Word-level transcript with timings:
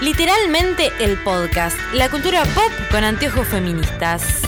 Literalmente 0.00 0.90
el 0.98 1.22
podcast, 1.22 1.78
la 1.92 2.08
cultura 2.08 2.42
pop 2.54 2.72
con 2.90 3.04
anteojos 3.04 3.46
feministas. 3.46 4.40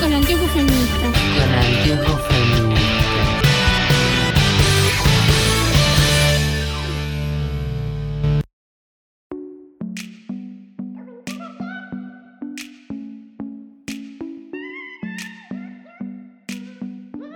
Con 0.00 0.10
anteojos 0.10 0.50
feministas. 0.52 1.02
Con 1.02 1.54
anteojos 1.54 2.22
feministas. 2.26 2.56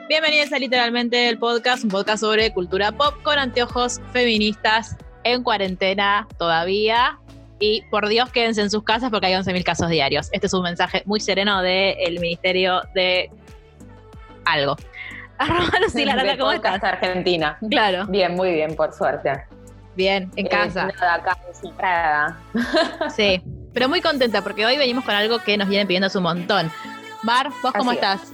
Bienvenidos 0.09 0.51
a 0.55 0.59
literalmente 0.59 1.29
el 1.29 1.39
podcast, 1.39 1.85
un 1.85 1.91
podcast 1.91 2.21
sobre 2.21 2.55
cultura 2.55 2.91
pop 2.93 3.23
con 3.23 3.39
anteojos 3.39 4.01
feministas 4.15 4.97
en 5.25 5.43
cuarentena 5.43 6.27
todavía. 6.39 7.19
Y 7.59 7.83
por 7.91 8.09
Dios, 8.09 8.31
quédense 8.31 8.63
en 8.63 8.71
sus 8.71 8.83
casas 8.85 9.11
porque 9.11 9.27
hay 9.27 9.35
11.000 9.35 9.63
casos 9.65 9.89
diarios. 9.91 10.29
Este 10.33 10.47
es 10.47 10.55
un 10.55 10.63
mensaje 10.63 11.03
muy 11.05 11.21
sereno 11.21 11.61
del 11.61 12.19
Ministerio 12.21 12.81
de 12.95 13.31
algo. 14.47 14.77
Arroba 15.39 15.79
Lucila 15.83 16.13
Aranda, 16.15 16.33
de 16.33 16.39
¿cómo 16.39 16.53
estás? 16.53 16.83
Argentina. 16.85 17.59
Claro, 17.71 18.07
Bien, 18.09 18.35
muy 18.35 18.53
bien, 18.53 18.75
por 18.77 18.93
suerte. 18.93 19.33
bien, 19.95 20.31
en 20.37 20.47
Eh, 20.47 20.49
casa. 20.49 20.87
nada, 20.87 21.15
acá 21.15 21.39
encerrada. 21.49 22.39
Sí, 23.15 23.43
pero 23.75 23.89
muy 23.89 24.01
contenta 24.01 24.43
porque 24.43 24.65
hoy 24.67 24.77
venimos 24.77 25.05
con 25.05 25.15
algo 25.15 25.39
que 25.39 25.57
nos 25.57 25.69
vienen 25.69 25.87
pidiendo 25.87 26.07
hace 26.09 26.19
un 26.19 26.25
montón. 26.25 26.71
Mar, 27.23 27.51
¿vos 27.63 27.73
cómo 27.73 27.91
es. 27.93 27.97
estás? 27.97 28.33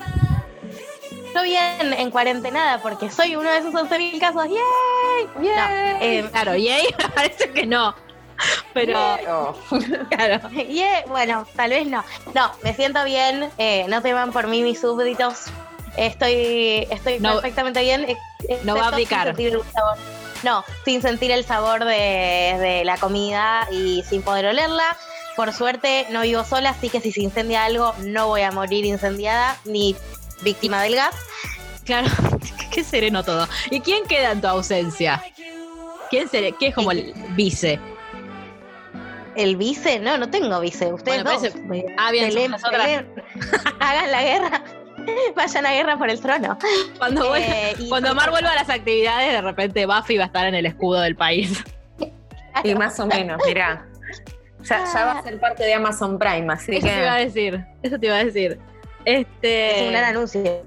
Bien 1.43 1.93
en 1.93 2.11
cuarentenada 2.11 2.81
porque 2.83 3.11
soy 3.11 3.37
uno 3.37 3.51
de 3.51 3.59
esos 3.59 3.73
11.000 3.75 4.19
casos. 4.21 4.45
¡Yay! 4.49 5.27
No, 5.37 6.01
eh, 6.01 6.29
Claro, 6.31 6.57
yay, 6.57 6.87
me 6.99 7.09
parece 7.11 7.51
que 7.53 7.67
no. 7.67 7.95
Pero, 8.75 9.55
claro. 10.11 10.49
yeah, 10.51 11.05
bueno, 11.06 11.47
tal 11.56 11.70
vez 11.70 11.87
no. 11.87 12.05
No, 12.34 12.53
me 12.62 12.75
siento 12.75 13.03
bien. 13.05 13.48
eh, 13.59 13.87
no 13.89 14.03
teman 14.03 14.33
por 14.33 14.47
mí 14.47 14.62
mis 14.62 14.81
súbditos. 14.81 15.45
Estoy, 15.97 16.87
estoy 16.91 17.19
No- 17.20 17.34
perfectamente 17.34 17.81
bien. 17.81 18.06
no 18.65 18.77
va 18.77 18.89
a 18.89 18.97
sin 18.97 19.06
sentir 19.09 19.53
sabor- 19.73 19.97
No, 20.43 20.65
sin 20.84 21.00
sentir 21.00 21.31
el 21.31 21.45
sabor 21.45 21.84
de, 21.87 22.56
de 22.61 22.83
la 22.84 22.98
comida 22.98 23.67
y 23.71 24.03
sin 24.09 24.21
poder 24.23 24.47
olerla. 24.47 24.97
Por 25.37 25.53
suerte 25.55 26.06
no 26.11 26.23
vivo 26.23 26.45
sola, 26.45 26.71
así 26.71 26.89
que 26.91 27.00
si 27.00 27.12
se 27.12 27.23
incendia 27.23 27.65
algo 27.65 27.95
no 28.00 28.27
voy 28.28 28.43
a 28.43 28.50
morir 28.53 28.84
incendiada 28.84 29.56
ni 29.65 29.97
víctima 30.42 30.83
del 30.83 30.97
gas. 30.97 31.15
Claro, 31.84 32.09
qué 32.73 32.83
sereno 32.84 33.23
todo. 33.23 33.47
¿Y 33.70 33.81
quién 33.81 34.05
queda 34.06 34.33
en 34.33 34.41
tu 34.41 34.47
ausencia? 34.48 35.23
¿Quién 36.11 36.28
seré? 36.28 36.53
¿Qué 36.53 36.69
es 36.69 36.75
como 36.75 36.91
el 36.93 37.12
vice? 37.31 37.78
El 39.34 39.56
vice, 39.56 39.98
no, 39.98 40.17
no 40.17 40.31
tengo 40.31 40.59
vice. 40.61 40.93
Ustedes 40.93 41.23
Bueno, 41.23 41.39
dos. 41.41 41.51
parece- 41.53 41.95
Ah, 41.98 42.11
bien, 42.11 42.28
Peleen, 42.28 42.55
peleen. 42.70 43.06
Hagan 43.81 44.11
la 44.12 44.23
guerra. 44.23 44.65
Vayan 45.37 45.67
a 45.67 45.73
guerra 45.73 45.98
por 45.98 46.09
el 46.11 46.20
trono. 46.20 46.59
Cuando, 46.98 47.28
vuelva- 47.28 47.47
Eh, 47.47 47.77
cuando 47.89 48.15
Mar 48.15 48.31
vuelva 48.31 48.53
a 48.53 48.55
las 48.55 48.71
actividades, 48.71 49.33
de 49.33 49.43
repente 49.43 49.84
Buffy 49.87 50.17
va 50.17 50.25
a 50.25 50.27
estar 50.28 50.47
en 50.47 50.55
el 50.55 50.65
escudo 50.67 51.00
del 51.00 51.17
país. 51.17 51.62
Y 52.65 52.75
más 52.75 52.98
o 52.98 53.06
menos, 53.06 53.39
mirá. 53.47 53.87
Ya, 54.62 54.84
ya 54.93 55.05
va 55.05 55.19
a 55.19 55.23
ser 55.23 55.39
parte 55.39 55.62
de 55.65 55.75
Amazon 55.75 56.19
Prime, 56.19 56.53
así 56.53 56.77
Eso 56.77 56.87
te 56.87 56.98
iba 56.98 57.12
a 57.15 57.19
que. 57.19 57.25
decir. 57.27 57.65
Eso 57.83 57.98
te 58.00 58.06
iba 58.06 58.17
a 58.17 58.25
decir. 58.25 58.59
Este, 59.07 59.77
Es 59.79 59.83
un 59.87 59.93
gran 59.93 60.05
anuncio. 60.05 60.62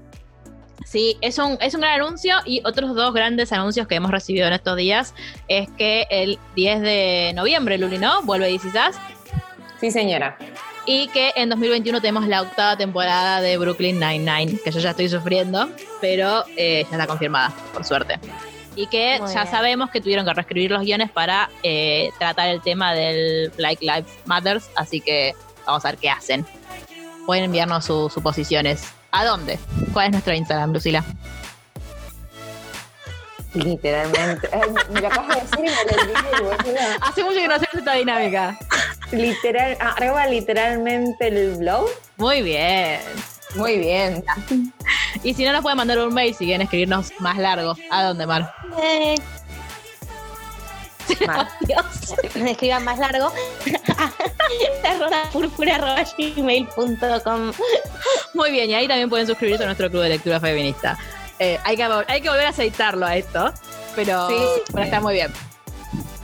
Sí, 0.84 1.16
es 1.20 1.38
un, 1.38 1.56
es 1.60 1.74
un 1.74 1.82
gran 1.82 2.00
anuncio 2.00 2.34
y 2.46 2.62
otros 2.64 2.96
dos 2.96 3.14
grandes 3.14 3.52
anuncios 3.52 3.86
que 3.86 3.94
hemos 3.94 4.10
recibido 4.10 4.48
en 4.48 4.54
estos 4.54 4.76
días 4.76 5.14
es 5.46 5.68
que 5.78 6.06
el 6.10 6.38
10 6.56 6.80
de 6.80 7.32
noviembre, 7.36 7.78
Luli, 7.78 7.98
¿no? 7.98 8.22
Vuelve 8.22 8.48
DC 8.50 8.72
Sass 8.72 8.96
Sí, 9.80 9.90
señora. 9.92 10.36
y 10.86 11.06
que 11.08 11.32
en 11.36 11.48
2021 11.50 12.00
tenemos 12.00 12.26
la 12.26 12.42
octava 12.42 12.76
temporada 12.76 13.40
de 13.40 13.56
Brooklyn 13.56 14.00
Nine-Nine, 14.00 14.58
que 14.64 14.70
yo 14.72 14.80
ya 14.80 14.90
estoy 14.90 15.08
sufriendo, 15.08 15.68
pero 16.00 16.44
eh, 16.56 16.84
ya 16.90 16.96
está 16.96 17.06
confirmada, 17.06 17.52
por 17.72 17.84
suerte. 17.84 18.18
Y 18.74 18.86
que 18.88 19.18
Muy 19.20 19.28
ya 19.32 19.42
bien. 19.42 19.52
sabemos 19.54 19.90
que 19.90 20.00
tuvieron 20.00 20.24
que 20.26 20.32
reescribir 20.32 20.70
los 20.72 20.82
guiones 20.82 21.10
para 21.10 21.50
eh, 21.62 22.10
tratar 22.18 22.48
el 22.48 22.62
tema 22.62 22.94
del 22.94 23.50
Black 23.56 23.80
Lives 23.80 24.10
Matters, 24.24 24.70
así 24.76 25.00
que 25.00 25.34
vamos 25.66 25.84
a 25.84 25.90
ver 25.90 25.98
qué 25.98 26.10
hacen. 26.10 26.44
Pueden 27.26 27.44
enviarnos 27.44 27.84
sus 27.84 28.12
suposiciones. 28.12 28.84
¿A 29.12 29.24
dónde? 29.24 29.58
¿Cuál 29.92 30.06
es 30.06 30.12
nuestro 30.12 30.34
Instagram, 30.34 30.72
Lucila? 30.72 31.04
Literalmente. 33.54 34.48
Ay, 34.52 34.70
me 34.92 35.00
lo 35.00 35.08
acabas 35.08 35.36
de 35.36 35.42
decir 35.42 35.58
y 35.58 35.62
me 35.62 36.38
lo 36.38 36.50
olvidé. 36.50 36.80
Hace 37.00 37.24
mucho 37.24 37.36
que 37.36 37.48
no 37.48 37.54
hacemos 37.54 37.74
esta 37.74 37.94
dinámica. 37.94 38.58
Literal, 39.10 39.76
ah, 39.80 39.94
arroba 39.96 40.26
literalmente 40.26 41.28
el 41.28 41.56
blog. 41.56 41.88
Muy 42.16 42.42
bien. 42.42 43.00
Muy 43.56 43.78
bien. 43.78 44.24
Y 45.24 45.34
si 45.34 45.44
no, 45.44 45.52
nos 45.52 45.62
pueden 45.62 45.76
mandar 45.76 45.98
un 45.98 46.14
mail 46.14 46.34
si 46.34 46.44
quieren 46.44 46.62
escribirnos 46.62 47.12
más 47.18 47.36
largo. 47.36 47.74
¿A 47.90 48.04
dónde, 48.04 48.26
Mar? 48.26 48.54
Eh, 48.80 49.16
Mal. 51.26 51.48
Dios. 51.60 52.14
Me 52.36 52.52
escriban 52.52 52.84
más 52.84 52.98
largo. 52.98 53.32
gmail.com 56.36 57.52
Muy 58.34 58.50
bien, 58.50 58.70
y 58.70 58.74
ahí 58.74 58.88
también 58.88 59.08
pueden 59.08 59.26
suscribirse 59.26 59.62
a 59.64 59.66
nuestro 59.66 59.90
club 59.90 60.02
de 60.02 60.08
lectura 60.10 60.40
feminista. 60.40 60.98
Eh, 61.38 61.58
hay, 61.64 61.76
que, 61.76 61.84
vol- 61.86 62.04
hay 62.08 62.20
que 62.20 62.28
volver 62.28 62.46
a 62.46 62.50
aceitarlo 62.50 63.06
a 63.06 63.16
esto, 63.16 63.52
pero, 63.96 64.28
Sí. 64.28 64.36
pero 64.72 64.84
está 64.84 65.00
muy 65.00 65.14
bien. 65.14 65.32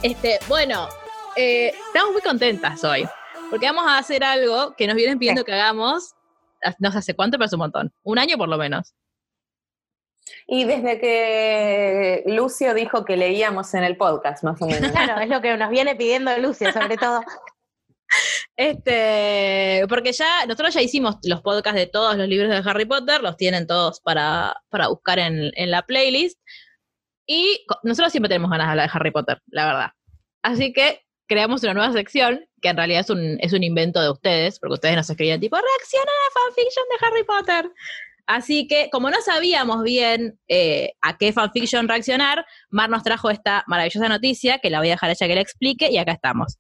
Este, 0.03 0.39
bueno, 0.49 0.89
eh, 1.37 1.73
estamos 1.89 2.13
muy 2.13 2.23
contentas 2.23 2.83
hoy, 2.85 3.09
porque 3.51 3.67
vamos 3.67 3.85
a 3.87 3.99
hacer 3.99 4.23
algo 4.25 4.75
que 4.77 4.87
nos 4.87 4.97
vienen 4.97 5.19
pidiendo 5.19 5.45
que 5.45 5.53
hagamos, 5.53 6.13
no 6.79 6.93
sé 6.93 6.99
hace 6.99 7.15
cuánto, 7.15 7.39
pero 7.39 7.47
hace 7.47 7.57
un 7.57 7.61
montón. 7.61 7.93
Un 8.03 8.19
año 8.19 8.37
por 8.37 8.49
lo 8.49 8.59
menos. 8.59 8.95
Y 10.47 10.65
desde 10.65 11.01
que 11.01 12.23
Lucio 12.27 12.73
dijo 12.73 13.05
que 13.05 13.17
leíamos 13.17 13.75
en 13.75 13.83
el 13.83 13.97
podcast, 13.97 14.45
más 14.45 14.61
o 14.63 14.67
menos. 14.67 14.93
Claro, 14.93 15.21
es 15.21 15.29
lo 15.29 15.41
que 15.41 15.57
nos 15.57 15.71
viene 15.71 15.97
pidiendo 15.97 16.37
Lucio, 16.39 16.73
sobre 16.73 16.97
todo. 16.97 17.23
Este, 18.57 19.85
porque 19.89 20.13
ya, 20.13 20.47
nosotros 20.47 20.73
ya 20.73 20.81
hicimos 20.81 21.17
los 21.25 21.43
podcasts 21.43 21.79
de 21.79 21.87
todos 21.87 22.17
los 22.17 22.29
libros 22.29 22.49
de 22.49 22.71
Harry 22.71 22.85
Potter, 22.85 23.21
los 23.23 23.37
tienen 23.37 23.67
todos 23.67 24.01
para, 24.01 24.55
para 24.71 24.89
buscar 24.89 25.19
en, 25.19 25.51
en 25.55 25.71
la 25.71 25.83
playlist. 25.83 26.39
Y 27.27 27.67
nosotros 27.83 28.13
siempre 28.13 28.29
tenemos 28.29 28.51
ganas 28.51 28.69
de 28.69 28.71
hablar 28.71 28.89
de 28.89 28.97
Harry 28.97 29.11
Potter, 29.11 29.43
la 29.49 29.67
verdad. 29.67 29.91
Así 30.43 30.73
que 30.73 31.03
creamos 31.27 31.63
una 31.65 31.75
nueva 31.75 31.93
sección, 31.93 32.47
que 32.63 32.69
en 32.69 32.77
realidad 32.77 33.01
es 33.01 33.11
un, 33.11 33.39
es 33.41 33.53
un 33.53 33.65
invento 33.65 34.01
de 34.01 34.11
ustedes, 34.11 34.61
porque 34.61 34.75
ustedes 34.75 34.97
nos 34.97 35.11
escribían 35.11 35.41
tipo, 35.41 35.57
reacciona 35.57 36.05
a 36.05 36.41
la 36.41 36.41
fanfiction 36.41 36.85
de 36.89 37.07
Harry 37.07 37.25
Potter. 37.25 37.73
Así 38.27 38.67
que, 38.67 38.91
como 38.91 39.11
no 39.11 39.21
sabíamos 39.21 39.83
bien 39.83 40.39
eh, 40.49 40.93
a 41.01 41.17
qué 41.17 41.33
fanfiction 41.33 41.89
reaccionar, 41.89 42.45
Mar 42.71 42.91
nos 42.91 43.05
trajo 43.05 43.31
esta 43.31 43.63
maravillosa 43.67 44.09
noticia, 44.09 44.59
que 44.59 44.71
la 44.71 44.79
voy 44.79 44.89
a 44.89 44.93
dejar 44.93 45.11
a 45.11 45.13
ella 45.13 45.29
que 45.29 45.35
la 45.35 45.41
explique, 45.41 45.91
y 45.91 45.99
acá 45.99 46.13
estamos. 46.13 46.59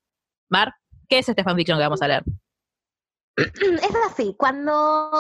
Mar, 0.49 0.73
¿qué 1.09 1.19
es 1.19 1.29
este 1.29 1.43
fanfiction 1.43 1.79
que 1.79 1.85
vamos 1.85 2.03
a 2.03 2.09
leer? 2.09 2.23
Es 3.37 3.95
así, 4.09 4.35
cuando 4.39 5.11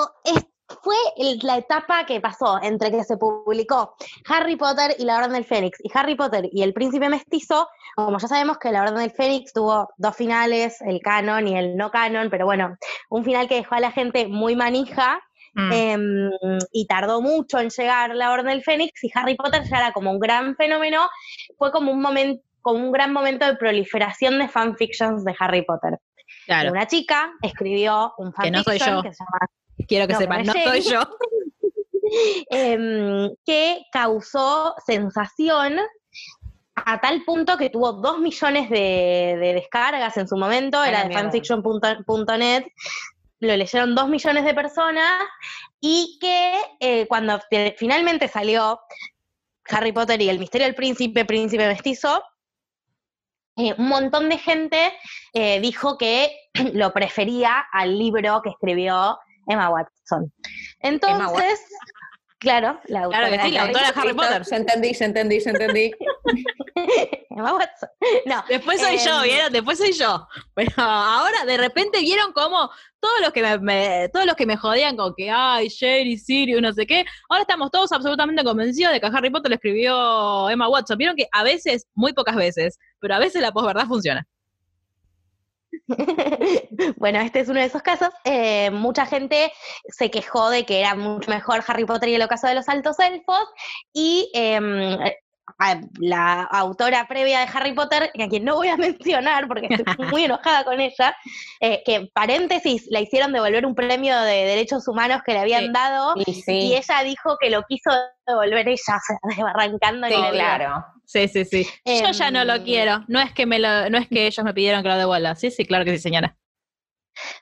fue 0.83 0.97
la 1.43 1.59
etapa 1.59 2.07
que 2.07 2.21
pasó 2.21 2.61
entre 2.63 2.91
que 2.91 3.05
se 3.05 3.17
publicó 3.17 3.95
Harry 4.28 4.57
Potter 4.57 4.97
y 4.99 5.05
la 5.05 5.19
Orden 5.19 5.33
del 5.33 5.45
Fénix 5.45 5.78
y 5.81 5.91
Harry 5.95 6.15
Potter 6.15 6.49
y 6.51 6.63
el 6.63 6.73
Príncipe 6.73 7.09
Mestizo, 7.09 7.69
como 7.95 8.19
ya 8.19 8.28
sabemos 8.28 8.59
que 8.59 8.73
la 8.73 8.83
Orden 8.83 8.97
del 8.97 9.11
Fénix 9.11 9.53
tuvo 9.53 9.89
dos 9.97 10.17
finales, 10.17 10.81
el 10.81 11.01
canon 11.01 11.47
y 11.47 11.57
el 11.57 11.77
no 11.77 11.91
canon, 11.91 12.31
pero 12.31 12.47
bueno, 12.47 12.77
un 13.11 13.25
final 13.25 13.49
que 13.49 13.57
dejó 13.57 13.75
a 13.75 13.81
la 13.81 13.93
gente 13.93 14.28
muy 14.28 14.57
manija 14.57 15.21
Mm. 15.56 15.72
em, 15.72 16.31
y 16.71 16.87
tardó 16.87 17.22
mucho 17.22 17.59
en 17.59 17.71
llegar 17.71 18.15
la 18.15 18.31
Orden 18.31 18.49
del 18.49 18.62
Fénix 18.62 19.03
y 19.03 19.11
Harry 19.15 19.37
Potter 19.37 19.62
ya 19.65 19.78
era 19.78 19.93
como 19.93 20.11
un 20.11 20.19
gran 20.19 20.55
fenómeno, 20.55 21.09
fue 21.56 21.72
como 21.72 21.91
un 21.93 22.03
momento 22.03 22.43
como 22.61 22.84
un 22.84 22.91
gran 22.91 23.12
momento 23.12 23.47
de 23.47 23.55
proliferación 23.55 24.41
de 24.41 24.48
fanfictions 24.48 25.25
de 25.25 25.33
Harry 25.39 25.63
Potter. 25.63 26.01
Claro, 26.47 26.72
Una 26.72 26.84
chica 26.89 27.33
escribió 27.41 28.13
un 28.19 28.33
Que 28.33 28.51
no 28.51 28.65
fanfiction 28.65 28.95
soy 28.95 28.97
yo. 28.97 29.03
que 29.03 29.15
se 29.15 29.22
llama 29.22 29.86
quiero 29.86 30.07
que 30.09 30.13
no, 30.15 30.19
sepan, 30.19 30.42
no 30.42 30.53
soy 30.53 30.81
yo. 30.81 31.01
em, 32.51 33.31
que 33.45 33.83
causó 33.92 34.75
sensación 34.84 35.78
a 36.75 37.01
tal 37.01 37.22
punto 37.25 37.57
que 37.57 37.71
tuvo 37.71 37.92
dos 37.92 38.19
millones 38.19 38.69
de, 38.69 39.39
de 39.41 39.54
descargas 39.54 40.16
en 40.16 40.27
su 40.28 40.36
momento, 40.36 40.83
era 40.84 41.04
de 41.04 41.15
fanfiction.net, 41.15 42.65
lo 43.41 43.56
leyeron 43.56 43.94
dos 43.94 44.09
millones 44.09 44.44
de 44.44 44.54
personas 44.54 45.22
y 45.80 46.18
que 46.21 46.54
eh, 46.80 47.06
cuando 47.06 47.38
te- 47.50 47.74
finalmente 47.78 48.28
salió 48.28 48.80
Harry 49.68 49.92
Potter 49.92 50.21
y 50.22 50.28
el 50.28 50.38
misterio 50.38 50.66
del 50.66 50.74
príncipe, 50.77 51.24
príncipe 51.24 51.66
mestizo, 51.66 52.22
eh, 53.56 53.74
un 53.78 53.88
montón 53.88 54.28
de 54.28 54.38
gente 54.38 54.92
eh, 55.33 55.60
dijo 55.60 55.97
que 55.98 56.36
lo 56.74 56.92
prefería 56.92 57.66
al 57.72 57.98
libro 57.98 58.41
que 58.42 58.50
escribió 58.50 59.18
Emma 59.47 59.71
Watson. 59.71 60.33
Entonces, 60.80 61.60
Claro, 62.38 62.78
la 62.88 63.04
autora. 63.04 63.28
Claro 63.28 63.42
que 63.42 63.48
sí, 63.48 63.54
la 63.54 63.60
de 63.62 63.66
autora 63.68 63.92
de 63.92 64.00
Harry 64.00 64.12
Potter. 64.15 64.42
Ya 64.50 64.56
entendí, 64.56 64.92
ya 64.92 65.04
entendí, 65.06 65.41
ya 65.41 65.50
entendí. 65.50 65.91
Emma 67.30 67.54
Watson. 67.54 67.88
No, 68.27 68.44
Después 68.48 68.80
soy 68.80 68.98
yo, 68.98 69.16
em, 69.18 69.22
¿vieron? 69.24 69.53
Después 69.53 69.78
soy 69.78 69.92
yo. 69.92 70.27
Pero 70.54 70.71
ahora 70.77 71.44
de 71.47 71.56
repente 71.56 72.00
vieron 72.00 72.33
cómo 72.33 72.71
todos 73.00 73.21
los 73.22 73.33
que 73.33 73.42
me, 73.42 73.59
me- 73.59 74.09
todos 74.12 74.27
los 74.27 74.34
que 74.36 74.47
me 74.47 74.56
jodían 74.56 74.97
con 74.97 75.15
que 75.16 75.30
ay, 75.30 75.68
Sherry, 75.68 76.18
Sirius, 76.18 76.60
no 76.60 76.72
sé 76.72 76.86
qué, 76.86 77.04
ahora 77.28 77.42
estamos 77.42 77.71
todos 77.71 77.92
absolutamente 77.92 78.42
convencidos 78.44 78.92
de 78.92 79.00
que 79.00 79.06
Harry 79.06 79.30
Potter 79.30 79.50
lo 79.50 79.54
escribió 79.56 80.50
Emma 80.50 80.68
Watson. 80.68 80.98
Vieron 80.98 81.16
que 81.16 81.27
a 81.33 81.42
veces, 81.42 81.86
muy 81.94 82.12
pocas 82.12 82.36
veces, 82.36 82.78
pero 83.00 83.15
a 83.15 83.18
veces 83.18 83.41
la 83.42 83.53
posverdad 83.53 83.86
funciona. 83.86 84.27
bueno, 86.97 87.21
este 87.21 87.41
es 87.41 87.48
uno 87.48 87.60
de 87.60 87.66
esos 87.66 87.83
casos. 87.83 88.10
Eh, 88.24 88.71
mucha 88.71 89.06
gente 89.06 89.53
se 89.88 90.10
quejó 90.10 90.50
de 90.50 90.65
que 90.65 90.80
era 90.80 90.94
mucho 90.94 91.30
mejor 91.30 91.62
Harry 91.66 91.84
Potter 91.84 92.09
y 92.09 92.15
el 92.15 92.22
ocaso 92.22 92.47
de 92.47 92.54
los 92.54 92.68
altos 92.68 92.98
elfos. 92.98 93.44
Y 93.92 94.30
em, 94.34 94.98
a- 95.59 95.81
la 95.98 96.43
autora 96.43 97.07
previa 97.09 97.41
de 97.41 97.47
Harry 97.53 97.72
Potter, 97.72 98.10
a 98.19 98.28
quien 98.28 98.45
no 98.45 98.57
voy 98.57 98.69
a 98.69 98.77
mencionar 98.77 99.48
porque 99.48 99.69
estoy 99.71 99.84
muy 100.10 100.25
enojada 100.25 100.65
con 100.65 100.81
ella, 100.81 101.16
eh, 101.60 101.83
que 101.84 102.09
paréntesis, 102.13 102.87
la 102.91 103.01
hicieron 103.01 103.33
devolver 103.33 103.65
un 103.66 103.75
premio 103.75 104.19
de 104.21 104.45
derechos 104.45 104.87
humanos 104.89 105.21
que 105.25 105.33
le 105.33 105.41
habían 105.41 105.66
Sí. 105.66 105.71
dado. 105.72 106.15
Y 106.47 106.75
ella 106.75 107.03
dijo 107.04 107.37
que 107.41 107.51
lo 107.51 107.63
quiso 107.65 107.91
devolver 108.27 108.69
ella, 108.69 108.98
o 109.22 109.31
sea, 109.34 109.47
arrancando 109.48 110.07
sí, 110.09 110.15
en 110.15 110.25
el 110.25 110.31
claro. 110.33 110.84
Sí, 111.04 111.28
sí, 111.28 111.45
sí. 111.45 111.66
Yo 111.84 112.10
ya 112.10 112.31
no 112.33 112.45
lo 112.45 112.54
Em, 112.54 112.65
quiero. 112.65 113.04
No 113.07 113.21
es 113.21 113.33
que 113.33 113.47
me 113.47 113.59
lo, 113.60 113.89
no 113.91 113.98
es 113.98 114.09
que 114.09 114.27
ellos 114.27 114.45
me 114.45 114.53
pidieron 114.53 114.83
que 114.83 114.89
lo 114.89 114.97
devuelva. 114.97 115.37
Sí, 115.37 115.51
sí, 115.53 115.65
claro 115.65 115.84
que 115.84 115.93
sí, 115.93 115.98
señora. 115.98 116.37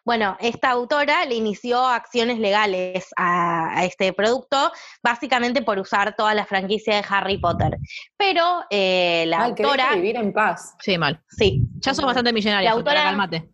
Bueno, 0.04 0.36
esta 0.40 0.70
autora 0.70 1.24
le 1.24 1.34
inició 1.34 1.84
acciones 1.86 2.38
legales 2.38 3.06
a, 3.16 3.78
a 3.78 3.84
este 3.84 4.12
producto, 4.12 4.70
básicamente 5.02 5.62
por 5.62 5.78
usar 5.78 6.14
toda 6.16 6.34
la 6.34 6.46
franquicia 6.46 6.96
de 6.96 7.04
Harry 7.08 7.38
Potter. 7.38 7.78
Pero 8.16 8.64
eh, 8.70 9.24
la 9.28 9.54
que 9.54 9.62
autora, 9.62 9.84
deje 9.88 9.96
vivir 10.00 10.16
en 10.16 10.32
paz. 10.32 10.74
Sí, 10.80 10.98
mal. 10.98 11.22
sí, 11.28 11.62
Ya 11.78 11.94
sos 11.94 12.04
bastante 12.04 12.32
millonaria, 12.32 12.70
La 12.70 12.76
autora- 12.76 13.04
calmate. 13.04 13.50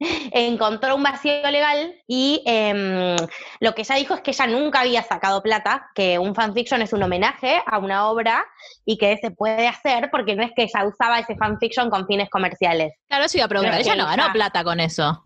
encontró 0.32 0.96
un 0.96 1.02
vacío 1.02 1.50
legal 1.50 1.94
y 2.06 2.42
em, 2.46 3.16
lo 3.60 3.74
que 3.74 3.82
ella 3.82 3.96
dijo 3.96 4.14
es 4.14 4.20
que 4.20 4.32
ella 4.32 4.46
nunca 4.46 4.80
había 4.80 5.02
sacado 5.02 5.42
plata, 5.42 5.90
que 5.94 6.18
un 6.18 6.34
fanfiction 6.34 6.82
es 6.82 6.92
un 6.92 7.02
homenaje 7.02 7.62
a 7.66 7.78
una 7.78 8.08
obra 8.08 8.44
y 8.84 8.98
que 8.98 9.16
se 9.18 9.30
puede 9.30 9.68
hacer 9.68 10.10
porque 10.10 10.34
no 10.36 10.42
es 10.42 10.52
que 10.54 10.64
ella 10.64 10.86
usaba 10.86 11.18
ese 11.18 11.36
fanfiction 11.36 11.90
con 11.90 12.06
fines 12.06 12.28
comerciales. 12.30 12.92
Claro, 13.08 13.24
eso 13.24 13.38
iba 13.38 13.46
a 13.46 13.48
preguntar. 13.48 13.80
Ella 13.80 13.96
no 13.96 14.06
ganó 14.06 14.32
plata 14.32 14.64
con 14.64 14.80
eso. 14.80 15.24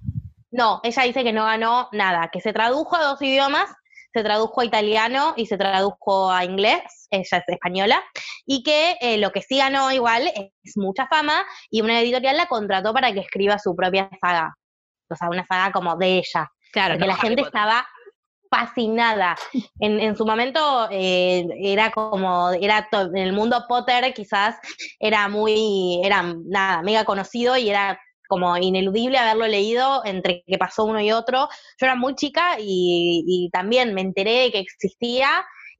No, 0.50 0.80
ella 0.82 1.02
dice 1.02 1.24
que 1.24 1.32
no 1.32 1.44
ganó 1.44 1.88
nada, 1.92 2.30
que 2.32 2.40
se 2.40 2.54
tradujo 2.54 2.96
a 2.96 3.04
dos 3.04 3.20
idiomas, 3.20 3.68
se 4.12 4.22
tradujo 4.22 4.60
a 4.60 4.64
italiano 4.64 5.34
y 5.36 5.46
se 5.46 5.58
tradujo 5.58 6.30
a 6.30 6.44
inglés, 6.44 6.82
ella 7.10 7.38
es 7.38 7.44
española, 7.48 8.02
y 8.46 8.62
que 8.62 8.96
eh, 9.00 9.18
lo 9.18 9.30
que 9.30 9.42
sí 9.42 9.58
ganó 9.58 9.92
igual 9.92 10.30
es 10.34 10.76
mucha 10.76 11.06
fama 11.06 11.44
y 11.70 11.82
una 11.82 12.00
editorial 12.00 12.36
la 12.36 12.46
contrató 12.46 12.92
para 12.92 13.12
que 13.12 13.20
escriba 13.20 13.58
su 13.58 13.74
propia 13.76 14.08
saga, 14.20 14.54
o 15.10 15.14
sea, 15.14 15.28
una 15.28 15.46
saga 15.46 15.72
como 15.72 15.96
de 15.96 16.18
ella, 16.18 16.50
Claro, 16.72 16.94
porque 16.94 17.06
no 17.06 17.12
la 17.12 17.16
gente 17.16 17.42
estaba 17.42 17.86
fascinada. 18.50 19.36
En, 19.78 20.00
en 20.00 20.16
su 20.16 20.24
momento 20.24 20.88
eh, 20.90 21.46
era 21.60 21.90
como, 21.90 22.50
era 22.50 22.88
en 22.92 23.16
el 23.16 23.32
mundo 23.32 23.64
Potter 23.68 24.12
quizás 24.14 24.56
era 24.98 25.28
muy, 25.28 26.00
era 26.02 26.34
nada, 26.46 26.82
mega 26.82 27.04
conocido 27.04 27.56
y 27.56 27.68
era 27.68 28.00
como 28.28 28.56
ineludible 28.56 29.18
haberlo 29.18 29.46
leído 29.48 30.02
entre 30.04 30.44
que 30.46 30.58
pasó 30.58 30.84
uno 30.84 31.00
y 31.00 31.10
otro. 31.10 31.48
Yo 31.80 31.86
era 31.86 31.96
muy 31.96 32.14
chica 32.14 32.56
y, 32.60 33.24
y 33.26 33.50
también 33.50 33.94
me 33.94 34.02
enteré 34.02 34.42
de 34.44 34.52
que 34.52 34.58
existía 34.60 35.28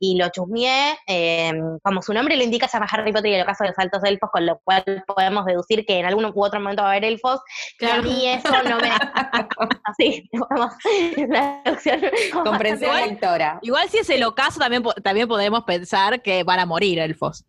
y 0.01 0.17
lo 0.17 0.29
chusmeé. 0.29 0.97
eh, 1.09 1.53
como 1.83 2.03
su 2.03 2.13
nombre 2.15 2.37
lo 2.37 2.45
indica, 2.45 2.69
se 2.69 2.77
llama 2.77 2.87
Harry 2.91 3.13
Potter 3.13 3.33
y 3.33 3.35
el 3.35 3.43
ocaso 3.43 3.65
de 3.65 3.71
los 3.71 3.79
altos 3.81 4.03
elfos, 4.05 4.31
con 4.33 4.47
lo 4.47 4.61
cual 4.63 4.85
podemos 5.09 5.45
deducir 5.45 5.85
que 5.85 5.99
en 5.99 6.07
algún 6.07 6.25
u 6.25 6.33
otro 6.45 6.61
momento 6.61 6.83
va 6.83 6.89
a 6.91 6.93
haber 6.93 7.05
elfos. 7.05 7.41
Y 7.81 7.85
a 7.85 7.89
Claro. 7.89 8.03
mí 8.05 8.29
eso 8.29 8.63
no 8.63 8.79
me... 8.79 8.91
Así, 9.85 10.29
vamos, 10.33 10.73
la 11.29 11.61
traducción 11.65 12.01
Comprensión 12.45 12.91
Igual- 12.93 13.09
lectora. 13.11 13.59
Igual 13.63 13.89
si 13.89 13.99
es 13.99 14.11
el 14.11 14.23
ocaso, 14.23 14.61
también, 14.61 14.85
también 15.03 15.27
podemos 15.27 15.65
pensar 15.65 16.23
que 16.23 16.45
van 16.45 16.61
a 16.61 16.67
morir 16.67 17.01
elfos. 17.01 17.45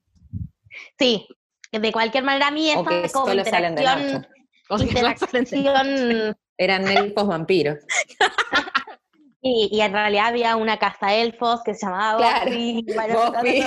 Sí, 0.98 1.28
de 1.72 1.92
cualquier 1.92 2.24
manera 2.24 2.48
a 2.48 2.52
mí 2.52 2.72
O 2.75 2.81
esa 2.90 3.13
como 3.13 3.28
solo 3.28 3.44
salen 3.45 3.75
de 3.75 3.81
interacción, 3.84 4.28
interacción 4.77 6.36
Eran 6.57 6.88
elfos 6.88 7.27
vampiros. 7.27 7.77
y, 9.42 9.69
y 9.71 9.81
en 9.81 9.94
realidad 9.94 10.27
había 10.27 10.56
una 10.56 10.77
casa 10.77 11.07
de 11.07 11.21
elfos 11.21 11.62
que 11.63 11.74
se 11.74 11.86
llamaba 11.86 12.18
Claro, 12.19 13.31
Buffy. 13.31 13.63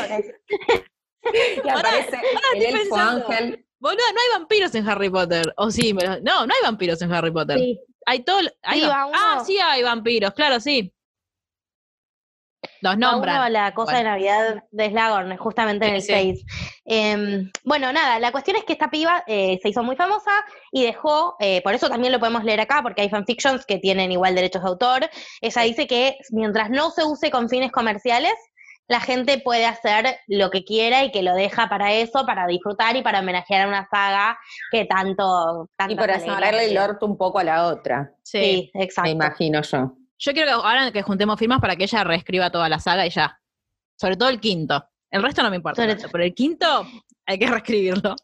Y 1.63 1.69
aparece 1.69 2.17
el 2.55 2.63
estoy 2.63 2.81
elfo 2.81 2.95
pensando. 2.97 3.27
ángel. 3.29 3.67
Boluda, 3.79 4.03
no 4.15 4.21
hay 4.21 4.39
vampiros 4.41 4.75
en 4.75 4.89
Harry 4.89 5.11
Potter. 5.11 5.53
O 5.57 5.71
sí, 5.71 5.93
pero- 5.95 6.21
no, 6.21 6.47
no 6.47 6.55
hay 6.55 6.63
vampiros 6.63 7.01
en 7.03 7.13
Harry 7.13 7.31
Potter. 7.33 7.59
sí. 7.59 7.81
Hay 8.05 8.25
todo. 8.25 8.39
Hay 8.63 8.81
Sí, 8.81 8.87
va- 8.87 9.11
ah, 9.15 9.45
sí 9.47 9.59
hay 9.59 9.83
vampiros, 9.85 10.33
claro, 10.35 10.59
sí. 10.59 10.93
Los 12.83 12.93
Va 12.95 12.97
uno 12.97 13.09
a 13.09 13.13
nombran. 13.13 13.53
la 13.53 13.73
cosa 13.75 13.93
Bueno. 13.93 13.99
de 13.99 14.05
Navidad 14.11 14.65
de 14.71 14.91
Slagorn, 14.91 15.37
justamente 15.39 15.87
en 15.87 15.95
el 15.95 16.03
Sí, 16.03 16.13
6. 16.13 16.45
Em, 16.85 17.51
bueno, 17.65 17.93
nada, 17.93 18.19
la 18.19 18.33
cuestión 18.33 18.57
es 18.57 18.65
que 18.65 18.73
esta 18.75 18.91
piba 18.91 19.23
eh, 19.27 19.59
se 19.63 19.69
hizo 19.69 19.83
muy 19.83 19.97
famosa 19.97 20.33
y 20.73 20.83
dejó, 20.85 21.37
eh, 21.41 21.63
por 21.63 21.75
eso 21.75 21.89
también 21.89 22.13
lo 22.13 22.19
podemos 22.19 22.45
leer 22.45 22.61
acá, 22.61 22.81
porque 22.83 23.03
hay 23.03 23.09
fanfictions 23.09 23.65
que 23.65 23.79
tienen 23.79 24.11
igual 24.13 24.35
derechos 24.35 24.63
de 24.63 24.69
autor. 24.69 25.09
Ella 25.41 25.63
dice 25.63 25.87
que 25.87 26.17
mientras 26.31 26.71
no 26.71 26.91
se 26.91 27.05
use 27.05 27.31
con 27.31 27.49
fines 27.49 27.71
comerciales, 27.73 28.35
la 28.89 28.99
gente 29.01 29.39
puede 29.39 29.65
hacer 29.65 30.19
lo 30.27 30.51
que 30.51 30.65
quiera 30.65 31.05
y 31.05 31.13
que 31.13 31.23
lo 31.23 31.35
deja 31.35 31.69
para 31.69 31.93
eso, 31.93 32.27
para 32.27 32.47
disfrutar 32.49 32.97
y 32.97 33.03
para 33.03 33.21
homenajear 33.21 33.63
a 33.63 33.69
una 33.69 33.87
saga 33.89 34.37
que 34.73 34.85
tanto... 34.87 35.69
Y 35.71 35.77
tantas 35.77 35.97
para 35.97 36.19
cerrarle 36.19 36.65
el 36.65 36.77
orto 36.77 37.07
un 37.07 37.17
poco 37.17 37.39
a 37.39 37.45
la 37.45 37.67
otra. 37.69 38.13
Sí. 38.25 38.41
Sí, 38.43 38.71
Me 38.75 38.83
exacto. 38.85 39.09
imagino 39.11 39.63
yo. 39.63 39.93
Yo 40.25 40.33
quiero 40.33 40.47
que 40.47 40.53
ahora 40.53 40.93
que 40.93 41.03
juntemos 41.03 41.37
firmas 41.39 41.61
para 41.61 41.75
que 41.75 41.85
ella 41.85 42.05
reescriba 42.05 42.51
toda 42.51 42.69
la 42.69 42.79
saga 42.79 43.05
y 43.07 43.11
ya. 43.11 43.41
Sobre 44.01 44.17
todo 44.17 44.29
el 44.29 44.39
quinto. 44.41 44.85
El 45.11 45.23
resto 45.23 45.43
no 45.43 45.51
me 45.51 45.57
importa. 45.57 45.85
Tanto, 45.87 46.09
pero 46.11 46.25
el 46.25 46.33
quinto 46.35 46.87
hay 47.27 47.39
que 47.39 47.47
reescribirlo. 47.51 48.15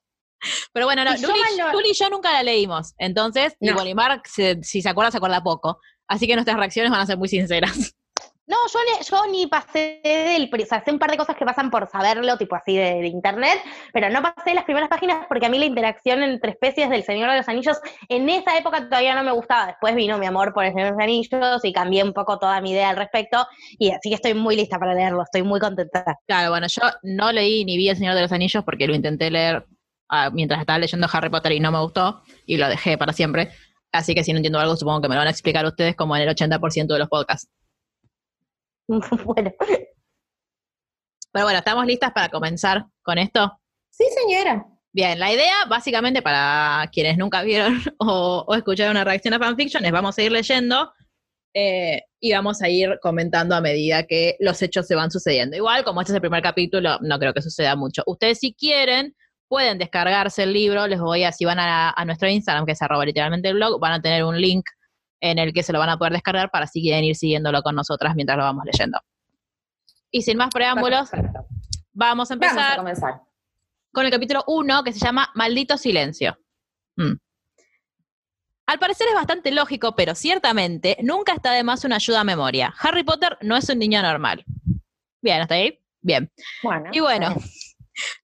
Pero 0.73 0.87
bueno, 0.87 1.05
no, 1.05 1.15
Y 1.15 1.19
yo 1.21 1.29
Luli, 1.29 1.41
Luli 1.73 1.91
y 1.91 1.95
yo 1.95 2.09
nunca 2.09 2.33
la 2.33 2.43
leímos. 2.45 2.95
Entonces, 2.99 3.57
y 3.59 3.67
No. 3.67 3.75
Bolimar, 3.75 4.23
se- 4.25 4.63
si 4.63 4.81
se 4.81 4.89
acuerda, 4.89 5.11
se 5.11 5.17
acuerda 5.17 5.43
poco. 5.43 5.81
Así 6.07 6.27
que 6.29 6.35
nuestras 6.35 6.57
reacciones 6.57 6.93
van 6.93 7.01
a 7.01 7.07
ser 7.07 7.19
muy 7.19 7.29
sinceras. 7.29 7.97
No, 8.49 8.57
yo 8.73 8.79
yo 9.07 9.27
ni 9.31 9.47
pasé 9.47 10.01
del, 10.03 10.51
o 10.51 10.67
sea, 10.67 10.83
sé 10.83 10.91
un 10.91 10.99
par 10.99 11.11
de 11.11 11.19
cosas 11.19 11.37
que 11.37 11.45
pasan 11.45 11.71
por 11.71 11.87
saberlo, 11.87 12.39
tipo 12.39 12.57
así 12.57 12.75
de, 12.75 12.95
de 12.95 13.07
internet, 13.07 13.59
pero 13.93 14.09
no 14.09 14.23
pasé 14.23 14.55
las 14.55 14.65
primeras 14.65 14.89
páginas 14.89 15.27
porque 15.29 15.45
a 15.45 15.49
mí 15.51 15.59
la 15.59 15.67
interacción 15.67 16.23
entre 16.23 16.53
especies 16.53 16.89
del 16.89 17.05
Señor 17.05 17.31
de 17.31 17.37
los 17.37 17.49
Anillos 17.49 17.77
en 18.09 18.27
esa 18.31 18.57
época 18.57 18.89
todavía 18.89 19.15
no 19.15 19.23
me 19.23 19.33
gustaba. 19.33 19.67
Después 19.67 19.95
vino 19.95 20.17
mi 20.17 20.25
amor 20.25 20.55
por 20.55 20.65
el 20.65 20.73
Señor 20.73 20.87
de 20.87 20.93
los 20.93 21.01
Anillos 21.03 21.63
y 21.63 21.73
cambié 21.75 22.03
un 22.03 22.15
poco 22.15 22.39
toda 22.39 22.63
mi 22.63 22.71
idea 22.71 22.89
al 22.89 22.97
respecto 22.97 23.47
y 23.79 23.91
así 23.91 24.09
que 24.09 24.15
estoy 24.15 24.33
muy 24.33 24.57
lista 24.57 24.79
para 24.79 24.95
leerlo, 24.95 25.23
estoy 25.25 25.43
muy 25.43 25.61
contenta. 25.61 26.17
Claro, 26.27 26.49
bueno, 26.49 26.69
yo 26.69 26.81
no 27.03 27.31
leí 27.33 27.67
ni 27.67 27.77
vi 27.77 27.91
El 27.91 27.99
Señor 27.99 28.15
de 28.15 28.23
los 28.23 28.33
Anillos 28.33 28.65
porque 28.65 28.87
lo 28.87 28.95
intenté 28.95 29.31
leer 29.31 29.67
ah, 30.09 30.31
mientras 30.33 30.61
estaba 30.61 30.79
leyendo 30.79 31.07
Harry 31.13 31.29
Potter 31.29 31.53
y 31.53 31.61
no 31.61 31.71
me 31.71 31.81
gustó 31.81 32.23
y 32.47 32.57
lo 32.57 32.67
dejé 32.67 32.97
para 32.97 33.13
siempre. 33.13 33.51
Así 33.93 34.15
que 34.15 34.25
si 34.25 34.33
no 34.33 34.39
entiendo 34.39 34.59
algo, 34.59 34.75
supongo 34.75 35.03
que 35.03 35.09
me 35.09 35.17
lo 35.17 35.21
van 35.21 35.29
a 35.29 35.33
explicar 35.33 35.67
ustedes 35.67 35.97
como 35.97 36.17
en 36.17 36.23
el 36.23 36.35
80% 36.35 36.87
de 36.87 36.99
los 36.99 37.09
podcasts. 37.09 37.51
bueno, 39.25 39.53
Pero 41.33 41.45
bueno, 41.45 41.59
¿estamos 41.59 41.87
listas 41.87 42.13
para 42.13 42.29
comenzar 42.29 42.87
con 43.03 43.19
esto? 43.19 43.61
Sí, 43.91 44.05
señora. 44.15 44.67
Bien, 44.93 45.19
la 45.19 45.33
idea, 45.33 45.55
básicamente, 45.69 46.23
para 46.23 46.89
quienes 46.91 47.19
nunca 47.19 47.43
vieron 47.43 47.79
o, 47.99 48.45
o 48.47 48.55
escucharon 48.55 48.93
una 48.93 49.05
reacción 49.05 49.35
a 49.35 49.39
fanfiction, 49.39 49.85
es 49.85 49.93
vamos 49.93 50.17
a 50.19 50.23
ir 50.23 50.33
leyendo 50.33 50.93
eh, 51.55 52.03
y 52.21 52.33
vamos 52.33 52.63
a 52.63 52.69
ir 52.69 52.99
comentando 53.03 53.55
a 53.55 53.61
medida 53.61 54.05
que 54.05 54.37
los 54.41 54.61
hechos 54.63 54.87
se 54.87 54.95
van 54.95 55.11
sucediendo. 55.11 55.57
Igual, 55.57 55.85
como 55.85 56.01
este 56.01 56.13
es 56.13 56.17
el 56.17 56.21
primer 56.21 56.43
capítulo, 56.43 56.99
no 57.03 57.19
creo 57.19 57.35
que 57.35 57.43
suceda 57.43 57.77
mucho. 57.77 58.03
Ustedes, 58.07 58.39
si 58.39 58.55
quieren, 58.55 59.15
pueden 59.49 59.79
descargarse 59.79 60.45
el 60.45 60.53
libro. 60.53 60.87
Les 60.87 61.01
voy 61.01 61.25
a, 61.25 61.33
si 61.33 61.45
van 61.45 61.59
a, 61.59 61.91
a 61.91 62.05
nuestro 62.05 62.29
Instagram, 62.29 62.65
que 62.65 62.73
es 62.73 62.83
arroba 62.83 63.05
literalmente 63.05 63.49
el 63.49 63.55
blog, 63.55 63.81
van 63.81 63.93
a 63.93 64.03
tener 64.03 64.25
un 64.25 64.41
link 64.41 64.65
en 65.21 65.39
el 65.39 65.53
que 65.53 65.63
se 65.63 65.73
lo 65.73 65.79
van 65.79 65.91
a 65.91 65.97
poder 65.99 66.13
descargar 66.13 66.51
para 66.51 66.67
si 66.67 66.81
quieren 66.81 67.05
ir 67.05 67.17
siguiéndolo 67.17 67.63
con 67.63 67.75
nosotras 67.75 68.15
mientras 68.15 68.39
lo 68.39 68.45
vamos 68.45 68.65
leyendo. 68.65 68.99
Y 70.11 70.23
sin 70.23 70.39
más 70.39 70.49
preámbulos, 70.51 71.11
Perfecto. 71.11 71.47
vamos 71.93 72.31
a 72.31 72.35
Vamos 72.37 72.53
empezar 72.55 72.73
a 72.73 72.77
comenzar. 72.77 73.21
con 73.93 74.07
el 74.07 74.11
capítulo 74.13 74.45
1 74.47 74.85
que 74.85 74.93
se 74.93 74.99
llama 75.01 75.31
Maldito 75.35 75.77
Silencio. 75.77 76.39
Mm. 76.97 77.15
Al 78.67 78.79
parecer 78.79 79.09
es 79.09 79.15
bastante 79.15 79.51
lógico, 79.51 79.95
pero 79.97 80.15
ciertamente 80.15 80.99
nunca 81.03 81.33
está 81.33 81.53
de 81.53 81.63
más 81.65 81.85
una 81.85 81.97
ayuda 81.97 82.21
a 82.21 82.25
memoria. 82.25 82.75
Harry 82.81 83.03
Potter 83.03 83.39
no 83.41 83.57
es 83.57 83.69
un 83.71 83.79
niño 83.79 84.03
normal. 84.03 84.45
Bien, 85.23 85.41
¿hasta 85.41 85.55
ahí? 85.55 85.79
Bien. 86.03 86.31
Bueno. 86.63 86.91
Y 86.93 87.01
bueno, 87.01 87.35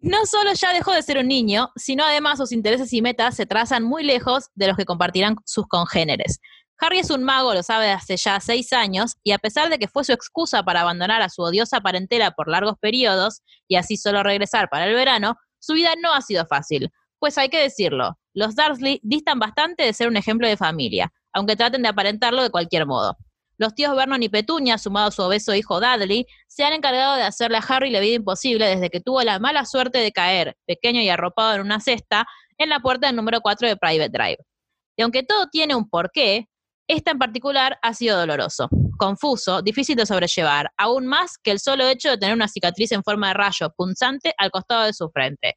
no 0.00 0.26
solo 0.26 0.52
ya 0.52 0.72
dejó 0.72 0.92
de 0.92 1.02
ser 1.02 1.18
un 1.18 1.28
niño, 1.28 1.72
sino 1.76 2.04
además 2.04 2.38
sus 2.38 2.52
intereses 2.52 2.92
y 2.92 3.00
metas 3.02 3.36
se 3.36 3.46
trazan 3.46 3.84
muy 3.84 4.04
lejos 4.04 4.50
de 4.54 4.68
los 4.68 4.76
que 4.76 4.84
compartirán 4.84 5.36
sus 5.44 5.66
congéneres. 5.66 6.40
Harry 6.78 6.99
es 6.99 7.11
un 7.11 7.23
mago, 7.23 7.54
lo 7.54 7.62
sabe 7.62 7.90
hace 7.90 8.16
ya 8.16 8.40
seis 8.40 8.73
años, 8.73 9.16
y 9.23 9.33
a 9.33 9.38
pesar 9.38 9.71
de 9.71 9.78
que 9.78 9.88
fue 9.88 10.04
su 10.04 10.12
excusa 10.12 10.62
para 10.62 10.81
abandonar 10.81 11.23
a 11.23 11.28
su 11.28 11.43
odiosa 11.43 11.81
parentela 11.81 12.33
por 12.33 12.49
largos 12.49 12.76
periodos 12.81 13.43
y 13.69 13.76
así 13.76 13.97
solo 13.97 14.23
regresar 14.23 14.69
para 14.69 14.87
el 14.87 14.95
verano, 14.95 15.37
su 15.59 15.75
vida 15.75 15.95
no 16.02 16.12
ha 16.12 16.21
sido 16.21 16.47
fácil. 16.47 16.90
Pues 17.19 17.38
hay 17.38 17.49
que 17.49 17.61
decirlo, 17.61 18.19
los 18.35 18.57
Dursley 18.57 19.00
distan 19.02 19.38
bastante 19.38 19.85
de 19.85 19.93
ser 19.93 20.09
un 20.09 20.16
ejemplo 20.16 20.47
de 20.49 20.57
familia, 20.57 21.12
aunque 21.33 21.57
traten 21.57 21.83
de 21.83 21.88
aparentarlo 21.88 22.43
de 22.43 22.50
cualquier 22.50 22.87
modo. 22.87 23.16
Los 23.57 23.75
tíos 23.75 23.95
Vernon 23.95 24.23
y 24.23 24.28
Petunia, 24.28 24.78
sumado 24.78 25.09
a 25.09 25.11
su 25.12 25.23
obeso 25.23 25.54
hijo 25.54 25.81
Dudley, 25.81 26.26
se 26.49 26.64
han 26.64 26.73
encargado 26.73 27.14
de 27.14 27.23
hacerle 27.23 27.59
a 27.59 27.64
Harry 27.66 27.90
la 27.90 28.00
vida 28.00 28.16
imposible 28.16 28.66
desde 28.66 28.90
que 28.90 29.00
tuvo 29.00 29.23
la 29.23 29.38
mala 29.38 29.64
suerte 29.64 29.99
de 29.99 30.11
caer, 30.11 30.57
pequeño 30.66 31.00
y 31.00 31.09
arropado 31.09 31.54
en 31.54 31.61
una 31.61 31.78
cesta, 31.78 32.26
en 32.59 32.69
la 32.69 32.81
puerta 32.81 33.07
del 33.07 33.16
número 33.16 33.40
4 33.40 33.69
de 33.69 33.76
Private 33.76 34.11
Drive. 34.11 34.38
Y 34.97 35.02
aunque 35.02 35.23
todo 35.23 35.47
tiene 35.50 35.76
un 35.76 35.88
porqué, 35.88 36.49
esta 36.88 37.10
en 37.12 37.18
particular 37.18 37.78
ha 37.82 37.94
sido 37.94 38.18
doloroso, 38.18 38.68
confuso, 38.98 39.62
difícil 39.62 39.96
de 39.96 40.06
sobrellevar, 40.06 40.70
aún 40.76 41.06
más 41.06 41.38
que 41.38 41.50
el 41.50 41.58
solo 41.60 41.86
hecho 41.86 42.10
de 42.10 42.18
tener 42.18 42.34
una 42.34 42.48
cicatriz 42.48 42.92
en 42.92 43.02
forma 43.02 43.28
de 43.28 43.34
rayo 43.34 43.70
punzante 43.76 44.34
al 44.38 44.50
costado 44.50 44.84
de 44.84 44.92
su 44.92 45.08
frente. 45.10 45.56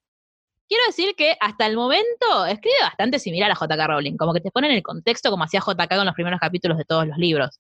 Quiero 0.70 0.84
decir 0.88 1.16
que 1.16 1.38
hasta 1.40 1.66
el 1.66 1.76
momento 1.78 2.46
escribe 2.48 2.76
bastante 2.82 3.20
similar 3.20 3.50
a 3.52 3.56
J.K. 3.56 3.88
Rowling, 3.88 4.18
como 4.18 4.34
que 4.34 4.42
te 4.42 4.52
pone 4.52 4.68
en 4.68 4.74
el 4.76 4.84
contexto 4.84 5.30
como 5.30 5.46
hacía 5.46 5.62
J.K. 5.62 5.96
con 5.96 6.06
los 6.06 6.16
primeros 6.16 6.40
capítulos 6.40 6.78
de 6.78 6.84
todos 6.86 7.08
los 7.08 7.18
libros. 7.18 7.60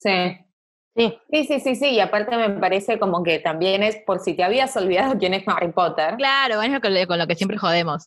Sí. 0.00 0.36
Sí. 0.96 1.18
Sí, 1.30 1.44
sí, 1.46 1.60
sí, 1.60 1.74
sí, 1.74 1.88
y 1.90 2.00
aparte 2.00 2.36
me 2.36 2.50
parece 2.50 3.00
como 3.00 3.22
que 3.24 3.40
también 3.40 3.82
es 3.82 3.96
por 4.06 4.20
si 4.20 4.34
te 4.34 4.44
habías 4.44 4.76
olvidado 4.76 5.18
quién 5.18 5.34
es 5.34 5.42
Harry 5.48 5.72
Potter. 5.72 6.14
Claro, 6.16 6.62
es 6.62 6.70
lo 6.70 6.80
que- 6.80 7.06
con 7.08 7.18
lo 7.18 7.26
que 7.26 7.34
siempre 7.34 7.58
jodemos. 7.58 8.06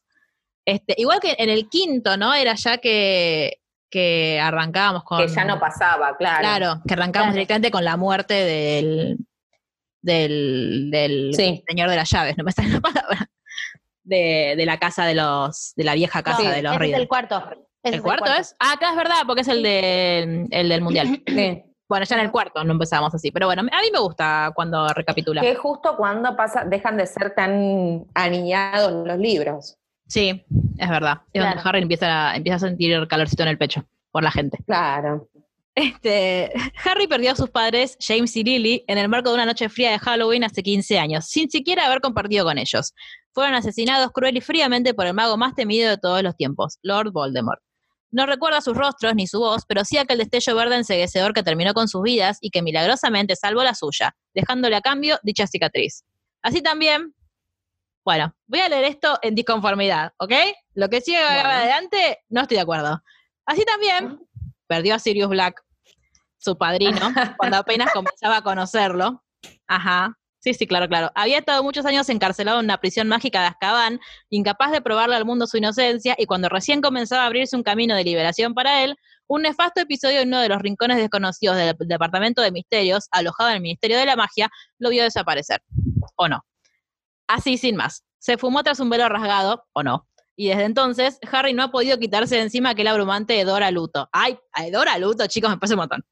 Este, 0.65 0.93
igual 0.97 1.19
que 1.19 1.35
en 1.37 1.49
el 1.49 1.67
quinto, 1.69 2.15
¿no? 2.17 2.33
Era 2.33 2.55
ya 2.55 2.77
que, 2.77 3.59
que 3.89 4.39
arrancábamos 4.41 5.03
con. 5.03 5.19
Que 5.19 5.27
ya 5.27 5.45
no 5.45 5.59
pasaba, 5.59 6.15
claro. 6.17 6.39
Claro, 6.39 6.81
que 6.87 6.93
arrancábamos 6.93 7.31
Claro. 7.31 7.33
directamente 7.33 7.71
con 7.71 7.83
la 7.85 7.97
muerte 7.97 8.33
del. 8.33 9.17
del, 10.01 10.89
del 10.91 11.33
Sí. 11.33 11.63
señor 11.67 11.89
de 11.89 11.95
las 11.95 12.09
llaves, 12.09 12.37
no 12.37 12.43
me 12.43 12.51
sale 12.51 12.69
la 12.69 12.81
palabra. 12.81 13.29
De, 14.03 14.53
de 14.57 14.65
la 14.65 14.77
casa 14.77 15.05
de 15.05 15.15
los. 15.15 15.73
de 15.75 15.83
la 15.83 15.93
vieja 15.93 16.23
casa 16.23 16.43
No, 16.43 16.49
de 16.49 16.61
los 16.61 16.75
ese 16.75 16.91
es 16.91 16.97
el 16.97 17.07
cuarto. 17.07 17.43
Ese 17.83 17.95
¿El 17.95 18.01
cuarto 18.01 18.31
es? 18.33 18.55
Ah, 18.59 18.73
acá 18.73 18.89
es 18.91 18.95
verdad, 18.95 19.21
porque 19.25 19.41
es 19.41 19.47
el, 19.47 19.61
de, 19.63 20.47
el 20.49 20.69
del 20.69 20.81
mundial. 20.81 21.21
Sí. 21.27 21.63
Bueno, 21.89 22.03
ya 22.05 22.17
en 22.17 22.21
el 22.23 22.31
cuarto 22.31 22.61
no 22.65 22.73
empezamos 22.73 23.15
así, 23.15 23.31
pero 23.31 23.45
bueno, 23.45 23.61
a 23.61 23.63
mí 23.63 23.89
me 23.93 23.99
gusta 23.99 24.51
cuando 24.53 24.89
recapitula. 24.89 25.39
Que 25.39 25.51
es 25.51 25.57
justo 25.57 25.95
cuando 25.95 26.35
pasa, 26.35 26.65
dejan 26.65 26.97
de 26.97 27.05
ser 27.07 27.33
tan 27.33 28.05
aniñados 28.13 29.07
los 29.07 29.17
libros. 29.17 29.77
Sí, 30.07 30.45
es 30.77 30.89
verdad. 30.89 31.21
Es 31.33 31.41
donde 31.41 31.53
Claro. 31.55 31.69
Harry 31.69 31.81
empieza, 31.81 32.31
a- 32.31 32.35
empieza 32.35 32.55
a 32.55 32.59
sentir 32.59 33.07
calorcito 33.07 33.43
en 33.43 33.49
el 33.49 33.57
pecho 33.57 33.85
por 34.11 34.23
la 34.23 34.31
gente. 34.31 34.57
Claro. 34.65 35.29
Este, 35.75 36.51
Harry 36.85 37.07
perdió 37.07 37.31
a 37.31 37.35
sus 37.35 37.49
padres, 37.49 37.97
James 37.99 38.35
y 38.35 38.43
Lily, 38.43 38.83
en 38.87 38.97
el 38.97 39.09
marco 39.09 39.29
de 39.29 39.35
una 39.35 39.45
noche 39.45 39.69
fría 39.69 39.91
de 39.91 39.99
Halloween 39.99 40.43
hace 40.43 40.63
15 40.63 40.97
años, 40.97 41.25
sin 41.25 41.49
siquiera 41.49 41.85
haber 41.85 42.01
compartido 42.01 42.45
con 42.45 42.57
ellos. 42.57 42.93
Fueron 43.33 43.53
asesinados 43.53 44.11
cruel 44.11 44.37
y 44.37 44.41
fríamente 44.41 44.93
por 44.95 45.05
el 45.05 45.13
mago 45.13 45.37
más 45.37 45.53
temido 45.53 45.89
de 45.89 45.97
todos 45.97 46.23
los 46.23 46.35
tiempos, 46.35 46.79
Lord 46.81 47.11
Voldemort. 47.11 47.61
No 48.09 48.25
recuerda 48.25 48.61
sus 48.61 48.75
rostros 48.75 49.13
ni 49.13 49.27
su 49.27 49.39
voz, 49.39 49.63
pero 49.67 49.83
sí 49.85 49.97
aquel 49.97 50.17
destello 50.17 50.55
verde 50.55 50.77
enseguecedor 50.77 51.33
que 51.33 51.43
terminó 51.43 51.73
con 51.73 51.87
sus 51.87 52.01
vidas 52.01 52.37
y 52.41 52.49
que 52.49 52.61
milagrosamente 52.63 53.35
salvó 53.35 53.63
la 53.63 53.75
suya, 53.75 54.15
dejándole 54.33 54.77
a 54.77 54.81
cambio 54.81 55.19
dicha 55.23 55.45
cicatriz. 55.45 56.03
Así 56.41 56.61
también, 56.61 57.13
bueno, 58.07 58.33
voy 58.45 58.61
a 58.61 58.69
leer 58.69 58.85
esto 58.85 59.19
en 59.21 59.35
disconformidad, 59.35 60.13
¿ok? 60.17 60.31
Lo 60.75 60.87
que 60.87 61.01
sigue 61.01 61.21
Bueno. 61.21 61.49
adelante, 61.49 62.19
no 62.29 62.43
estoy 62.43 62.55
de 62.55 62.61
acuerdo. 62.61 63.03
Así 63.45 63.65
también, 63.65 64.17
perdió 64.65 64.95
a 64.95 64.99
Sirius 64.99 65.27
Black, 65.27 65.61
su 66.37 66.57
padrino, 66.57 66.95
cuando 67.37 67.57
apenas 67.57 67.91
comenzaba 67.91 68.37
a 68.37 68.41
conocerlo. 68.43 69.25
Ajá. 69.67 70.17
Sí, 70.39 70.53
sí, 70.53 70.65
claro, 70.65 70.87
claro. 70.87 71.11
Había 71.15 71.39
estado 71.39 71.61
muchos 71.63 71.85
años 71.85 72.07
encarcelado 72.07 72.59
en 72.59 72.65
una 72.67 72.77
prisión 72.77 73.09
mágica 73.09 73.41
de 73.41 73.47
Azkaban, 73.47 73.99
incapaz 74.29 74.71
de 74.71 74.79
probarle 74.79 75.17
al 75.17 75.25
mundo 75.25 75.45
su 75.45 75.57
inocencia, 75.57 76.15
y 76.17 76.27
cuando 76.27 76.47
recién 76.47 76.79
comenzaba 76.79 77.23
a 77.23 77.25
abrirse 77.25 77.57
un 77.57 77.63
camino 77.63 77.93
de 77.93 78.05
liberación 78.05 78.53
para 78.53 78.85
él, 78.85 78.95
un 79.27 79.41
nefasto 79.41 79.81
episodio 79.81 80.21
en 80.21 80.29
uno 80.29 80.39
de 80.39 80.47
los 80.47 80.61
rincones 80.61 80.95
desconocidos 80.95 81.57
del 81.57 81.75
Departamento 81.77 82.41
de 82.41 82.53
Misterios, 82.53 83.09
alojado 83.11 83.49
en 83.49 83.57
el 83.57 83.61
Ministerio 83.63 83.97
de 83.97 84.05
la 84.05 84.15
Magia, 84.15 84.49
lo 84.79 84.91
vio 84.91 85.03
desaparecer. 85.03 85.61
¿O 86.15 86.29
no? 86.29 86.45
Así, 87.27 87.57
sin 87.57 87.75
más. 87.75 88.03
Se 88.19 88.37
fumó 88.37 88.63
tras 88.63 88.79
un 88.79 88.89
velo 88.89 89.07
rasgado, 89.09 89.65
¿o 89.73 89.83
no? 89.83 90.07
Y 90.35 90.49
desde 90.49 90.65
entonces, 90.65 91.19
Harry 91.31 91.53
no 91.53 91.63
ha 91.63 91.71
podido 91.71 91.97
quitarse 91.97 92.35
de 92.35 92.43
encima 92.43 92.69
aquel 92.69 92.87
abrumante 92.87 93.33
de 93.33 93.43
Dora 93.43 93.71
Luto. 93.71 94.07
¡Ay! 94.11 94.37
a 94.53 94.69
Dora 94.69 94.97
Luto, 94.97 95.25
chicos, 95.27 95.49
me 95.49 95.57
pasa 95.57 95.73
un 95.73 95.79
montón. 95.79 96.05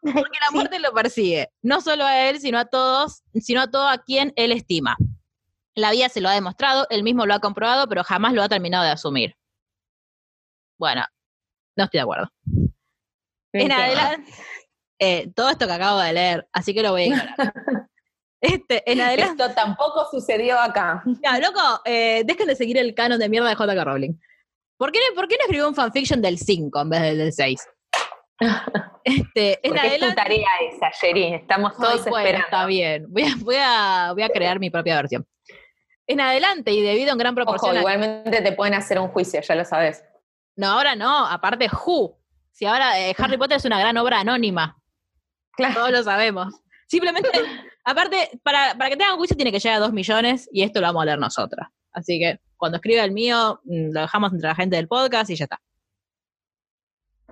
Porque 0.00 0.38
la 0.40 0.50
muerte 0.52 0.78
lo 0.78 0.92
persigue, 0.92 1.50
no 1.62 1.80
solo 1.80 2.04
a 2.04 2.28
él, 2.28 2.40
sino 2.40 2.58
a 2.58 2.66
todos, 2.66 3.22
sino 3.34 3.60
a 3.60 3.70
todo 3.70 3.88
a 3.88 3.98
quien 3.98 4.32
él 4.36 4.52
estima. 4.52 4.96
La 5.74 5.90
vida 5.90 6.08
se 6.08 6.20
lo 6.20 6.28
ha 6.28 6.34
demostrado, 6.34 6.86
él 6.90 7.02
mismo 7.02 7.26
lo 7.26 7.34
ha 7.34 7.40
comprobado, 7.40 7.88
pero 7.88 8.04
jamás 8.04 8.32
lo 8.32 8.42
ha 8.42 8.48
terminado 8.48 8.84
de 8.84 8.90
asumir. 8.90 9.36
Bueno, 10.78 11.04
no 11.76 11.84
estoy 11.84 11.98
de 11.98 12.02
acuerdo. 12.02 12.28
En 13.52 13.72
adelante, 13.72 14.32
eh, 15.00 15.32
todo 15.34 15.50
esto 15.50 15.66
que 15.66 15.72
acabo 15.72 15.98
de 15.98 16.12
leer, 16.12 16.48
así 16.52 16.74
que 16.74 16.82
lo 16.82 16.92
voy 16.92 17.02
a 17.02 17.06
ignorar. 17.06 17.34
Este, 18.40 18.90
en 18.90 19.00
adelante, 19.00 19.42
Esto 19.42 19.54
tampoco 19.54 20.06
sucedió 20.10 20.58
acá. 20.58 21.02
ya, 21.22 21.38
loco, 21.40 21.60
eh, 21.84 22.22
dejen 22.24 22.46
de 22.46 22.56
seguir 22.56 22.78
el 22.78 22.94
canon 22.94 23.18
de 23.18 23.28
mierda 23.28 23.48
de 23.48 23.54
J.K. 23.56 23.84
Rowling. 23.84 24.12
¿Por 24.76 24.92
qué, 24.92 25.00
¿Por 25.14 25.26
qué 25.26 25.36
no 25.36 25.42
escribió 25.42 25.68
un 25.68 25.74
fanfiction 25.74 26.22
del 26.22 26.38
5 26.38 26.80
en 26.82 26.90
vez 26.90 27.00
del 27.02 27.18
del 27.18 27.32
6? 27.32 27.66
Este, 29.04 29.58
en 29.66 29.74
es 29.76 30.00
tu 30.00 30.14
tarea 30.14 30.48
esa, 30.70 30.90
Sherin. 31.00 31.34
Estamos 31.34 31.72
Ay, 31.72 31.78
todos 31.82 32.00
bueno, 32.04 32.18
esperando. 32.18 32.44
está 32.44 32.66
bien. 32.66 33.06
Voy 33.08 33.22
a, 33.22 33.34
voy, 33.38 33.56
a, 33.58 34.10
voy 34.12 34.22
a 34.22 34.28
crear 34.28 34.60
mi 34.60 34.68
propia 34.70 34.96
versión. 34.96 35.26
En 36.06 36.20
adelante, 36.20 36.72
y 36.72 36.82
debido 36.82 37.12
en 37.12 37.18
gran 37.18 37.32
Ojo, 37.32 37.44
proporción. 37.46 37.76
a- 37.76 37.80
igualmente 37.80 38.42
te 38.42 38.52
pueden 38.52 38.74
hacer 38.74 38.98
un 38.98 39.08
juicio, 39.08 39.40
ya 39.40 39.54
lo 39.54 39.64
sabes. 39.64 40.04
No, 40.56 40.68
ahora 40.68 40.94
no, 40.94 41.26
aparte, 41.26 41.68
Who. 41.70 42.18
Si 42.52 42.66
ahora 42.66 43.00
eh, 43.00 43.14
Harry 43.16 43.36
Potter 43.38 43.56
es 43.56 43.64
una 43.64 43.80
gran 43.80 43.96
obra 43.96 44.20
anónima, 44.20 44.76
Claro. 45.56 45.74
todos 45.74 45.90
lo 45.90 46.02
sabemos. 46.02 46.54
Simplemente, 46.86 47.30
aparte, 47.88 48.38
para, 48.42 48.74
que 48.88 48.96
tengan 48.96 49.16
juicio 49.16 49.34
tiene 49.34 49.50
que 49.50 49.58
llegar 49.58 49.78
a 49.78 49.80
dos 49.80 49.92
millones 49.92 50.48
y 50.52 50.62
esto 50.62 50.80
lo 50.80 50.88
vamos 50.88 51.02
a 51.02 51.06
leer 51.06 51.18
nosotras. 51.18 51.68
Así 51.92 52.18
que 52.18 52.38
cuando 52.56 52.76
escriba 52.76 53.02
el 53.02 53.12
mío, 53.12 53.60
mm, 53.64 53.92
lo 53.92 54.00
dejamos 54.02 54.32
entre 54.32 54.48
la 54.48 54.54
gente 54.54 54.76
del 54.76 54.88
podcast 54.88 55.30
y 55.30 55.36
ya 55.36 55.44
está. 55.44 55.60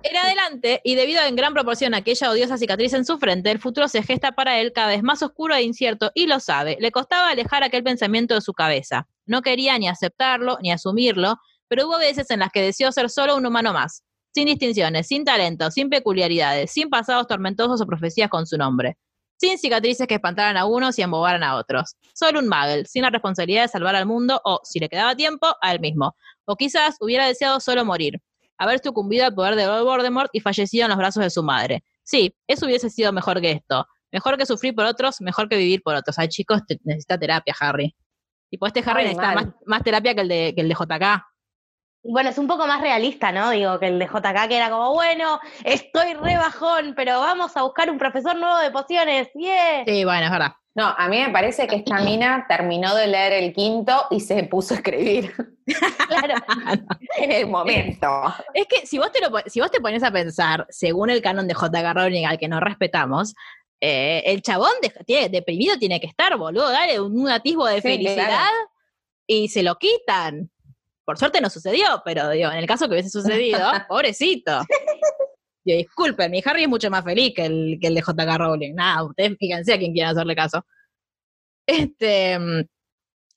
En 0.03 0.15
adelante, 0.15 0.81
y 0.83 0.95
debido 0.95 1.21
en 1.23 1.35
gran 1.35 1.53
proporción 1.53 1.93
a 1.93 1.97
aquella 1.97 2.31
odiosa 2.31 2.57
cicatriz 2.57 2.93
en 2.93 3.05
su 3.05 3.17
frente, 3.17 3.51
el 3.51 3.59
futuro 3.59 3.87
se 3.87 4.03
gesta 4.03 4.31
para 4.31 4.59
él 4.59 4.71
cada 4.71 4.89
vez 4.89 5.03
más 5.03 5.23
oscuro 5.23 5.55
e 5.55 5.63
incierto, 5.63 6.11
y 6.13 6.27
lo 6.27 6.39
sabe. 6.39 6.77
Le 6.79 6.91
costaba 6.91 7.29
alejar 7.29 7.63
aquel 7.63 7.83
pensamiento 7.83 8.35
de 8.35 8.41
su 8.41 8.53
cabeza. 8.53 9.07
No 9.25 9.41
quería 9.41 9.77
ni 9.77 9.87
aceptarlo, 9.87 10.57
ni 10.61 10.71
asumirlo, 10.71 11.37
pero 11.67 11.87
hubo 11.87 11.97
veces 11.97 12.29
en 12.31 12.39
las 12.39 12.51
que 12.51 12.61
deseó 12.61 12.91
ser 12.91 13.09
solo 13.09 13.35
un 13.35 13.45
humano 13.45 13.73
más, 13.73 14.03
sin 14.33 14.45
distinciones, 14.45 15.07
sin 15.07 15.25
talento, 15.25 15.71
sin 15.71 15.89
peculiaridades, 15.89 16.71
sin 16.71 16.89
pasados 16.89 17.27
tormentosos 17.27 17.81
o 17.81 17.87
profecías 17.87 18.29
con 18.29 18.45
su 18.45 18.57
nombre, 18.57 18.97
sin 19.37 19.57
cicatrices 19.57 20.07
que 20.07 20.15
espantaran 20.15 20.57
a 20.57 20.65
unos 20.65 20.97
y 20.99 21.01
embobaran 21.03 21.43
a 21.43 21.55
otros. 21.55 21.95
Solo 22.13 22.39
un 22.39 22.47
Muggle, 22.49 22.85
sin 22.85 23.03
la 23.03 23.09
responsabilidad 23.09 23.63
de 23.63 23.67
salvar 23.67 23.95
al 23.95 24.05
mundo 24.05 24.41
o, 24.43 24.59
si 24.63 24.79
le 24.79 24.89
quedaba 24.89 25.15
tiempo, 25.15 25.47
a 25.61 25.71
él 25.71 25.79
mismo. 25.79 26.15
O 26.45 26.55
quizás 26.55 26.95
hubiera 26.99 27.27
deseado 27.27 27.59
solo 27.59 27.85
morir, 27.85 28.19
haber 28.57 28.79
sucumbido 28.79 29.25
al 29.25 29.33
poder 29.35 29.55
de 29.55 29.65
Lord 29.65 29.83
Voldemort 29.85 30.29
y 30.33 30.39
fallecido 30.39 30.85
en 30.85 30.89
los 30.89 30.97
brazos 30.97 31.23
de 31.23 31.29
su 31.29 31.43
madre. 31.43 31.83
Sí, 32.03 32.33
eso 32.47 32.65
hubiese 32.65 32.89
sido 32.89 33.11
mejor 33.13 33.39
que 33.41 33.51
esto. 33.51 33.85
Mejor 34.11 34.37
que 34.37 34.45
sufrir 34.45 34.73
por 34.73 34.85
otros, 34.85 35.21
mejor 35.21 35.49
que 35.49 35.57
vivir 35.57 35.81
por 35.83 35.93
otros. 35.95 36.17
Ay, 36.17 36.29
chicos, 36.29 36.61
te- 36.65 36.79
necesita 36.83 37.17
terapia, 37.19 37.53
Harry. 37.59 37.95
Tipo, 38.49 38.65
este 38.65 38.79
Harry 38.85 39.01
Ay, 39.01 39.07
necesita 39.09 39.33
más, 39.35 39.45
más 39.65 39.83
terapia 39.83 40.15
que 40.15 40.21
el 40.21 40.27
de, 40.29 40.53
que 40.55 40.61
el 40.61 40.69
de 40.69 40.73
JK. 40.75 41.21
Bueno, 42.03 42.29
es 42.29 42.37
un 42.37 42.47
poco 42.47 42.67
más 42.67 42.79
realista, 42.81 43.31
¿no? 43.31 43.49
Digo, 43.49 43.79
que 43.79 43.87
el 43.87 43.99
de 43.99 44.05
JK, 44.07 44.47
que 44.47 44.55
era 44.55 44.69
como, 44.69 44.93
bueno, 44.93 45.39
estoy 45.65 46.13
re 46.13 46.37
bajón, 46.37 46.93
pero 46.95 47.19
vamos 47.19 47.55
a 47.57 47.63
buscar 47.63 47.89
un 47.89 47.97
profesor 47.97 48.35
nuevo 48.37 48.57
de 48.59 48.71
pociones, 48.71 49.29
¡yeah! 49.33 49.83
Sí, 49.85 50.05
bueno, 50.05 50.25
es 50.25 50.31
verdad. 50.31 50.53
No, 50.73 50.85
a 50.95 51.07
mí 51.09 51.19
me 51.19 51.29
parece 51.31 51.67
que 51.67 51.77
esta 51.77 51.99
mina 52.01 52.45
terminó 52.47 52.95
de 52.95 53.07
leer 53.07 53.33
el 53.33 53.51
quinto 53.53 54.05
y 54.11 54.19
se 54.21 54.43
puso 54.43 54.73
a 54.73 54.77
escribir 54.77 55.33
Claro. 56.07 56.35
en 57.17 57.31
el 57.31 57.47
momento. 57.47 58.33
Es 58.53 58.67
que 58.67 58.85
si 58.85 58.97
vos 58.99 59.11
te, 59.11 59.19
lo, 59.19 59.29
si 59.47 59.59
vos 59.59 59.71
te 59.71 59.81
pones 59.81 60.03
a 60.03 60.11
pensar, 60.11 60.65
según 60.69 61.09
el 61.09 61.21
canon 61.21 61.47
de 61.47 61.55
J.K. 61.55 61.93
Rowling 61.93 62.25
al 62.25 62.37
que 62.37 62.47
nos 62.47 62.61
respetamos, 62.61 63.33
eh, 63.81 64.23
el 64.27 64.41
chabón 64.43 64.71
de- 64.81 64.93
tiene- 65.05 65.29
deprimido 65.29 65.77
tiene 65.77 65.99
que 65.99 66.07
estar, 66.07 66.37
boludo. 66.37 66.69
Dale 66.69 67.01
un, 67.01 67.19
un 67.19 67.29
atisbo 67.29 67.65
de 67.65 67.81
Sí, 67.81 67.81
felicidad 67.81 68.27
claro. 68.27 68.55
y 69.25 69.49
se 69.49 69.61
lo 69.63 69.75
quitan. 69.77 70.49
Por 71.07 71.17
suerte 71.17 71.39
no 71.39 71.49
sucedió, 71.49 72.01
pero 72.03 72.29
digo, 72.31 72.51
en 72.51 72.57
el 72.57 72.67
caso 72.67 72.85
que 72.87 72.91
hubiese 72.95 73.09
sucedido, 73.09 73.59
pobrecito. 73.87 74.59
Disculpen, 75.63 76.29
mi 76.31 76.41
Harry 76.45 76.63
es 76.63 76.69
mucho 76.69 76.89
más 76.89 77.03
feliz 77.05 77.33
que 77.33 77.45
el, 77.45 77.77
que 77.81 77.87
el 77.87 77.95
de 77.95 78.01
J.K. 78.01 78.37
Rowling. 78.37 78.73
Nada, 78.75 79.03
ustedes 79.05 79.37
fíjense 79.39 79.73
a 79.73 79.77
quien 79.77 79.93
quieran 79.93 80.11
hacerle 80.11 80.35
caso. 80.35 80.65
Este, 81.65 82.37
mm, 82.37 82.59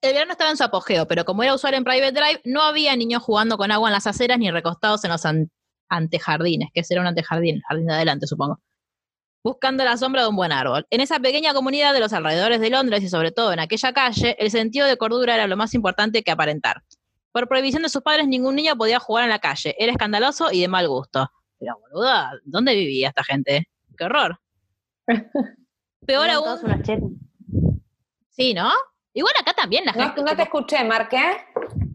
el 0.02 0.12
verano 0.12 0.32
estaba 0.32 0.50
en 0.50 0.56
su 0.56 0.64
apogeo, 0.64 1.06
pero 1.06 1.24
como 1.24 1.42
era 1.44 1.54
usual 1.54 1.74
en 1.74 1.84
Private 1.84 2.12
Drive, 2.12 2.40
no 2.44 2.62
había 2.62 2.94
niños 2.96 3.22
jugando 3.22 3.56
con 3.56 3.70
agua 3.70 3.88
en 3.88 3.92
las 3.94 4.06
aceras 4.06 4.38
ni 4.38 4.50
recostados 4.50 5.04
en 5.04 5.10
los 5.10 5.24
an- 5.24 5.50
antejardines, 5.88 6.70
que 6.74 6.84
será 6.84 7.00
un 7.00 7.06
antejardín, 7.06 7.56
el 7.56 7.62
jardín 7.62 7.86
de 7.86 7.94
adelante, 7.94 8.26
supongo. 8.26 8.60
Buscando 9.44 9.84
la 9.84 9.96
sombra 9.96 10.22
de 10.22 10.28
un 10.28 10.36
buen 10.36 10.52
árbol. 10.52 10.86
En 10.90 11.00
esa 11.00 11.18
pequeña 11.18 11.54
comunidad 11.54 11.94
de 11.94 12.00
los 12.00 12.12
alrededores 12.12 12.60
de 12.60 12.70
Londres 12.70 13.02
y 13.02 13.08
sobre 13.08 13.32
todo 13.32 13.52
en 13.52 13.58
aquella 13.60 13.92
calle, 13.92 14.36
el 14.38 14.50
sentido 14.50 14.86
de 14.86 14.96
cordura 14.96 15.34
era 15.34 15.46
lo 15.46 15.56
más 15.56 15.72
importante 15.74 16.22
que 16.22 16.30
aparentar. 16.30 16.82
Por 17.32 17.48
prohibición 17.48 17.82
de 17.82 17.88
sus 17.88 18.02
padres, 18.02 18.26
ningún 18.26 18.56
niño 18.56 18.76
podía 18.76 18.98
jugar 18.98 19.24
en 19.24 19.30
la 19.30 19.38
calle. 19.38 19.74
Era 19.78 19.92
escandaloso 19.92 20.50
y 20.52 20.60
de 20.62 20.68
mal 20.68 20.88
gusto. 20.88 21.30
Pero, 21.58 21.78
boluda, 21.78 22.32
¿dónde 22.44 22.74
vivía 22.74 23.08
esta 23.08 23.22
gente? 23.24 23.68
¡Qué 23.96 24.04
horror! 24.04 24.40
Peor 26.06 26.24
Eran 26.24 26.36
aún. 26.36 26.44
todos 26.44 26.62
unos 26.64 26.82
chetos. 26.82 27.10
Sí, 28.30 28.54
¿no? 28.54 28.70
Igual 29.12 29.34
acá 29.40 29.52
también 29.52 29.84
la 29.84 29.92
No, 29.92 30.04
gente. 30.06 30.22
no 30.22 30.36
te 30.36 30.42
escuché, 30.42 30.82
Marqué. 30.84 31.20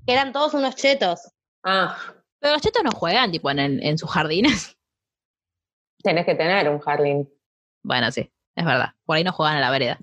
Que 0.05 0.13
eran 0.13 0.31
todos 0.31 0.53
unos 0.53 0.75
chetos. 0.75 1.19
Ah, 1.63 1.97
Pero 2.39 2.53
los 2.53 2.61
chetos 2.61 2.83
no 2.83 2.91
juegan, 2.91 3.31
tipo, 3.31 3.49
en, 3.49 3.59
el- 3.59 3.83
en 3.83 3.97
sus 3.97 4.09
jardines. 4.11 4.77
tenés 6.03 6.25
que 6.25 6.35
tener 6.35 6.69
un 6.69 6.79
jardín. 6.79 7.27
Bueno, 7.81 8.11
sí, 8.11 8.31
es 8.55 8.65
verdad. 8.65 8.93
Por 9.05 9.17
ahí 9.17 9.23
no 9.23 9.31
juegan 9.31 9.57
a 9.57 9.59
la 9.61 9.71
vereda. 9.71 9.97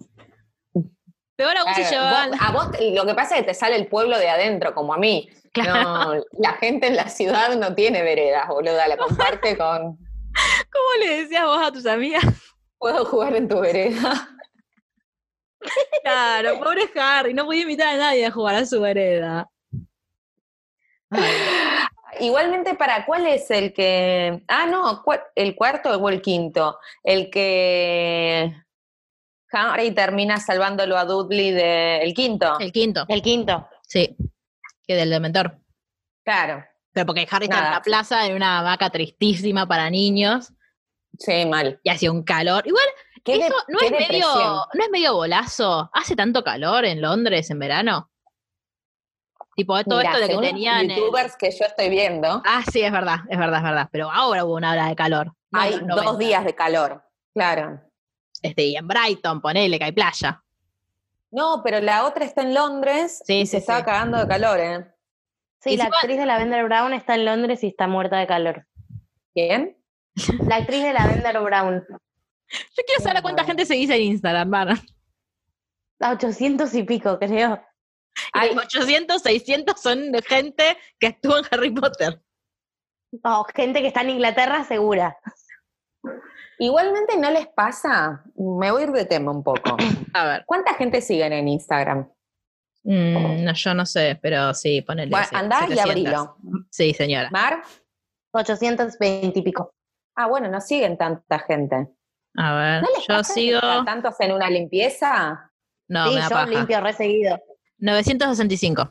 Peor 1.37 1.57
aún 1.57 1.73
Claro, 1.73 1.91
llevaban. 1.91 2.31
vos- 2.31 2.39
a 2.41 2.53
vos 2.53 2.67
lo 2.81 3.07
que 3.07 3.15
pasa 3.15 3.35
es 3.37 3.41
que 3.43 3.49
te 3.49 3.55
sale 3.55 3.77
el 3.77 3.87
pueblo 3.87 4.19
de 4.19 4.29
adentro, 4.29 4.75
como 4.75 4.95
a 4.95 4.99
mí. 4.99 5.29
Claro. 5.53 6.15
No, 6.15 6.25
la 6.39 6.53
gente 6.55 6.87
en 6.87 6.97
la 6.97 7.09
ciudad 7.09 7.55
no 7.57 7.75
tiene 7.75 8.03
veredas, 8.03 8.49
boluda, 8.49 8.87
la 8.89 8.97
comparte 8.97 9.57
con. 9.59 9.97
¿Cómo 10.73 10.89
le 11.01 11.23
decías 11.23 11.45
vos 11.45 11.59
a 11.61 11.73
tus 11.73 11.87
amigas? 11.87 12.25
Puedo 12.79 13.05
jugar 13.05 13.37
en 13.37 13.49
tu 13.49 13.61
vereda. 13.61 14.29
Claro, 16.03 16.59
pobre 16.59 16.91
Harry, 16.97 17.35
no 17.35 17.45
podía 17.45 17.63
invitar 17.63 17.95
a 17.95 17.97
nadie 17.97 18.27
a 18.27 18.31
jugar 18.33 18.57
a 18.57 18.67
su 18.67 18.81
vereda. 18.81 19.49
Igualmente, 22.21 22.75
¿para 22.75 23.05
cuál 23.07 23.27
es 23.27 23.51
el 23.51 23.73
que.? 23.73 24.43
Ah, 24.49 24.67
no, 24.67 25.03
¿cuál- 25.05 25.23
el 25.35 25.55
cuarto 25.55 25.91
o 25.91 26.09
el 26.09 26.21
quinto. 26.21 26.79
El 27.05 27.31
que. 27.31 28.55
Harry 29.53 29.91
termina 29.93 30.39
salvándolo 30.39 30.97
a 30.97 31.05
Dudley 31.05 31.51
del 31.53 32.13
quinto. 32.15 32.59
El 32.59 32.73
quinto, 32.73 33.05
El 33.09 33.23
quinto. 33.23 33.69
sí. 33.87 34.17
Que 34.87 34.95
del 34.97 35.11
dementor. 35.11 35.59
Claro, 36.25 36.65
Pero 36.93 37.07
porque 37.07 37.27
Harry 37.31 37.45
está 37.47 37.59
en 37.67 37.71
la 37.73 37.83
plaza 37.83 38.27
en 38.27 38.35
una 38.37 38.63
vaca 38.63 38.91
tristísima 38.91 39.67
para 39.67 39.89
niños 39.91 40.53
sí, 41.19 41.47
mal. 41.47 41.81
y 41.83 41.91
hacía 41.91 42.11
un 42.11 42.23
calor. 42.25 42.67
Igual, 42.67 42.85
¿Qué 43.25 43.39
de- 43.39 43.47
eso 43.47 43.55
no 43.69 43.79
qué 43.79 43.87
es 43.87 43.93
medio, 43.93 44.27
no 44.35 44.85
es 44.85 44.91
medio 44.91 45.15
bolazo. 45.15 45.89
¿Hace 45.93 46.17
tanto 46.17 46.43
calor 46.43 46.85
en 46.85 47.01
Londres 47.01 47.51
en 47.51 47.59
verano? 47.61 48.11
Tipo, 49.55 49.83
todo 49.85 50.01
esto 50.01 50.19
de 50.19 50.29
que 50.29 50.39
tenían. 50.39 50.91
el- 50.91 50.97
youtubers 50.97 51.37
que 51.37 51.51
yo 51.51 51.67
estoy 51.67 51.89
viendo, 51.91 52.43
Ah, 52.45 52.63
sí, 52.73 52.81
es 52.83 52.91
verdad, 52.91 53.19
es 53.29 53.39
verdad, 53.39 53.59
es 53.59 53.65
verdad. 53.65 53.89
Pero 53.93 54.11
ahora 54.11 54.45
hubo 54.45 54.55
una 54.55 54.73
hora 54.73 54.87
de 54.89 54.97
calor. 54.97 55.33
No 55.51 55.61
hay 55.61 55.73
dos 55.73 55.87
90. 56.05 56.17
días 56.19 56.45
de 56.45 56.55
calor. 56.55 57.05
Claro. 57.35 57.81
Este, 58.43 58.65
y 58.65 58.77
en 58.77 58.89
Brighton, 58.89 59.41
ponele 59.41 59.79
que 59.79 59.85
hay 59.85 59.93
playa. 59.93 60.43
No, 61.31 61.63
pero 61.65 61.81
la 61.81 62.05
otra 62.05 62.25
está 62.25 62.43
en 62.43 62.53
Londres 62.53 63.23
Sí, 63.25 63.41
y 63.41 63.47
sí, 63.47 63.53
se 63.53 63.57
estaba 63.59 63.85
cagando 63.85 64.19
de 64.19 64.29
calor, 64.29 64.61
¿eh? 64.61 64.87
Sí, 65.61 65.77
la 65.77 65.85
actriz 65.85 66.19
de 66.19 66.27
Lavender 66.27 66.65
Brown 66.65 66.93
está 66.93 67.15
en 67.15 67.25
Londres 67.25 67.63
y 67.63 67.69
está 67.69 67.87
muerta 67.87 68.19
de 68.19 68.27
calor. 68.27 68.67
¿Quién? 69.33 69.79
La 70.47 70.57
actriz 70.57 70.83
de 70.83 70.93
Lavender 70.93 71.41
Brown. 71.41 71.87
Yo 71.89 72.83
quiero 72.85 73.03
saber 73.03 73.19
a 73.19 73.23
cuánta 73.23 73.45
gente 73.45 73.65
seguís 73.65 73.89
en 73.89 74.03
Instagram, 74.03 74.49
Mar. 74.49 74.69
A 76.01 76.13
800 76.13 76.75
y 76.75 76.83
pico, 76.83 77.19
creo. 77.19 77.63
Hay 78.33 78.51
800, 78.51 79.23
600 79.23 79.81
son 79.81 80.13
de 80.13 80.21
gente 80.21 80.77
que 80.99 81.07
estuvo 81.09 81.39
en 81.39 81.45
Harry 81.51 81.71
Potter. 81.71 82.21
No, 83.25 83.45
gente 83.55 83.81
que 83.81 83.89
está 83.89 84.03
en 84.03 84.11
Inglaterra 84.11 84.65
segura. 84.65 85.17
Igualmente 86.63 87.17
no 87.19 87.29
les 87.33 87.49
pasa, 87.49 88.23
me 88.37 88.71
voy 88.71 88.83
a 88.83 88.85
ir 88.85 88.93
de 88.93 89.05
tema 89.05 89.33
un 89.33 89.43
poco. 89.43 89.77
A 90.15 90.25
ver. 90.25 90.45
¿Cuánta 90.47 90.75
gente 90.75 91.01
siguen 91.01 91.33
en 91.33 91.49
Instagram? 91.49 92.09
Mm, 92.85 93.43
no, 93.45 93.53
yo 93.53 93.75
no 93.75 93.85
sé, 93.85 94.17
pero 94.23 94.55
sí, 94.55 94.81
ponele. 94.83 95.11
Bueno, 95.11 95.27
sí, 95.29 95.35
andá 95.35 95.57
y 95.67 95.75
700. 95.77 95.91
abrilo. 95.91 96.37
Sí, 96.71 96.95
señora. 96.95 97.31
¿Mar? 97.33 97.63
820 98.31 99.39
y 99.41 99.43
pico. 99.43 99.75
Ah, 100.15 100.29
bueno, 100.29 100.49
no 100.49 100.61
siguen 100.61 100.97
tanta 100.97 101.41
gente. 101.41 101.89
A 102.37 102.55
ver, 102.55 102.83
¿No 102.83 102.89
les 102.97 103.07
yo 103.09 103.17
pasa 103.17 103.35
sigo. 103.35 103.61
tantos 103.85 104.15
en 104.21 104.31
una 104.33 104.49
limpieza? 104.49 105.51
No, 105.89 106.07
sí, 106.07 106.15
me 106.15 106.21
da 106.21 106.29
yo 106.29 106.35
paja. 106.37 106.47
limpio 106.47 106.81
re 106.81 106.93
seguido. 106.93 107.41
965. 107.79 108.89